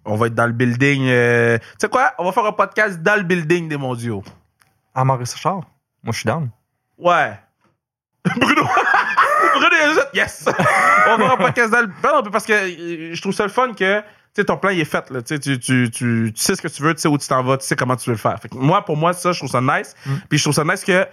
On 0.06 0.16
va 0.16 0.28
être 0.28 0.36
dans 0.36 0.47
le 0.47 0.54
building. 0.54 1.04
euh, 1.08 1.58
Tu 1.60 1.66
sais 1.82 1.89
quoi? 1.89 2.14
On 2.18 2.26
va 2.26 2.32
faire 2.32 2.45
un 2.45 2.52
podcast 2.54 3.02
dans 3.02 3.16
le 3.18 3.24
building 3.24 3.68
des 3.70 3.78
mondiaux. 3.78 4.24
Ah, 4.95 5.04
Maurice 5.04 5.34
Richard? 5.34 5.62
Moi, 6.04 6.12
je 6.14 6.18
suis 6.20 6.26
down. 6.26 6.50
Ouais. 6.97 7.38
Bruno. 8.38 8.64
Bruno, 8.64 8.64
il 8.64 9.66
a 9.66 9.68
juste, 9.68 9.68
yes! 10.13 10.45
On 11.07 11.17
va 11.17 11.34
un 11.34 11.38
podcast 11.38 11.71
dans 11.71 11.82
le. 11.82 11.88
Non, 12.03 12.32
parce 12.32 12.45
que 12.45 12.53
euh, 12.53 13.13
je 13.13 13.21
trouve 13.21 13.34
ça 13.34 13.43
le 13.43 13.49
fun 13.49 13.73
que. 13.73 14.01
Ton 14.47 14.55
plan, 14.55 14.69
il 14.69 14.80
est 14.80 14.86
fait, 14.86 15.09
là. 15.09 15.21
Tu, 15.21 15.36
sais, 15.36 15.39
tu, 15.39 15.59
tu, 15.59 15.91
tu, 15.91 16.32
tu 16.34 16.41
sais 16.41 16.55
ce 16.55 16.61
que 16.61 16.69
tu 16.69 16.82
veux, 16.82 16.93
tu 16.95 17.01
sais 17.01 17.09
où 17.09 17.17
tu 17.17 17.27
t'en 17.27 17.43
vas, 17.43 17.57
tu 17.57 17.65
sais 17.65 17.75
comment 17.75 17.97
tu 17.97 18.09
veux 18.09 18.13
le 18.15 18.19
faire. 18.21 18.39
Fait 18.39 18.47
que 18.47 18.55
moi, 18.55 18.86
pour 18.86 18.95
moi, 18.95 19.11
ça, 19.11 19.34
je 19.34 19.39
trouve 19.39 19.49
ça 19.49 19.59
nice. 19.59 19.95
Mm. 20.05 20.11
Puis 20.30 20.38
je 20.38 20.43
trouve 20.45 20.53
ça 20.53 20.63
nice 20.63 20.86
que. 20.86 21.05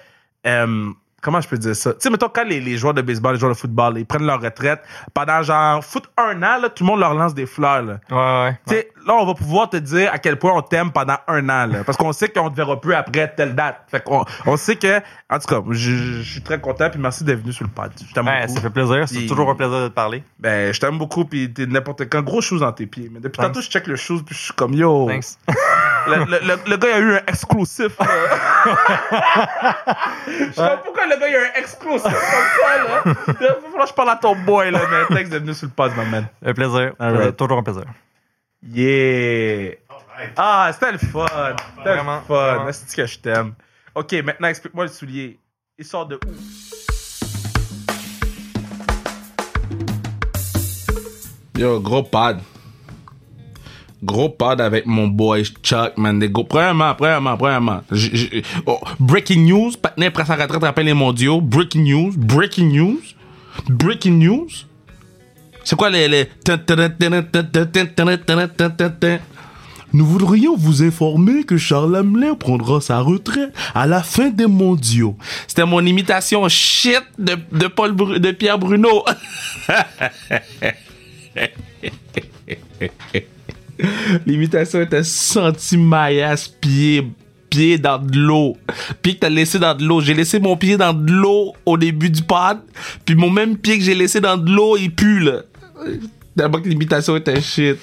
euh, 0.46 0.90
comment 1.26 1.40
je 1.40 1.48
peux 1.48 1.58
dire 1.58 1.74
ça? 1.74 1.92
Tu 1.92 1.98
sais, 2.02 2.10
mettons, 2.10 2.28
quand 2.28 2.44
les, 2.44 2.60
les 2.60 2.76
joueurs 2.78 2.94
de 2.94 3.02
baseball, 3.02 3.34
les 3.34 3.40
joueurs 3.40 3.52
de 3.52 3.58
football, 3.58 3.94
là, 3.94 3.98
ils 3.98 4.06
prennent 4.06 4.24
leur 4.24 4.40
retraite, 4.40 4.80
pendant 5.12 5.42
genre, 5.42 5.84
foot 5.84 6.04
un 6.16 6.40
an, 6.44 6.60
là, 6.62 6.68
tout 6.68 6.84
le 6.84 6.86
monde 6.86 7.00
leur 7.00 7.14
lance 7.14 7.34
des 7.34 7.46
fleurs, 7.46 7.82
là. 7.82 7.98
Ouais, 8.08 8.44
ouais. 8.44 8.58
Tu 8.68 8.74
sais, 8.74 8.92
là, 9.04 9.14
on 9.14 9.26
va 9.26 9.34
pouvoir 9.34 9.68
te 9.68 9.76
dire 9.76 10.08
à 10.12 10.18
quel 10.20 10.38
point 10.38 10.52
on 10.54 10.62
t'aime 10.62 10.92
pendant 10.92 11.16
un 11.26 11.48
an, 11.48 11.66
là. 11.66 11.82
Parce 11.84 11.98
qu'on 11.98 12.12
sait 12.12 12.28
qu'on 12.28 12.48
te 12.48 12.54
verra 12.54 12.80
plus 12.80 12.94
après 12.94 13.34
telle 13.34 13.56
date. 13.56 13.80
Fait 13.88 14.02
qu'on 14.04 14.24
on 14.46 14.56
sait 14.56 14.76
que, 14.76 15.00
en 15.28 15.38
tout 15.40 15.48
cas, 15.48 15.60
je, 15.70 16.22
suis 16.22 16.42
très 16.42 16.60
content, 16.60 16.88
puis 16.90 17.00
merci 17.00 17.24
d'être 17.24 17.40
venu 17.40 17.52
sur 17.52 17.64
le 17.64 17.70
pod. 17.72 17.90
Je 18.08 18.14
t'aime 18.14 18.26
Ouais, 18.26 18.42
beaucoup. 18.42 18.54
ça 18.54 18.60
fait 18.60 18.70
plaisir. 18.70 19.08
C'est 19.08 19.26
toujours 19.26 19.50
un 19.50 19.56
plaisir 19.56 19.80
de 19.82 19.88
te 19.88 19.92
parler. 19.94 20.22
Ben, 20.38 20.72
je 20.72 20.78
t'aime 20.78 20.96
beaucoup, 20.96 21.24
puis 21.24 21.52
t'es 21.52 21.66
n'importe 21.66 22.08
quand. 22.08 22.22
Gros 22.22 22.40
shoes 22.40 22.60
dans 22.60 22.72
tes 22.72 22.86
pieds. 22.86 23.10
Mais 23.12 23.18
depuis 23.18 23.38
Thanks. 23.38 23.48
tantôt, 23.48 23.60
je 23.60 23.68
check 23.68 23.88
le 23.88 23.96
shoes, 23.96 24.22
puis 24.24 24.36
je 24.36 24.42
suis 24.44 24.52
comme, 24.52 24.74
yo. 24.74 25.08
Thanks. 25.08 25.38
Le, 26.06 26.24
le- 26.24 26.40
le- 26.46 26.70
le 26.70 26.76
gars, 26.76 26.88
il 26.88 26.94
a 26.94 26.98
eu 26.98 27.14
un 27.16 27.22
exclusif. 27.26 27.92
je 27.98 28.04
sais 30.52 30.56
pas 30.56 30.76
pourquoi 30.78 31.06
le 31.06 31.16
gars, 31.18 31.28
il 31.28 31.36
a 31.36 31.40
un 31.40 31.54
exclusif 31.60 32.02
comme 32.02 32.12
ça, 32.12 32.84
là. 32.84 33.02
Il 33.06 33.12
va 33.32 33.54
falloir 33.54 33.84
que 33.84 33.88
je 33.88 33.94
parle 33.94 34.10
à 34.10 34.16
ton 34.16 34.36
boy, 34.36 34.70
là. 34.70 34.80
Mais 34.90 35.06
thanks 35.16 35.28
d'être 35.28 35.42
venu 35.42 35.54
sur 35.54 35.66
le 35.66 35.72
pod, 35.72 35.92
my 35.96 36.04
man. 36.08 36.26
Un 36.44 36.54
plaisir. 36.54 36.92
Right. 36.98 37.36
Toujours 37.36 37.58
un 37.58 37.62
plaisir. 37.62 37.84
Yeah! 38.62 39.74
Ah, 40.36 40.70
c'était 40.72 40.92
le 40.92 40.98
fun! 40.98 41.26
C'était 41.76 41.96
le 41.96 42.02
fun! 42.02 42.22
vraiment. 42.28 42.72
C'est 42.72 42.96
que 42.96 43.06
je 43.06 43.18
t'aime? 43.18 43.54
Ok, 43.94 44.12
maintenant 44.24 44.48
explique-moi 44.48 44.84
le 44.86 44.90
soulier. 44.90 45.38
Il 45.78 45.84
sort 45.84 46.06
de 46.06 46.16
où? 46.16 46.32
Yo, 51.58 51.80
gros 51.80 52.02
pad. 52.02 52.40
Gros 54.06 54.30
pad 54.30 54.60
avec 54.60 54.86
mon 54.86 55.08
boy 55.08 55.44
Chuck, 55.62 55.98
man. 55.98 56.18
Des 56.18 56.30
gros... 56.30 56.44
Premièrement, 56.44 56.94
premièrement, 56.94 57.36
premièrement. 57.36 57.82
Oh, 58.64 58.78
breaking 59.00 59.44
news. 59.44 59.72
Patinet 59.82 60.10
prend 60.10 60.24
sa 60.24 60.36
retraite 60.36 60.64
après 60.64 60.84
les 60.84 60.94
mondiaux. 60.94 61.40
Breaking 61.40 61.82
news. 61.82 62.12
Breaking 62.16 62.72
news. 62.72 63.00
Breaking 63.68 64.18
news. 64.18 64.48
C'est 65.64 65.76
quoi 65.76 65.90
les... 65.90 66.08
les... 66.08 66.28
Nous 69.92 70.04
voudrions 70.04 70.56
vous 70.56 70.82
informer 70.82 71.44
que 71.44 71.56
Charles 71.56 71.96
Hamelin 71.96 72.34
prendra 72.34 72.80
sa 72.80 73.00
retraite 73.00 73.52
à 73.74 73.86
la 73.86 74.02
fin 74.02 74.28
des 74.28 74.46
mondiaux. 74.46 75.16
C'était 75.46 75.64
mon 75.64 75.84
imitation 75.84 76.48
shit 76.48 77.02
de, 77.18 77.36
de 77.52 77.66
Paul 77.66 77.96
de 77.96 78.30
Pierre 78.32 78.58
Bruno. 78.58 79.04
L'imitation 84.26 84.80
était 84.80 85.04
senti 85.04 85.76
maillasse, 85.76 86.48
pied, 86.48 87.06
pied 87.50 87.78
dans 87.78 87.98
de 87.98 88.18
l'eau. 88.18 88.56
Pied 89.02 89.14
que 89.14 89.20
t'as 89.20 89.28
laissé 89.28 89.58
dans 89.58 89.74
de 89.74 89.84
l'eau. 89.84 90.00
J'ai 90.00 90.14
laissé 90.14 90.38
mon 90.40 90.56
pied 90.56 90.76
dans 90.76 90.92
de 90.92 91.10
l'eau 91.10 91.54
au 91.64 91.76
début 91.76 92.10
du 92.10 92.22
pod. 92.22 92.58
Puis 93.04 93.14
mon 93.14 93.30
même 93.30 93.56
pied 93.56 93.78
que 93.78 93.84
j'ai 93.84 93.94
laissé 93.94 94.20
dans 94.20 94.36
de 94.36 94.50
l'eau, 94.50 94.76
il 94.76 94.90
pue, 94.90 95.20
là. 95.20 95.42
D'abord 96.36 96.60
que 96.60 96.68
l'imitation 96.68 97.16
était 97.16 97.40
shit. 97.40 97.78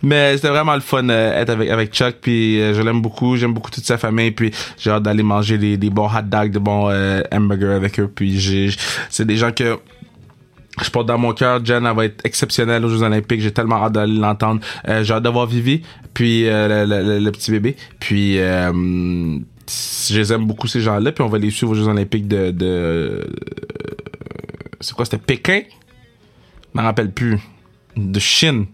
Mais 0.00 0.36
c'était 0.36 0.50
vraiment 0.50 0.74
le 0.74 0.80
fun 0.80 1.08
euh, 1.08 1.40
être 1.40 1.50
avec, 1.50 1.68
avec 1.68 1.92
Chuck. 1.92 2.16
Puis 2.22 2.60
euh, 2.60 2.72
je 2.72 2.80
l'aime 2.80 3.02
beaucoup. 3.02 3.36
J'aime 3.36 3.52
beaucoup 3.52 3.70
toute 3.70 3.84
sa 3.84 3.98
famille. 3.98 4.30
Puis 4.30 4.52
j'ai 4.78 4.90
hâte 4.90 5.02
d'aller 5.02 5.24
manger 5.24 5.58
des, 5.58 5.90
bons 5.90 6.06
hot 6.06 6.22
dogs, 6.22 6.52
des 6.52 6.60
bons 6.60 6.88
euh, 6.88 7.22
hamburgers 7.32 7.74
avec 7.74 7.98
eux. 7.98 8.08
Puis 8.14 8.76
c'est 9.10 9.24
des 9.24 9.36
gens 9.36 9.50
que 9.50 9.78
je 10.82 10.90
porte 10.90 11.06
dans 11.06 11.18
mon 11.18 11.32
cœur, 11.32 11.64
Jen, 11.64 11.86
elle 11.86 11.96
va 11.96 12.04
être 12.04 12.24
exceptionnelle 12.24 12.84
aux 12.84 12.88
Jeux 12.88 13.02
Olympiques. 13.02 13.40
J'ai 13.40 13.52
tellement 13.52 13.76
hâte 13.84 13.92
d'aller 13.92 14.18
l'entendre. 14.18 14.60
Euh, 14.88 15.02
j'ai 15.02 15.14
hâte 15.14 15.22
de 15.22 15.28
voir 15.28 15.46
Vivi, 15.46 15.82
puis 16.14 16.46
euh, 16.48 16.84
le, 16.86 17.02
le- 17.02 17.18
le 17.18 17.32
petit 17.32 17.50
bébé. 17.50 17.76
Puis 17.98 18.38
euh, 18.38 18.72
je 19.68 20.18
les 20.18 20.32
aime 20.32 20.46
beaucoup 20.46 20.66
ces 20.66 20.80
gens-là. 20.80 21.12
Puis 21.12 21.24
on 21.24 21.28
va 21.28 21.38
les 21.38 21.50
suivre 21.50 21.72
aux 21.72 21.74
Jeux 21.74 21.88
Olympiques 21.88 22.28
de, 22.28 22.50
de 22.50 23.26
c'est 24.80 24.94
quoi 24.94 25.04
C'était 25.06 25.18
Pékin? 25.18 25.62
Je 26.74 26.78
m'en 26.80 26.82
rappelle 26.86 27.10
plus. 27.10 27.38
De 27.96 28.20
Chine. 28.20 28.66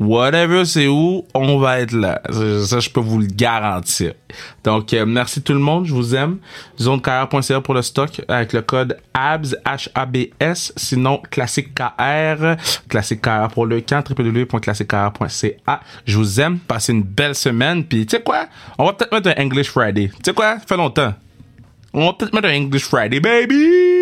Whatever 0.00 0.64
c'est 0.64 0.86
où, 0.86 1.24
on 1.34 1.58
va 1.58 1.80
être 1.80 1.92
là. 1.92 2.22
Ça, 2.30 2.78
je 2.78 2.88
peux 2.88 3.00
vous 3.00 3.18
le 3.18 3.26
garantir. 3.26 4.14
Donc, 4.62 4.92
euh, 4.92 5.04
merci 5.04 5.42
tout 5.42 5.54
le 5.54 5.58
monde. 5.58 5.86
Je 5.86 5.92
vous 5.92 6.14
aime. 6.14 6.38
Zonecarrière.ca 6.80 7.60
pour 7.60 7.74
le 7.74 7.82
stock 7.82 8.20
avec 8.28 8.52
le 8.52 8.62
code 8.62 8.96
ABS, 9.12 9.56
H-A-B-S. 9.66 10.72
Sinon, 10.76 11.20
classique 11.30 11.74
KR, 11.74 12.56
KR 12.88 13.48
pour 13.52 13.66
le 13.66 13.80
camp, 13.80 14.04
www.classiquekr.ca. 14.08 15.80
Je 16.06 16.16
vous 16.16 16.40
aime. 16.40 16.58
Passez 16.60 16.92
une 16.92 17.02
belle 17.02 17.34
semaine. 17.34 17.84
Puis, 17.84 18.06
tu 18.06 18.16
sais 18.16 18.22
quoi? 18.22 18.46
On 18.78 18.86
va 18.86 18.92
peut-être 18.92 19.12
mettre 19.12 19.30
un 19.36 19.42
English 19.42 19.70
Friday. 19.70 20.08
Tu 20.08 20.16
sais 20.26 20.32
quoi? 20.32 20.58
Fait 20.60 20.76
longtemps. 20.76 21.14
On 21.92 22.06
va 22.06 22.12
peut-être 22.12 22.34
mettre 22.34 22.48
un 22.48 22.56
English 22.56 22.84
Friday, 22.84 23.18
baby! 23.18 23.97